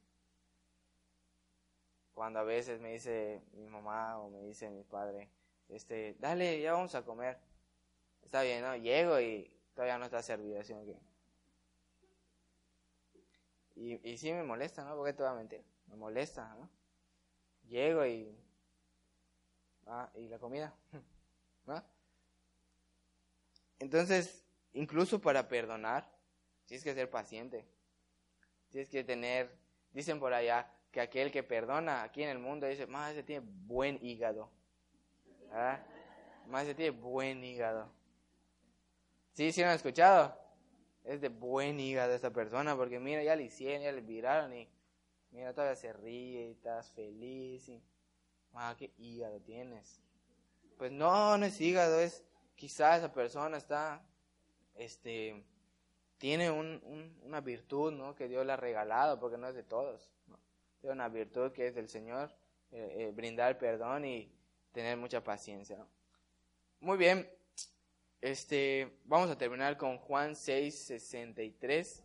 cuando 2.14 2.40
a 2.40 2.44
veces 2.44 2.80
me 2.80 2.94
dice 2.94 3.42
mi 3.54 3.68
mamá 3.68 4.20
o 4.20 4.30
me 4.30 4.42
dice 4.44 4.70
mi 4.70 4.84
padre, 4.84 5.30
este, 5.70 6.16
dale, 6.20 6.62
ya 6.62 6.74
vamos 6.74 6.94
a 6.94 7.04
comer. 7.04 7.40
Está 8.22 8.44
bien, 8.44 8.62
¿no? 8.62 8.76
Llego 8.76 9.20
y 9.20 9.52
todavía 9.74 9.98
no 9.98 10.06
está 10.06 10.22
servido, 10.22 10.62
así 10.62 10.74
que... 10.74 11.00
Y, 13.76 14.12
y 14.12 14.18
sí 14.18 14.32
me 14.32 14.44
molesta, 14.44 14.86
¿no? 14.86 14.96
Porque 14.96 15.14
te 15.14 15.26
a 15.26 15.34
mentir. 15.34 15.66
Me 15.88 15.96
molesta, 15.96 16.48
¿no? 16.56 16.70
Llego 17.68 18.06
y... 18.06 18.38
Ah, 19.88 20.12
¿y 20.14 20.28
la 20.28 20.38
comida? 20.38 20.74
¿No? 21.66 21.84
Entonces, 23.80 24.43
incluso 24.74 25.20
para 25.22 25.48
perdonar, 25.48 26.10
tienes 26.66 26.84
que 26.84 26.94
ser 26.94 27.10
paciente. 27.10 27.66
Tienes 28.70 28.90
que 28.90 29.04
tener, 29.04 29.56
dicen 29.92 30.20
por 30.20 30.34
allá, 30.34 30.72
que 30.92 31.02
aquel 31.02 31.32
que 31.32 31.44
perdona 31.44 32.04
aquí 32.04 32.24
en 32.24 32.30
el 32.30 32.40
mundo 32.40 32.68
dice, 32.68 32.86
más 32.88 33.12
ese 33.12 33.24
tiene 33.24 33.46
buen 33.66 33.98
hígado. 34.04 34.50
¿Ah? 35.52 35.80
Más 36.48 36.64
ese 36.64 36.76
tiene 36.76 36.92
buen 36.92 37.44
hígado. 37.44 37.92
¿Sí? 39.34 39.52
¿Sí 39.52 39.62
lo 39.62 39.68
han 39.68 39.76
escuchado? 39.76 40.38
Es 41.04 41.20
de 41.20 41.30
buen 41.30 41.80
hígado 41.80 42.14
esta 42.14 42.32
persona, 42.32 42.76
porque 42.76 43.00
mira, 43.00 43.24
ya 43.24 43.36
le 43.36 43.44
hicieron, 43.44 43.84
ya 43.84 43.92
le 43.92 44.02
viraron 44.02 44.54
y 44.54 44.70
mira, 45.32 45.54
todavía 45.54 45.76
se 45.76 45.92
ríe 45.92 46.48
y 46.48 46.52
estás 46.52 46.92
feliz 46.92 47.68
y, 47.68 47.82
ah, 48.54 48.76
qué 48.78 48.94
hígado 48.98 49.40
tienes. 49.42 50.00
Pues 50.78 50.92
no, 50.92 51.38
no 51.38 51.46
es 51.46 51.60
hígado, 51.60 52.00
es 52.00 52.24
quizás 52.56 53.00
esa 53.00 53.12
persona 53.12 53.58
está, 53.58 54.02
este, 54.76 55.44
tiene 56.18 56.52
un, 56.52 56.82
una 57.24 57.42
virtud, 57.42 57.92
¿no? 57.92 58.16
Que 58.16 58.28
Dios 58.28 58.46
le 58.46 58.54
ha 58.54 58.58
regalado, 58.58 59.20
porque 59.20 59.38
no 59.38 59.48
es 59.48 59.56
de 59.56 59.64
todos, 59.64 60.12
Tiene 60.82 60.94
una 60.94 61.10
virtud 61.10 61.52
que 61.52 61.68
es 61.68 61.76
del 61.76 61.90
Señor, 61.90 62.34
eh, 62.72 62.96
eh, 62.98 63.12
brindar 63.14 63.58
perdón 63.58 64.06
y 64.06 64.32
tener 64.72 64.98
mucha 64.98 65.24
paciencia, 65.24 65.86
Muy 66.80 66.98
bien, 66.98 67.30
este, 68.22 69.00
vamos 69.04 69.30
a 69.30 69.38
terminar 69.38 69.78
con 69.78 69.98
Juan 69.98 70.36
6, 70.36 70.86
63 70.86 72.04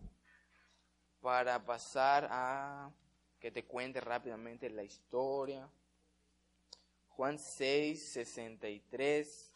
para 1.21 1.65
pasar 1.65 2.27
a 2.31 2.91
que 3.39 3.51
te 3.51 3.65
cuente 3.65 4.01
rápidamente 4.01 4.69
la 4.69 4.83
historia. 4.83 5.69
Juan 7.11 7.39
6, 7.39 8.13
63. 8.13 9.48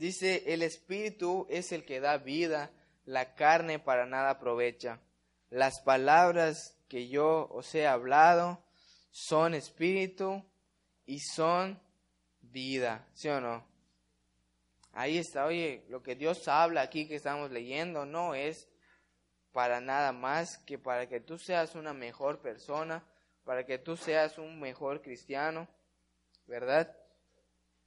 Dice, 0.00 0.54
el 0.54 0.62
espíritu 0.62 1.46
es 1.50 1.72
el 1.72 1.84
que 1.84 2.00
da 2.00 2.16
vida, 2.16 2.70
la 3.04 3.34
carne 3.34 3.78
para 3.78 4.06
nada 4.06 4.30
aprovecha. 4.30 4.98
Las 5.50 5.82
palabras 5.82 6.74
que 6.88 7.08
yo 7.08 7.46
os 7.50 7.74
he 7.74 7.86
hablado 7.86 8.64
son 9.10 9.52
espíritu 9.52 10.42
y 11.04 11.18
son 11.18 11.78
vida, 12.40 13.06
¿sí 13.12 13.28
o 13.28 13.42
no? 13.42 13.62
Ahí 14.92 15.18
está, 15.18 15.44
oye, 15.44 15.84
lo 15.90 16.02
que 16.02 16.16
Dios 16.16 16.48
habla 16.48 16.80
aquí 16.80 17.06
que 17.06 17.16
estamos 17.16 17.50
leyendo 17.50 18.06
no 18.06 18.34
es 18.34 18.70
para 19.52 19.82
nada 19.82 20.12
más 20.12 20.56
que 20.64 20.78
para 20.78 21.10
que 21.10 21.20
tú 21.20 21.36
seas 21.36 21.74
una 21.74 21.92
mejor 21.92 22.40
persona, 22.40 23.04
para 23.44 23.66
que 23.66 23.76
tú 23.76 23.98
seas 23.98 24.38
un 24.38 24.60
mejor 24.60 25.02
cristiano, 25.02 25.68
¿verdad? 26.46 26.99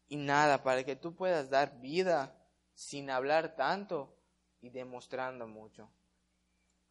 Y 0.08 0.18
nada, 0.18 0.64
para 0.64 0.84
que 0.84 0.95
tú 0.95 1.16
puedas 1.16 1.49
dar 1.49 1.80
vida 1.80 2.36
sin 2.74 3.10
hablar 3.10 3.56
tanto 3.56 4.16
y 4.62 4.70
demostrando 4.70 5.47
mucho. 5.47 5.89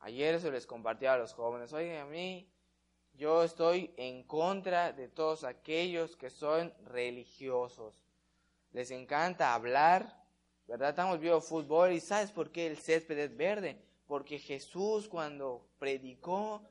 Ayer 0.00 0.34
eso 0.34 0.50
les 0.50 0.66
compartía 0.66 1.14
a 1.14 1.18
los 1.18 1.32
jóvenes, 1.32 1.72
oye, 1.72 1.98
a 1.98 2.06
mí 2.06 2.52
yo 3.14 3.42
estoy 3.44 3.94
en 3.96 4.24
contra 4.24 4.92
de 4.92 5.08
todos 5.08 5.44
aquellos 5.44 6.16
que 6.16 6.30
son 6.30 6.74
religiosos. 6.84 8.02
Les 8.72 8.90
encanta 8.90 9.54
hablar, 9.54 10.24
¿verdad? 10.66 10.90
Estamos 10.90 11.20
viendo 11.20 11.40
fútbol 11.40 11.92
y 11.92 12.00
¿sabes 12.00 12.32
por 12.32 12.50
qué 12.50 12.66
el 12.66 12.78
césped 12.78 13.18
es 13.18 13.36
verde? 13.36 13.80
Porque 14.06 14.38
Jesús 14.38 15.08
cuando 15.08 15.68
predicó, 15.78 16.62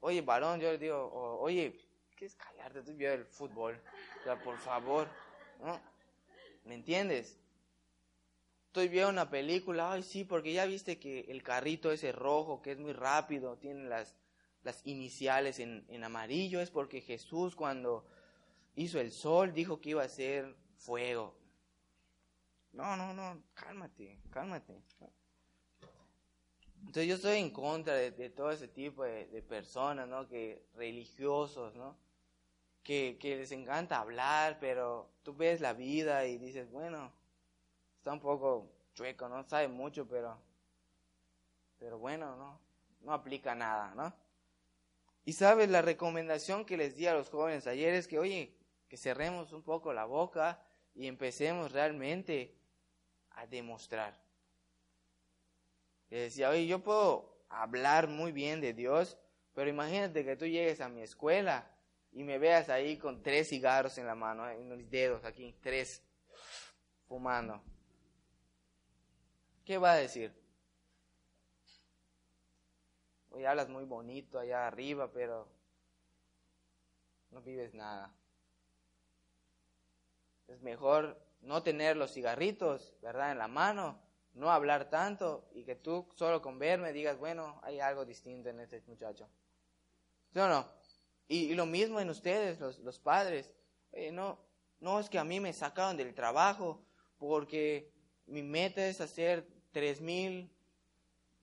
oye, 0.00 0.20
varón, 0.20 0.60
yo 0.60 0.70
le 0.70 0.78
digo, 0.78 1.10
oye, 1.40 1.80
¿qué 2.14 2.26
es 2.26 2.36
callarte? 2.36 2.80
Estoy 2.80 2.94
viendo 2.94 3.16
el 3.16 3.26
fútbol. 3.26 3.82
O 4.20 4.22
sea, 4.22 4.40
por 4.42 4.58
favor, 4.58 5.08
¿no? 5.60 5.80
¿Me 6.64 6.74
entiendes? 6.74 7.38
Estoy 8.66 8.88
viendo 8.88 9.10
una 9.10 9.30
película, 9.30 9.92
ay, 9.92 10.02
sí, 10.02 10.24
porque 10.24 10.52
ya 10.52 10.66
viste 10.66 10.98
que 10.98 11.20
el 11.28 11.42
carrito 11.42 11.92
ese 11.92 12.12
rojo, 12.12 12.60
que 12.62 12.72
es 12.72 12.78
muy 12.78 12.92
rápido, 12.92 13.56
tiene 13.58 13.88
las 13.88 14.16
las 14.64 14.80
iniciales 14.86 15.60
en, 15.60 15.84
en 15.88 16.02
amarillo, 16.02 16.60
es 16.60 16.70
porque 16.70 17.02
Jesús 17.02 17.54
cuando 17.54 18.06
hizo 18.74 18.98
el 18.98 19.12
sol 19.12 19.52
dijo 19.52 19.80
que 19.80 19.90
iba 19.90 20.02
a 20.02 20.08
ser 20.08 20.56
fuego. 20.78 21.36
No, 22.72 22.96
no, 22.96 23.12
no, 23.12 23.44
cálmate, 23.52 24.18
cálmate. 24.30 24.82
Entonces 26.80 27.06
yo 27.06 27.14
estoy 27.14 27.38
en 27.38 27.50
contra 27.50 27.94
de, 27.94 28.30
todo 28.30 28.50
ese 28.50 28.68
tipo 28.68 29.04
de, 29.04 29.42
personas, 29.42 30.08
¿no? 30.08 30.26
Que 30.26 30.66
religiosos, 30.74 31.74
¿no? 31.76 31.96
Que, 32.84 33.18
les 33.22 33.50
encanta 33.50 33.98
hablar, 33.98 34.58
pero 34.60 35.10
tú 35.22 35.34
ves 35.34 35.60
la 35.60 35.72
vida 35.72 36.26
y 36.26 36.36
dices, 36.36 36.70
bueno, 36.70 37.10
está 37.96 38.12
un 38.12 38.20
poco 38.20 38.70
chueco, 38.94 39.28
¿no? 39.28 39.42
Sabe 39.48 39.68
mucho, 39.68 40.06
pero, 40.06 40.38
pero 41.78 41.98
bueno, 41.98 42.36
¿no? 42.36 42.60
No 43.00 43.14
aplica 43.14 43.54
nada, 43.54 43.94
¿no? 43.94 44.14
Y 45.24 45.32
sabes, 45.32 45.70
la 45.70 45.80
recomendación 45.80 46.66
que 46.66 46.76
les 46.76 46.94
di 46.96 47.06
a 47.06 47.14
los 47.14 47.30
jóvenes 47.30 47.66
ayer 47.66 47.94
es 47.94 48.06
que, 48.06 48.18
oye, 48.18 48.54
que 48.88 48.98
cerremos 48.98 49.52
un 49.52 49.62
poco 49.62 49.94
la 49.94 50.04
boca 50.04 50.62
y 50.94 51.06
empecemos 51.06 51.72
realmente 51.72 52.54
a 53.30 53.46
demostrar. 53.46 54.20
Les 56.10 56.24
decía, 56.24 56.50
oye, 56.50 56.66
yo 56.66 56.82
puedo 56.82 57.34
hablar 57.48 58.08
muy 58.08 58.32
bien 58.32 58.60
de 58.60 58.74
Dios, 58.74 59.16
pero 59.54 59.70
imagínate 59.70 60.24
que 60.24 60.36
tú 60.36 60.44
llegues 60.44 60.82
a 60.82 60.90
mi 60.90 61.00
escuela 61.00 61.73
y 62.14 62.22
me 62.22 62.38
veas 62.38 62.68
ahí 62.68 62.96
con 62.96 63.22
tres 63.22 63.48
cigarros 63.48 63.98
en 63.98 64.06
la 64.06 64.14
mano, 64.14 64.48
en 64.48 64.68
los 64.68 64.88
dedos 64.88 65.24
aquí, 65.24 65.54
tres, 65.60 66.02
fumando. 67.08 67.60
¿Qué 69.64 69.78
va 69.78 69.92
a 69.92 69.96
decir? 69.96 70.32
Oye, 73.30 73.46
hablas 73.46 73.68
muy 73.68 73.84
bonito 73.84 74.38
allá 74.38 74.66
arriba, 74.66 75.10
pero 75.12 75.48
no 77.32 77.42
vives 77.42 77.74
nada. 77.74 78.14
Es 80.46 80.60
mejor 80.60 81.20
no 81.40 81.64
tener 81.64 81.96
los 81.96 82.12
cigarritos, 82.12 82.94
¿verdad?, 83.02 83.32
en 83.32 83.38
la 83.38 83.48
mano, 83.48 84.00
no 84.34 84.50
hablar 84.50 84.88
tanto 84.88 85.48
y 85.52 85.64
que 85.64 85.74
tú 85.74 86.08
solo 86.14 86.40
con 86.40 86.60
verme 86.60 86.92
digas, 86.92 87.18
bueno, 87.18 87.60
hay 87.64 87.80
algo 87.80 88.04
distinto 88.04 88.50
en 88.50 88.60
este 88.60 88.82
muchacho. 88.86 89.28
¿Sí 90.32 90.38
o 90.38 90.48
no? 90.48 90.83
Y, 91.28 91.54
lo 91.54 91.66
mismo 91.66 92.00
en 92.00 92.10
ustedes, 92.10 92.60
los, 92.60 92.78
los 92.80 92.98
padres. 92.98 93.52
no, 94.12 94.38
no 94.80 95.00
es 95.00 95.08
que 95.08 95.18
a 95.18 95.24
mí 95.24 95.40
me 95.40 95.52
sacaron 95.52 95.96
del 95.96 96.14
trabajo 96.14 96.84
porque 97.18 97.90
mi 98.26 98.42
meta 98.42 98.86
es 98.86 99.00
hacer 99.00 99.46
tres 99.72 100.00
mil 100.00 100.50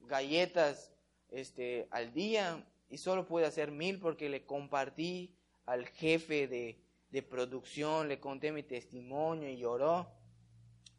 galletas 0.01 0.91
este, 1.29 1.87
al 1.91 2.13
día 2.13 2.65
y 2.89 2.97
solo 2.97 3.25
pude 3.25 3.45
hacer 3.45 3.71
mil 3.71 3.99
porque 3.99 4.29
le 4.29 4.45
compartí 4.45 5.35
al 5.65 5.87
jefe 5.87 6.47
de, 6.47 6.81
de 7.09 7.23
producción, 7.23 8.07
le 8.07 8.19
conté 8.19 8.51
mi 8.51 8.63
testimonio 8.63 9.49
y 9.49 9.57
lloró. 9.57 10.07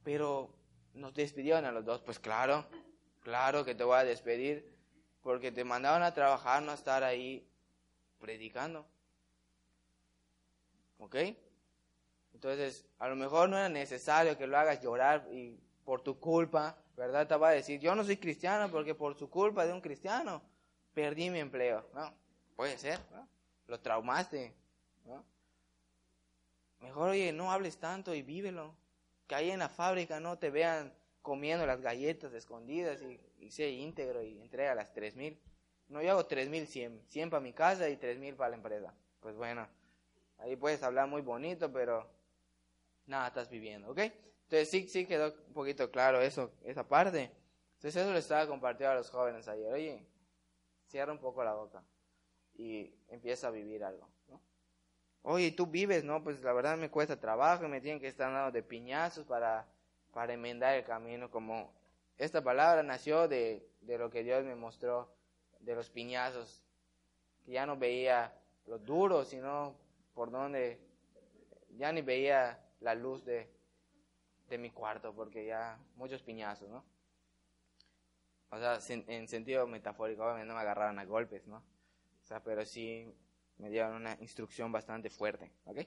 Pero 0.03 0.55
nos 0.95 1.15
despidieron 1.15 1.65
a 1.65 1.73
los 1.73 1.85
dos. 1.85 2.01
Pues 2.03 2.19
claro, 2.19 2.67
claro 3.21 3.65
que 3.65 3.75
te 3.75 3.85
voy 3.85 3.97
a 3.97 4.05
despedir 4.05 4.77
porque 5.23 5.53
te 5.53 5.65
mandaban 5.65 6.03
a 6.03 6.15
trabajar, 6.15 6.63
no 6.63 6.73
a 6.73 6.75
estar 6.75 7.05
ahí 7.05 7.49
predicando. 8.23 8.87
¿Ok? 10.99 11.17
Entonces, 12.33 12.87
a 12.99 13.09
lo 13.09 13.17
mejor 13.17 13.49
no 13.49 13.59
era 13.59 13.69
necesario 13.69 14.39
que 14.39 14.47
lo 14.47 14.57
hagas 14.57 14.81
llorar 14.81 15.29
y 15.33 15.59
por 15.85 16.01
tu 16.01 16.19
culpa, 16.19 16.79
¿verdad? 16.97 17.27
Te 17.27 17.37
va 17.37 17.49
a 17.49 17.53
decir, 17.53 17.81
yo 17.81 17.95
no 17.95 18.05
soy 18.05 18.17
cristiano 18.17 18.71
porque 18.71 18.95
por 18.95 19.19
su 19.19 19.29
culpa 19.29 19.67
de 19.67 19.73
un 19.73 19.81
cristiano 19.81 20.41
perdí 20.95 21.29
mi 21.29 21.41
empleo. 21.41 21.85
No, 21.93 22.15
puede 22.57 22.79
ser. 22.79 23.01
Lo 23.67 23.81
traumaste. 23.81 24.55
Mejor, 26.81 27.11
oye, 27.11 27.33
no 27.33 27.53
hables 27.53 27.77
tanto 27.79 28.15
y 28.15 28.23
vívelo. 28.23 28.75
Que 29.27 29.35
ahí 29.35 29.51
en 29.51 29.59
la 29.59 29.69
fábrica 29.69 30.21
no 30.21 30.39
te 30.39 30.51
vean 30.51 30.93
comiendo 31.23 31.65
las 31.67 31.81
galletas 31.81 32.33
escondidas 32.33 33.01
y, 33.03 33.21
y 33.41 33.65
íntegro 33.65 34.23
y 34.23 34.41
entrega 34.41 34.75
las 34.75 34.93
tres 34.93 35.15
mil. 35.17 35.39
No, 35.93 36.03
yo 36.03 36.11
hago 36.13 36.27
tres 36.27 36.49
mil 36.49 36.67
cien, 36.67 37.03
cien 37.09 37.31
para 37.31 37.41
mi 37.41 37.53
casa 37.53 37.89
y 37.89 37.97
tres 37.97 38.19
mil 38.19 38.35
para 38.35 38.51
la 38.51 38.57
empresa. 38.57 38.95
Pues 39.21 39.37
bueno, 39.37 39.69
ahí 40.39 40.57
puedes 40.57 40.83
hablar 40.83 41.07
muy 41.07 41.21
bonito, 41.23 41.71
pero 41.73 42.09
nada 43.07 43.29
estás 43.29 43.51
viviendo, 43.51 43.91
¿ok? 43.91 43.99
Entonces 43.99 44.71
sí, 44.71 44.89
sí 44.89 45.07
quedó 45.07 45.35
un 45.49 45.53
poquito 45.55 45.91
claro 45.91 46.21
eso, 46.21 46.53
esa 46.65 46.89
parte. 46.89 47.31
Entonces 47.75 47.97
eso 48.03 48.13
le 48.13 48.19
estaba 48.21 48.47
compartiendo 48.47 48.93
a 48.93 48.97
los 48.97 49.11
jóvenes 49.11 49.49
ayer. 49.49 49.73
Oye, 49.73 50.07
cierra 50.87 51.13
un 51.13 51.19
poco 51.19 51.45
la 51.45 51.55
boca. 51.55 51.83
y 52.55 52.95
empieza 53.09 53.49
a 53.49 53.51
vivir 53.51 53.85
algo. 53.85 54.09
Oye, 55.23 55.53
tú 55.53 55.67
vives, 55.67 56.05
¿no? 56.05 56.23
Pues 56.25 56.43
la 56.43 56.53
verdad 56.53 56.77
me 56.77 56.91
cuesta 56.91 57.19
trabajo 57.21 57.65
y 57.65 57.69
me 57.69 57.81
tienen 57.81 58.01
que 58.01 58.09
estar 58.09 58.33
dando 58.33 58.51
de 58.51 58.63
piñazos 58.63 59.25
para, 59.25 59.67
para 60.13 60.33
enmendar 60.33 60.75
el 60.75 60.85
camino. 60.85 61.31
Como 61.31 61.73
esta 62.19 62.43
palabra 62.43 62.83
nació 62.83 63.29
de, 63.29 63.69
de 63.81 63.99
lo 63.99 64.11
que 64.11 64.25
Dios 64.25 64.45
me 64.45 64.57
mostró, 64.57 65.15
de 65.63 65.75
los 65.75 65.91
piñazos, 65.91 66.65
que 67.45 67.53
ya 67.53 67.67
no 67.67 67.77
veía 67.77 68.33
lo 68.67 68.79
duro, 68.79 69.25
sino 69.25 69.75
por 70.15 70.31
donde 70.31 70.79
ya 71.71 71.93
ni 71.93 72.03
veía 72.03 72.59
la 72.81 72.95
luz 72.95 73.25
de, 73.25 73.49
de 74.49 74.59
mi 74.59 74.71
cuarto, 74.71 75.15
porque 75.15 75.47
ya 75.47 75.79
muchos 75.97 76.23
piñazos, 76.23 76.69
¿no? 76.69 76.85
O 78.51 78.59
sea, 78.59 78.79
en 78.89 79.27
sentido 79.29 79.67
metafórico, 79.67 80.25
obviamente 80.25 80.47
no 80.47 80.55
me 80.55 80.61
agarraron 80.61 80.99
a 80.99 81.07
golpes, 81.07 81.47
¿no? 81.47 81.57
O 81.57 82.27
sea, 82.27 82.43
pero 82.43 82.65
sí 82.67 83.11
me 83.57 83.71
dieron 83.71 83.95
una 83.95 84.17
instrucción 84.21 84.71
bastante 84.71 85.09
fuerte, 85.09 85.51
¿ok? 85.65 85.79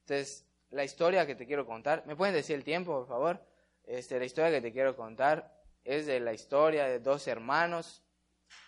Entonces, 0.00 0.46
la 0.70 0.84
historia 0.84 1.26
que 1.26 1.34
te 1.34 1.46
quiero 1.46 1.66
contar, 1.66 2.06
¿me 2.06 2.16
pueden 2.16 2.34
decir 2.34 2.56
el 2.56 2.64
tiempo, 2.64 2.92
por 2.92 3.06
favor? 3.06 3.46
Este, 3.84 4.18
la 4.18 4.24
historia 4.24 4.50
que 4.50 4.62
te 4.62 4.72
quiero 4.72 4.96
contar 4.96 5.62
es 5.84 6.06
de 6.06 6.18
la 6.20 6.32
historia 6.32 6.86
de 6.86 7.00
dos 7.00 7.28
hermanos, 7.28 8.02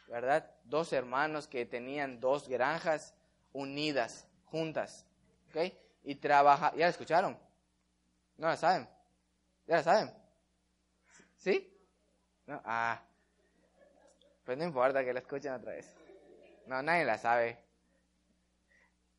¿verdad? 0.08 0.50
Dos 0.64 0.92
hermanos 0.92 1.46
que 1.46 1.66
tenían 1.66 2.20
dos 2.20 2.48
granjas 2.48 3.14
unidas, 3.52 4.26
juntas, 4.44 5.06
¿ok? 5.48 5.72
Y 6.04 6.14
trabaja, 6.16 6.72
¿ya 6.72 6.86
la 6.86 6.88
escucharon? 6.88 7.38
¿No 8.36 8.46
la 8.46 8.56
saben? 8.56 8.88
¿Ya 9.66 9.76
la 9.76 9.82
saben? 9.82 10.14
¿Sí? 11.36 11.74
¿No? 12.46 12.60
Ah, 12.64 13.02
pues 14.44 14.56
no 14.56 14.64
importa 14.64 15.04
que 15.04 15.12
la 15.12 15.20
escuchen 15.20 15.52
otra 15.52 15.72
vez. 15.72 15.94
No, 16.66 16.82
nadie 16.82 17.04
la 17.04 17.18
sabe. 17.18 17.58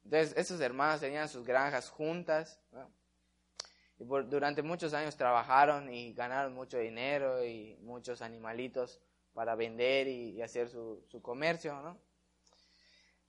Entonces, 0.03 0.36
esos 0.38 0.60
hermanos 0.60 1.01
tenían 1.01 1.30
sus 1.30 1.45
granjas 1.45 1.89
juntas. 1.89 2.60
Y 3.99 4.05
durante 4.05 4.64
muchos 4.64 4.93
años 4.93 5.16
trabajaron 5.16 5.93
y 5.93 6.14
ganaron 6.14 6.53
mucho 6.53 6.80
dinero 6.80 7.43
y 7.43 7.78
muchos 7.82 8.22
animalitos 8.22 8.99
para 9.40 9.56
vender 9.56 10.10
y, 10.10 10.42
hacer 10.42 10.68
su, 10.68 11.02
comercio. 11.22 11.74
¿no? 11.82 11.98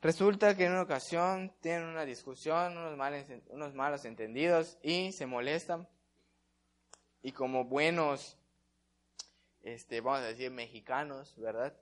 Resulta 0.03 0.57
que 0.57 0.65
en 0.65 0.73
una 0.73 0.83
ocasión 0.83 1.55
tienen 1.61 1.85
una 1.85 2.05
discusión, 2.05 2.77
unos, 2.77 2.99
unos 3.51 3.75
malos 3.75 4.05
entendidos 4.05 4.77
y 4.83 5.13
se 5.13 5.27
molestan. 5.27 5.89
Y 7.23 7.31
como 7.31 7.65
buenos, 7.65 8.37
este, 9.63 10.01
vamos 10.01 10.23
a 10.23 10.25
decir, 10.25 10.51
mexicanos, 10.51 11.39
¿verdad? 11.39 11.77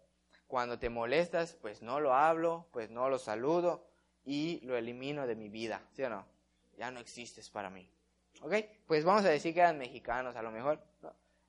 Cuando 0.47 0.79
te 0.79 0.91
molestas, 0.91 1.55
pues 1.55 1.81
no 1.81 1.99
lo 1.99 2.13
hablo, 2.13 2.69
pues 2.71 2.91
no 2.91 3.09
lo 3.09 3.19
saludo 3.19 3.89
y 4.27 4.61
lo 4.61 4.77
elimino 4.77 5.27
de 5.27 5.37
mi 5.37 5.49
vida, 5.49 5.81
¿sí 5.95 6.03
o 6.03 6.11
no? 6.11 6.27
Ya 6.77 6.91
no 6.91 7.01
existes 7.01 7.49
para 7.49 7.71
mí. 7.71 7.91
¿Ok? 8.43 8.53
Pues 8.87 9.07
vamos 9.07 9.25
a 9.25 9.31
decir 9.31 9.55
que 9.55 9.61
eran 9.61 9.79
mexicanos 9.79 10.37
a 10.37 10.43
lo 10.43 10.51
mejor. 10.51 10.85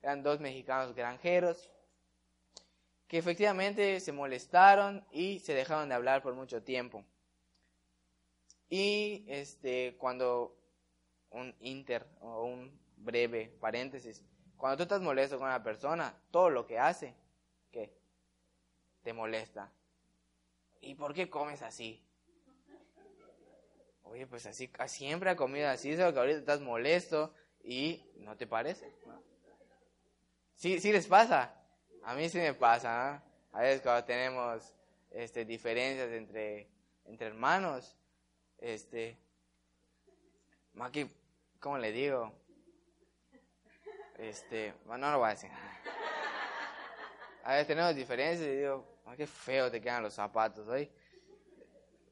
Eran 0.00 0.22
dos 0.22 0.40
mexicanos 0.40 0.94
granjeros 0.94 1.70
que 3.10 3.18
efectivamente 3.18 3.98
se 3.98 4.12
molestaron 4.12 5.04
y 5.10 5.40
se 5.40 5.52
dejaron 5.52 5.88
de 5.88 5.96
hablar 5.96 6.22
por 6.22 6.34
mucho 6.34 6.62
tiempo. 6.62 7.04
Y 8.68 9.24
este, 9.26 9.96
cuando 9.98 10.56
un 11.30 11.52
inter 11.58 12.06
o 12.20 12.44
un 12.44 12.80
breve 12.98 13.48
paréntesis, 13.60 14.24
cuando 14.56 14.76
tú 14.76 14.82
estás 14.84 15.02
molesto 15.02 15.38
con 15.38 15.48
una 15.48 15.60
persona, 15.60 16.22
todo 16.30 16.50
lo 16.50 16.68
que 16.68 16.78
hace, 16.78 17.16
¿qué? 17.72 17.92
te 19.02 19.12
molesta. 19.12 19.72
¿Y 20.80 20.94
por 20.94 21.12
qué 21.12 21.28
comes 21.28 21.62
así? 21.62 22.06
Oye, 24.04 24.28
pues 24.28 24.46
así, 24.46 24.70
siempre 24.86 25.30
ha 25.30 25.36
comido 25.36 25.68
así, 25.68 25.96
solo 25.96 26.12
que 26.12 26.20
ahorita 26.20 26.38
estás 26.38 26.60
molesto 26.60 27.34
y 27.64 28.04
no 28.18 28.36
te 28.36 28.46
parece. 28.46 28.94
Sí, 30.54 30.78
sí 30.78 30.92
les 30.92 31.08
pasa. 31.08 31.59
A 32.02 32.14
mí 32.14 32.28
sí 32.28 32.38
me 32.38 32.54
pasa. 32.54 33.22
A 33.52 33.60
veces 33.60 33.82
cuando 33.82 34.04
tenemos 34.04 34.74
este, 35.10 35.44
diferencias 35.44 36.10
entre, 36.10 36.68
entre 37.04 37.26
hermanos, 37.26 37.96
este, 38.58 39.18
Maki, 40.74 41.10
¿cómo 41.58 41.78
le 41.78 41.92
digo? 41.92 42.32
Este, 44.18 44.74
bueno, 44.84 45.06
no 45.06 45.12
lo 45.12 45.18
voy 45.18 45.28
a 45.28 45.30
decir. 45.30 45.50
A 47.42 47.52
veces 47.52 47.66
tenemos 47.66 47.94
diferencias 47.94 48.48
y 48.48 48.56
digo, 48.56 49.00
qué 49.16 49.26
feo 49.26 49.70
te 49.70 49.80
quedan 49.80 50.02
los 50.02 50.14
zapatos 50.14 50.68
hoy. 50.68 50.90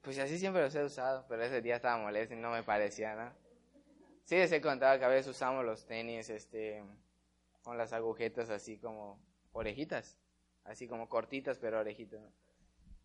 Pues 0.03 0.18
así 0.18 0.39
siempre 0.39 0.62
los 0.62 0.74
he 0.74 0.82
usado, 0.82 1.26
pero 1.28 1.43
ese 1.43 1.61
día 1.61 1.76
estaba 1.76 1.99
molesto 1.99 2.34
y 2.34 2.39
no 2.39 2.51
me 2.51 2.62
parecía 2.62 3.14
nada. 3.14 3.36
Sí 4.24 4.36
les 4.36 4.51
he 4.53 4.61
contado 4.61 4.99
que 4.99 5.05
a 5.05 5.09
veces 5.09 5.28
usamos 5.28 5.64
los 5.64 5.86
tenis 5.86 6.28
este, 6.30 6.82
con 7.62 7.78
las 7.78 7.93
agujetas 7.93 8.51
así 8.51 8.78
como 8.78 9.18
orejitas, 9.59 10.17
así 10.65 10.87
como 10.89 11.09
cortitas 11.09 11.59
pero 11.59 11.81
orejitas. 11.81 12.21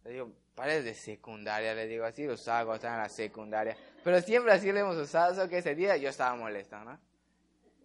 Le 0.03 0.11
digo, 0.11 0.31
pares 0.53 0.83
de 0.83 0.93
secundaria, 0.93 1.73
le 1.73 1.87
digo, 1.87 2.03
así 2.03 2.25
los 2.25 2.47
hago, 2.47 2.75
están 2.75 2.95
en 2.95 2.99
la 3.03 3.09
secundaria. 3.09 3.77
Pero 4.03 4.19
siempre 4.21 4.51
así 4.51 4.71
lo 4.71 4.79
hemos 4.79 4.97
usado, 4.97 5.33
solo 5.33 5.49
que 5.49 5.59
ese 5.59 5.75
día 5.75 5.95
yo 5.95 6.09
estaba 6.09 6.35
molesto, 6.35 6.77
¿no? 6.83 6.99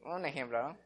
Un 0.05 0.27
ejemplo, 0.27 0.63
¿no? 0.63 0.77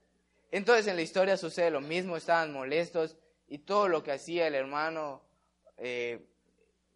Entonces 0.51 0.87
en 0.87 0.97
la 0.97 1.03
historia 1.03 1.37
sucede 1.39 1.71
lo 1.71 1.81
mismo, 1.81 2.17
estaban 2.17 2.53
molestos 2.53 3.17
y 3.49 3.59
todo 3.59 3.89
lo 3.89 4.03
que 4.03 4.13
hacía 4.13 4.47
el 4.47 4.55
hermano, 4.55 5.23
eh, 5.79 6.29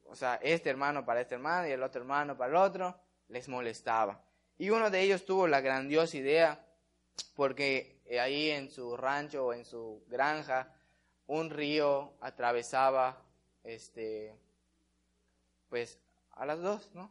o 0.05 0.15
sea, 0.15 0.35
este 0.43 0.69
hermano 0.69 1.07
para 1.07 1.23
este 1.23 1.37
hermano 1.37 1.67
y 1.67 1.73
el 1.73 1.83
otro 1.83 2.03
hermano 2.03 2.37
para 2.37 2.51
el 2.51 2.57
otro, 2.57 3.01
les 3.29 3.49
molestaba. 3.49 4.23
Y 4.59 4.69
uno 4.69 4.91
de 4.91 5.01
ellos 5.01 5.25
tuvo 5.25 5.47
la 5.47 5.63
grandiosa 5.63 6.17
idea, 6.19 6.67
porque 7.35 8.03
ahí 8.21 8.51
en 8.51 8.71
su 8.71 8.97
rancho 8.97 9.47
o 9.47 9.53
en 9.55 9.65
su 9.65 10.05
granja, 10.09 10.73
un 11.27 11.51
río 11.51 12.13
atravesaba, 12.21 13.23
este, 13.65 14.35
pues, 15.69 15.99
a 16.33 16.47
las 16.47 16.61
dos, 16.61 16.91
¿no? 16.95 17.11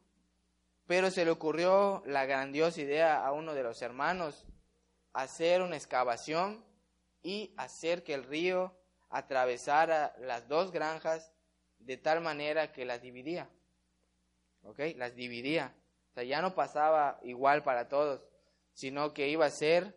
Pero 0.88 1.10
se 1.10 1.26
le 1.26 1.32
ocurrió 1.32 2.04
la 2.06 2.26
grandiosa 2.26 2.82
idea 2.82 3.26
a 3.26 3.32
uno 3.32 3.54
de 3.54 3.64
los 3.64 3.82
hermanos 3.82 4.46
hacer 5.14 5.62
una 5.62 5.78
excavación 5.78 6.64
y 7.24 7.54
hacer 7.58 8.04
que 8.04 8.14
el 8.14 8.24
río 8.24 8.78
atravesara 9.10 10.16
las 10.20 10.48
dos 10.48 10.72
granjas 10.72 11.32
de 11.80 11.98
tal 11.98 12.22
manera 12.22 12.72
que 12.72 12.86
las 12.86 13.02
dividía. 13.02 13.50
¿Ok? 14.64 14.80
Las 14.96 15.16
dividía. 15.16 15.74
O 16.12 16.14
sea, 16.14 16.24
ya 16.24 16.42
no 16.42 16.54
pasaba 16.54 17.20
igual 17.24 17.64
para 17.64 17.88
todos, 17.88 18.22
sino 18.74 19.14
que 19.14 19.28
iba 19.30 19.46
a 19.46 19.52
ser 19.52 19.96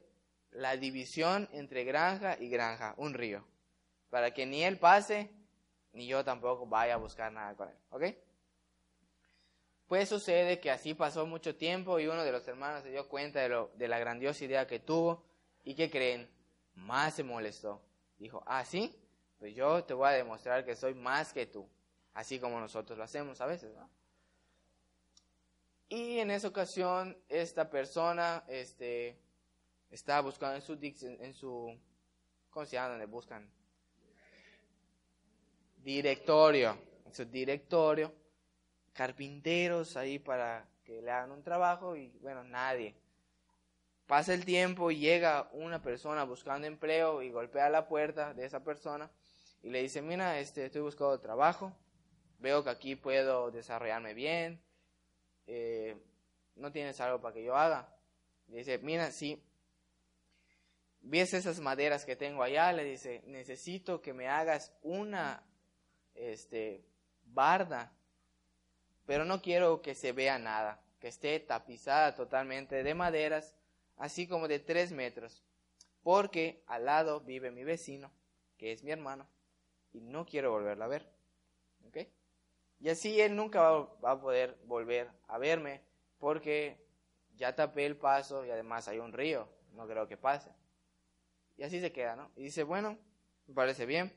la 0.51 0.77
división 0.77 1.49
entre 1.53 1.85
granja 1.85 2.37
y 2.41 2.49
granja, 2.49 2.95
un 2.97 3.15
río. 3.15 3.47
Para 4.11 4.33
que 4.33 4.47
ni 4.47 4.65
él 4.65 4.79
pase, 4.79 5.31
ni 5.93 6.07
yo 6.07 6.25
tampoco 6.25 6.67
vaya 6.67 6.95
a 6.95 6.99
buscar 6.99 7.33
nada 7.33 7.55
con 7.55 7.69
él. 7.69 7.77
¿Ok? 7.91 8.03
Pues 9.89 10.11
sucede 10.11 10.61
que 10.61 10.71
así 10.71 10.93
pasó 10.93 11.27
mucho 11.27 11.57
tiempo 11.57 11.99
y 11.99 12.07
uno 12.07 12.23
de 12.23 12.31
los 12.31 12.47
hermanos 12.47 12.83
se 12.83 12.91
dio 12.91 13.09
cuenta 13.09 13.41
de, 13.41 13.89
la 13.89 13.99
grandiosa 13.99 14.45
idea 14.45 14.67
que 14.67 14.81
tuvo 14.81 15.25
y 15.65 15.75
que 15.75 15.91
creen, 15.91 16.31
más 16.75 17.15
se 17.15 17.25
molestó. 17.25 17.81
Dijo, 18.19 18.43
ah, 18.47 18.67
sí, 18.67 18.95
pues 19.39 19.55
yo 19.55 19.83
te 19.85 19.95
voy 19.95 20.09
a 20.09 20.13
demostrar 20.13 20.67
que 20.67 20.77
soy 20.77 20.93
más 20.93 21.33
que 21.33 21.47
tú, 21.47 21.67
así 22.13 22.39
como 22.39 22.61
nosotros 22.61 22.99
lo 22.99 23.05
hacemos 23.05 23.41
a 23.41 23.47
veces, 23.47 23.75
¿no? 23.75 23.89
Y 25.89 26.19
en 26.19 26.31
esa 26.33 26.49
ocasión, 26.49 27.17
esta 27.31 27.71
persona 27.71 28.45
este, 28.47 29.19
estaba 29.91 30.21
buscando 30.21 30.57
en 30.57 30.63
su, 30.63 30.75
en 31.01 31.33
su, 31.33 31.81
¿cómo 32.51 32.67
se 32.67 32.73
llama? 32.73 32.91
Donde 32.91 33.07
buscan 33.07 33.51
directorio, 35.89 36.77
en 37.07 37.15
su 37.15 37.25
directorio, 37.25 38.13
carpinteros 38.93 39.97
ahí 39.97 40.19
para 40.19 40.69
que 40.85 41.01
le 41.01 41.11
hagan 41.11 41.33
un 41.33 41.43
trabajo 41.43 41.97
y 41.97 42.09
bueno, 42.21 42.45
nadie. 42.45 42.95
Pasa 44.07 44.35
el 44.35 44.45
tiempo 44.45 44.91
y 44.91 44.99
llega 44.99 45.49
una 45.53 45.81
persona 45.81 46.25
buscando 46.25 46.67
empleo 46.67 47.23
y 47.23 47.31
golpea 47.31 47.71
la 47.71 47.89
puerta 47.89 48.35
de 48.35 48.45
esa 48.45 48.63
persona 48.63 49.11
y 49.63 49.71
le 49.71 49.81
dice, 49.81 50.03
mira, 50.03 50.39
este, 50.39 50.67
estoy 50.67 50.83
buscando 50.83 51.19
trabajo, 51.21 51.75
veo 52.39 52.63
que 52.63 52.71
aquí 52.71 52.95
puedo 52.95 53.51
desarrollarme 53.51 54.13
bien, 54.13 54.61
eh, 55.47 55.97
no 56.57 56.71
tienes 56.71 57.01
algo 57.01 57.19
para 57.23 57.33
que 57.33 57.45
yo 57.45 57.57
haga. 57.57 57.89
Dice, 58.47 58.77
mira, 58.77 59.11
sí, 59.11 59.43
ves 61.01 61.33
esas 61.33 61.61
maderas 61.61 62.05
que 62.05 62.15
tengo 62.15 62.43
allá, 62.43 62.75
le 62.75 62.85
dice, 62.85 63.23
necesito 63.27 64.03
que 64.03 64.13
me 64.13 64.29
hagas 64.29 64.75
una 64.83 65.48
este, 66.19 66.85
barda, 67.25 67.93
pero 69.07 69.25
no 69.25 69.41
quiero 69.41 69.81
que 69.83 69.95
se 69.95 70.13
vea 70.13 70.39
nada, 70.39 70.83
que 71.01 71.09
esté 71.09 71.41
tapizada 71.41 72.15
totalmente 72.15 72.83
de 72.83 72.95
maderas, 72.95 73.57
así 73.97 74.27
como 74.27 74.49
de 74.49 74.59
tres 74.59 74.93
metros, 74.93 75.43
porque 76.03 76.63
al 76.67 76.85
lado 76.85 77.21
vive 77.21 77.51
mi 77.51 77.65
vecino, 77.65 78.11
que 78.57 78.73
es 78.73 78.83
mi 78.83 78.91
hermano, 78.91 79.27
y 79.93 80.01
no 80.01 80.27
quiero 80.27 80.51
volverla 80.51 80.85
a 80.85 80.89
ver. 80.89 81.09
¿Ok? 81.87 81.99
Y 82.81 82.89
así 82.89 83.21
él 83.21 83.35
nunca 83.35 83.63
va, 83.63 84.13
a 84.13 84.21
poder 84.21 84.59
volver 84.65 85.11
a 85.27 85.39
verme 85.39 85.83
porque 86.19 86.85
ya 87.37 87.55
tapé 87.55 87.87
el 87.87 87.97
paso 87.97 88.45
y 88.45 88.51
además 88.51 88.89
hay 88.89 88.99
un 88.99 89.13
río, 89.13 89.49
no 89.73 89.87
creo 89.87 90.07
que 90.07 90.17
pase. 90.17 90.51
Y 91.57 91.65
así 91.65 91.81
se 91.81 91.93
queda, 91.93 92.15
¿no? 92.15 92.31
Y 92.37 92.43
dice, 92.45 92.63
bueno, 92.63 92.97
me 93.47 93.55
parece 93.55 93.85
bien. 93.85 94.13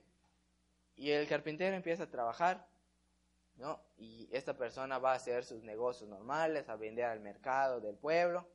Y 1.01 1.09
el 1.09 1.27
carpintero 1.27 1.75
empieza 1.75 2.03
a 2.03 2.11
trabajar, 2.11 2.67
¿no? 3.55 3.81
Y 3.97 4.29
esta 4.31 4.55
persona 4.55 4.99
va 4.99 5.13
a 5.13 5.15
hacer 5.15 5.43
sus 5.43 5.63
negocios 5.63 6.07
normales, 6.07 6.69
a 6.69 6.75
vender 6.75 7.05
al 7.05 7.21
mercado 7.21 7.81
del 7.81 7.95
pueblo. 7.95 8.47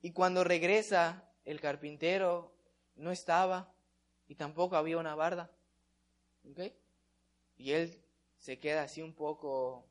Y 0.00 0.12
cuando 0.12 0.44
regresa, 0.44 1.30
el 1.44 1.60
carpintero 1.60 2.54
no 2.94 3.10
estaba 3.10 3.70
y 4.28 4.36
tampoco 4.36 4.76
había 4.76 4.96
una 4.96 5.14
barda. 5.14 5.50
¿Ok? 6.50 6.72
Y 7.58 7.72
él 7.72 8.02
se 8.38 8.58
queda 8.58 8.84
así 8.84 9.02
un 9.02 9.12
poco 9.12 9.84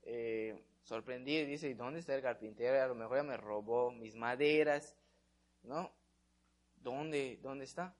eh, 0.00 0.64
sorprendido 0.82 1.42
y 1.42 1.46
dice, 1.46 1.68
¿y 1.68 1.74
dónde 1.74 2.00
está 2.00 2.14
el 2.14 2.22
carpintero? 2.22 2.82
A 2.82 2.86
lo 2.86 2.94
mejor 2.94 3.18
ya 3.18 3.22
me 3.22 3.36
robó 3.36 3.90
mis 3.90 4.14
maderas, 4.14 4.96
¿no? 5.62 5.92
¿Dónde, 6.76 7.38
dónde 7.42 7.66
está? 7.66 7.94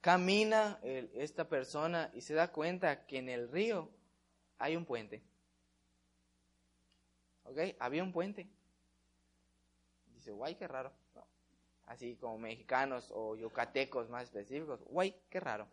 Camina 0.00 0.78
esta 0.82 1.48
persona 1.48 2.10
y 2.14 2.22
se 2.22 2.34
da 2.34 2.50
cuenta 2.50 3.06
que 3.06 3.18
en 3.18 3.28
el 3.28 3.50
río 3.50 3.90
hay 4.58 4.76
un 4.76 4.84
puente. 4.84 5.22
¿Ok? 7.44 7.58
Había 7.78 8.02
un 8.02 8.12
puente. 8.12 8.48
Dice, 10.14 10.30
guay, 10.32 10.54
qué 10.54 10.68
raro. 10.68 10.92
Así 11.86 12.16
como 12.16 12.38
mexicanos 12.38 13.10
o 13.12 13.36
yucatecos 13.36 14.08
más 14.08 14.24
específicos. 14.24 14.80
Guay, 14.84 15.14
qué 15.28 15.40
raro. 15.40 15.66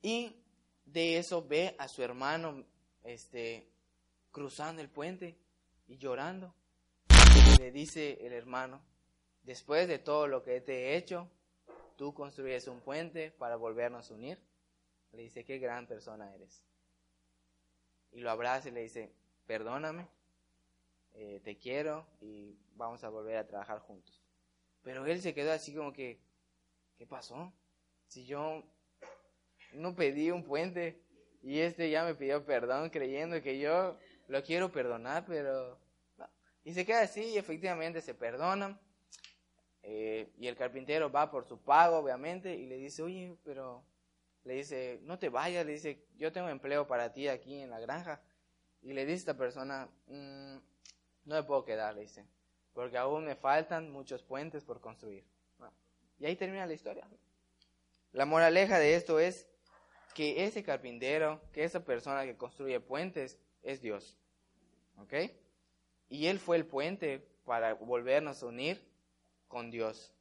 Y 0.00 0.34
de 0.84 1.18
eso 1.18 1.46
ve 1.46 1.76
a 1.78 1.88
su 1.88 2.02
hermano 2.02 2.64
este, 3.04 3.68
cruzando 4.30 4.80
el 4.80 4.88
puente 4.88 5.36
y 5.86 5.98
llorando. 5.98 6.54
Le 7.58 7.70
dice 7.70 8.18
el 8.24 8.32
hermano, 8.32 8.80
después 9.42 9.88
de 9.88 9.98
todo 9.98 10.26
lo 10.26 10.42
que 10.42 10.60
te 10.60 10.88
he 10.88 10.96
hecho, 10.96 11.28
tú 11.96 12.14
construyes 12.14 12.68
un 12.68 12.80
puente 12.80 13.30
para 13.32 13.56
volvernos 13.56 14.10
a 14.10 14.14
unir. 14.14 14.38
Le 15.12 15.22
dice, 15.22 15.44
qué 15.44 15.58
gran 15.58 15.86
persona 15.86 16.34
eres. 16.34 16.62
Y 18.12 18.20
lo 18.20 18.30
abraza 18.30 18.68
y 18.68 18.72
le 18.72 18.82
dice, 18.82 19.12
perdóname, 19.46 20.06
eh, 21.14 21.40
te 21.42 21.56
quiero 21.56 22.06
y 22.20 22.56
vamos 22.76 23.02
a 23.04 23.08
volver 23.08 23.36
a 23.36 23.46
trabajar 23.46 23.80
juntos. 23.80 24.22
Pero 24.82 25.04
él 25.06 25.20
se 25.20 25.34
quedó 25.34 25.52
así 25.52 25.74
como 25.74 25.92
que, 25.92 26.20
¿qué 26.96 27.06
pasó? 27.06 27.52
Si 28.06 28.24
yo 28.24 28.62
no 29.72 29.94
pedí 29.94 30.30
un 30.30 30.44
puente 30.44 31.02
y 31.42 31.60
este 31.60 31.90
ya 31.90 32.04
me 32.04 32.14
pidió 32.14 32.44
perdón 32.44 32.90
creyendo 32.90 33.42
que 33.42 33.58
yo 33.58 33.98
lo 34.28 34.42
quiero 34.42 34.70
perdonar, 34.70 35.24
pero 35.26 35.78
Y 36.64 36.74
se 36.74 36.84
queda 36.84 37.02
así 37.02 37.22
y 37.22 37.38
efectivamente 37.38 38.00
se 38.00 38.14
perdonan. 38.14 38.78
Eh, 39.90 40.28
y 40.36 40.48
el 40.48 40.54
carpintero 40.54 41.10
va 41.10 41.30
por 41.30 41.46
su 41.46 41.58
pago, 41.58 41.96
obviamente, 41.96 42.54
y 42.54 42.66
le 42.66 42.76
dice, 42.76 43.02
oye, 43.02 43.34
pero 43.42 43.82
le 44.44 44.56
dice, 44.56 45.00
no 45.04 45.18
te 45.18 45.30
vayas, 45.30 45.64
le 45.64 45.72
dice, 45.72 46.04
yo 46.18 46.30
tengo 46.30 46.50
empleo 46.50 46.86
para 46.86 47.10
ti 47.10 47.26
aquí 47.26 47.58
en 47.58 47.70
la 47.70 47.80
granja. 47.80 48.20
Y 48.82 48.92
le 48.92 49.06
dice 49.06 49.14
a 49.14 49.16
esta 49.16 49.38
persona, 49.38 49.88
mm, 50.08 50.56
no 51.24 51.34
me 51.34 51.42
puedo 51.42 51.64
quedar, 51.64 51.94
le 51.94 52.02
dice, 52.02 52.26
porque 52.74 52.98
aún 52.98 53.24
me 53.24 53.34
faltan 53.34 53.90
muchos 53.90 54.22
puentes 54.22 54.62
por 54.62 54.78
construir. 54.82 55.24
y 56.18 56.26
ahí 56.26 56.36
termina 56.36 56.66
la 56.66 56.74
historia. 56.74 57.08
La 58.12 58.26
moraleja 58.26 58.78
de 58.78 58.94
esto 58.94 59.18
es 59.18 59.48
que 60.14 60.44
ese 60.44 60.62
carpintero, 60.62 61.40
que 61.52 61.64
esa 61.64 61.82
persona 61.82 62.26
que 62.26 62.36
construye 62.36 62.78
puentes 62.78 63.38
es 63.62 63.80
Dios. 63.80 64.18
¿Ok? 64.98 65.14
Y 66.10 66.26
Él 66.26 66.40
fue 66.40 66.56
el 66.58 66.66
puente 66.66 67.26
para 67.46 67.72
volvernos 67.72 68.42
a 68.42 68.46
unir 68.46 68.87
con 69.48 69.70
Dios 69.70 70.14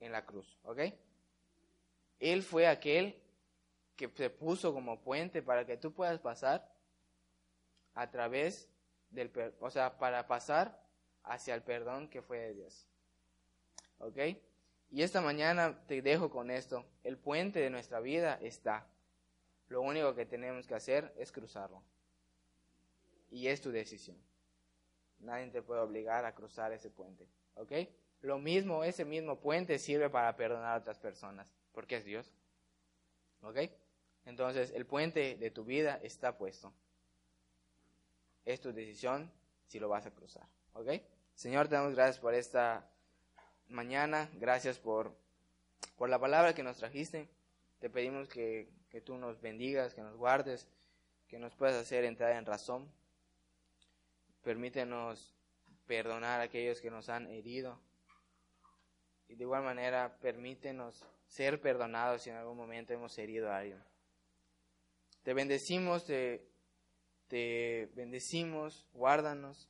en 0.00 0.12
la 0.12 0.24
cruz. 0.24 0.58
¿Ok? 0.64 0.80
Él 2.18 2.42
fue 2.42 2.66
aquel 2.66 3.22
que 3.96 4.08
se 4.08 4.30
puso 4.30 4.72
como 4.72 5.00
puente 5.00 5.42
para 5.42 5.64
que 5.64 5.76
tú 5.76 5.92
puedas 5.92 6.18
pasar 6.18 6.74
a 7.94 8.10
través 8.10 8.68
del, 9.10 9.30
o 9.60 9.70
sea, 9.70 9.98
para 9.98 10.26
pasar 10.26 10.82
hacia 11.22 11.54
el 11.54 11.62
perdón 11.62 12.08
que 12.08 12.22
fue 12.22 12.38
de 12.38 12.54
Dios. 12.54 12.86
¿Ok? 13.98 14.18
Y 14.90 15.02
esta 15.02 15.20
mañana 15.20 15.84
te 15.86 16.02
dejo 16.02 16.30
con 16.30 16.50
esto. 16.50 16.84
El 17.04 17.16
puente 17.16 17.60
de 17.60 17.70
nuestra 17.70 18.00
vida 18.00 18.38
está. 18.42 18.88
Lo 19.68 19.82
único 19.82 20.14
que 20.14 20.26
tenemos 20.26 20.66
que 20.66 20.74
hacer 20.74 21.14
es 21.16 21.30
cruzarlo. 21.30 21.82
Y 23.30 23.46
es 23.46 23.60
tu 23.60 23.70
decisión. 23.70 24.16
Nadie 25.20 25.48
te 25.48 25.62
puede 25.62 25.80
obligar 25.80 26.24
a 26.24 26.34
cruzar 26.34 26.72
ese 26.72 26.90
puente. 26.90 27.28
¿Ok? 27.54 27.72
Lo 28.22 28.38
mismo, 28.38 28.84
ese 28.84 29.04
mismo 29.04 29.40
puente 29.40 29.78
sirve 29.78 30.10
para 30.10 30.36
perdonar 30.36 30.74
a 30.74 30.80
otras 30.80 30.98
personas. 30.98 31.46
Porque 31.72 31.96
es 31.96 32.04
Dios. 32.04 32.32
¿Ok? 33.42 33.58
Entonces, 34.26 34.72
el 34.72 34.86
puente 34.86 35.36
de 35.36 35.50
tu 35.50 35.64
vida 35.64 35.98
está 36.02 36.36
puesto. 36.36 36.72
Es 38.44 38.60
tu 38.60 38.72
decisión 38.72 39.30
si 39.66 39.78
lo 39.78 39.88
vas 39.88 40.06
a 40.06 40.10
cruzar. 40.10 40.46
¿Ok? 40.74 40.88
Señor, 41.34 41.68
te 41.68 41.76
damos 41.76 41.94
gracias 41.94 42.18
por 42.18 42.34
esta 42.34 42.90
mañana. 43.68 44.28
Gracias 44.34 44.78
por, 44.78 45.16
por 45.96 46.10
la 46.10 46.18
palabra 46.18 46.54
que 46.54 46.62
nos 46.62 46.76
trajiste. 46.76 47.28
Te 47.78 47.88
pedimos 47.88 48.28
que, 48.28 48.68
que 48.90 49.00
tú 49.00 49.16
nos 49.16 49.40
bendigas, 49.40 49.94
que 49.94 50.02
nos 50.02 50.16
guardes, 50.16 50.68
que 51.28 51.38
nos 51.38 51.54
puedas 51.54 51.76
hacer 51.76 52.04
entrar 52.04 52.36
en 52.36 52.44
razón. 52.44 52.90
Permítenos 54.42 55.34
perdonar 55.90 56.38
a 56.38 56.44
aquellos 56.44 56.80
que 56.80 56.88
nos 56.88 57.08
han 57.08 57.26
herido. 57.26 57.76
Y 59.26 59.34
de 59.34 59.42
igual 59.42 59.64
manera, 59.64 60.16
permítenos 60.20 61.04
ser 61.26 61.60
perdonados 61.60 62.22
si 62.22 62.30
en 62.30 62.36
algún 62.36 62.56
momento 62.56 62.92
hemos 62.92 63.18
herido 63.18 63.50
a 63.50 63.56
alguien. 63.56 63.82
Te 65.24 65.34
bendecimos, 65.34 66.04
te, 66.04 66.46
te 67.26 67.90
bendecimos, 67.96 68.86
guárdanos. 68.92 69.68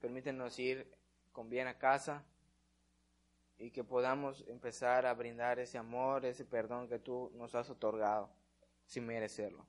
Permítenos 0.00 0.58
ir 0.58 0.90
con 1.30 1.50
bien 1.50 1.66
a 1.66 1.76
casa 1.76 2.24
y 3.58 3.70
que 3.72 3.84
podamos 3.84 4.46
empezar 4.48 5.04
a 5.04 5.12
brindar 5.12 5.58
ese 5.58 5.76
amor, 5.76 6.24
ese 6.24 6.46
perdón 6.46 6.88
que 6.88 7.00
tú 7.00 7.30
nos 7.34 7.54
has 7.54 7.68
otorgado 7.68 8.30
sin 8.86 9.04
merecerlo. 9.04 9.66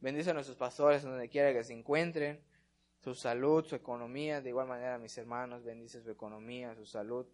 Bendice 0.00 0.32
a 0.32 0.34
nuestros 0.34 0.58
pastores 0.58 1.02
donde 1.02 1.30
quiera 1.30 1.54
que 1.54 1.64
se 1.64 1.72
encuentren, 1.72 2.44
su 3.06 3.14
salud, 3.14 3.64
su 3.64 3.76
economía, 3.76 4.40
de 4.40 4.48
igual 4.48 4.66
manera 4.66 4.98
mis 4.98 5.16
hermanos, 5.16 5.62
bendice 5.62 6.02
su 6.02 6.10
economía, 6.10 6.74
su 6.74 6.84
salud, 6.84 7.24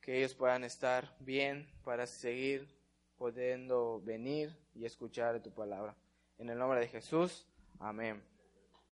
que 0.00 0.18
ellos 0.18 0.32
puedan 0.32 0.62
estar 0.62 1.12
bien 1.18 1.68
para 1.82 2.06
seguir 2.06 2.68
pudiendo 3.16 4.00
venir 4.00 4.56
y 4.76 4.84
escuchar 4.84 5.42
tu 5.42 5.50
palabra. 5.52 5.96
En 6.38 6.50
el 6.50 6.56
nombre 6.56 6.78
de 6.78 6.86
Jesús, 6.86 7.48
amén. 7.80 8.29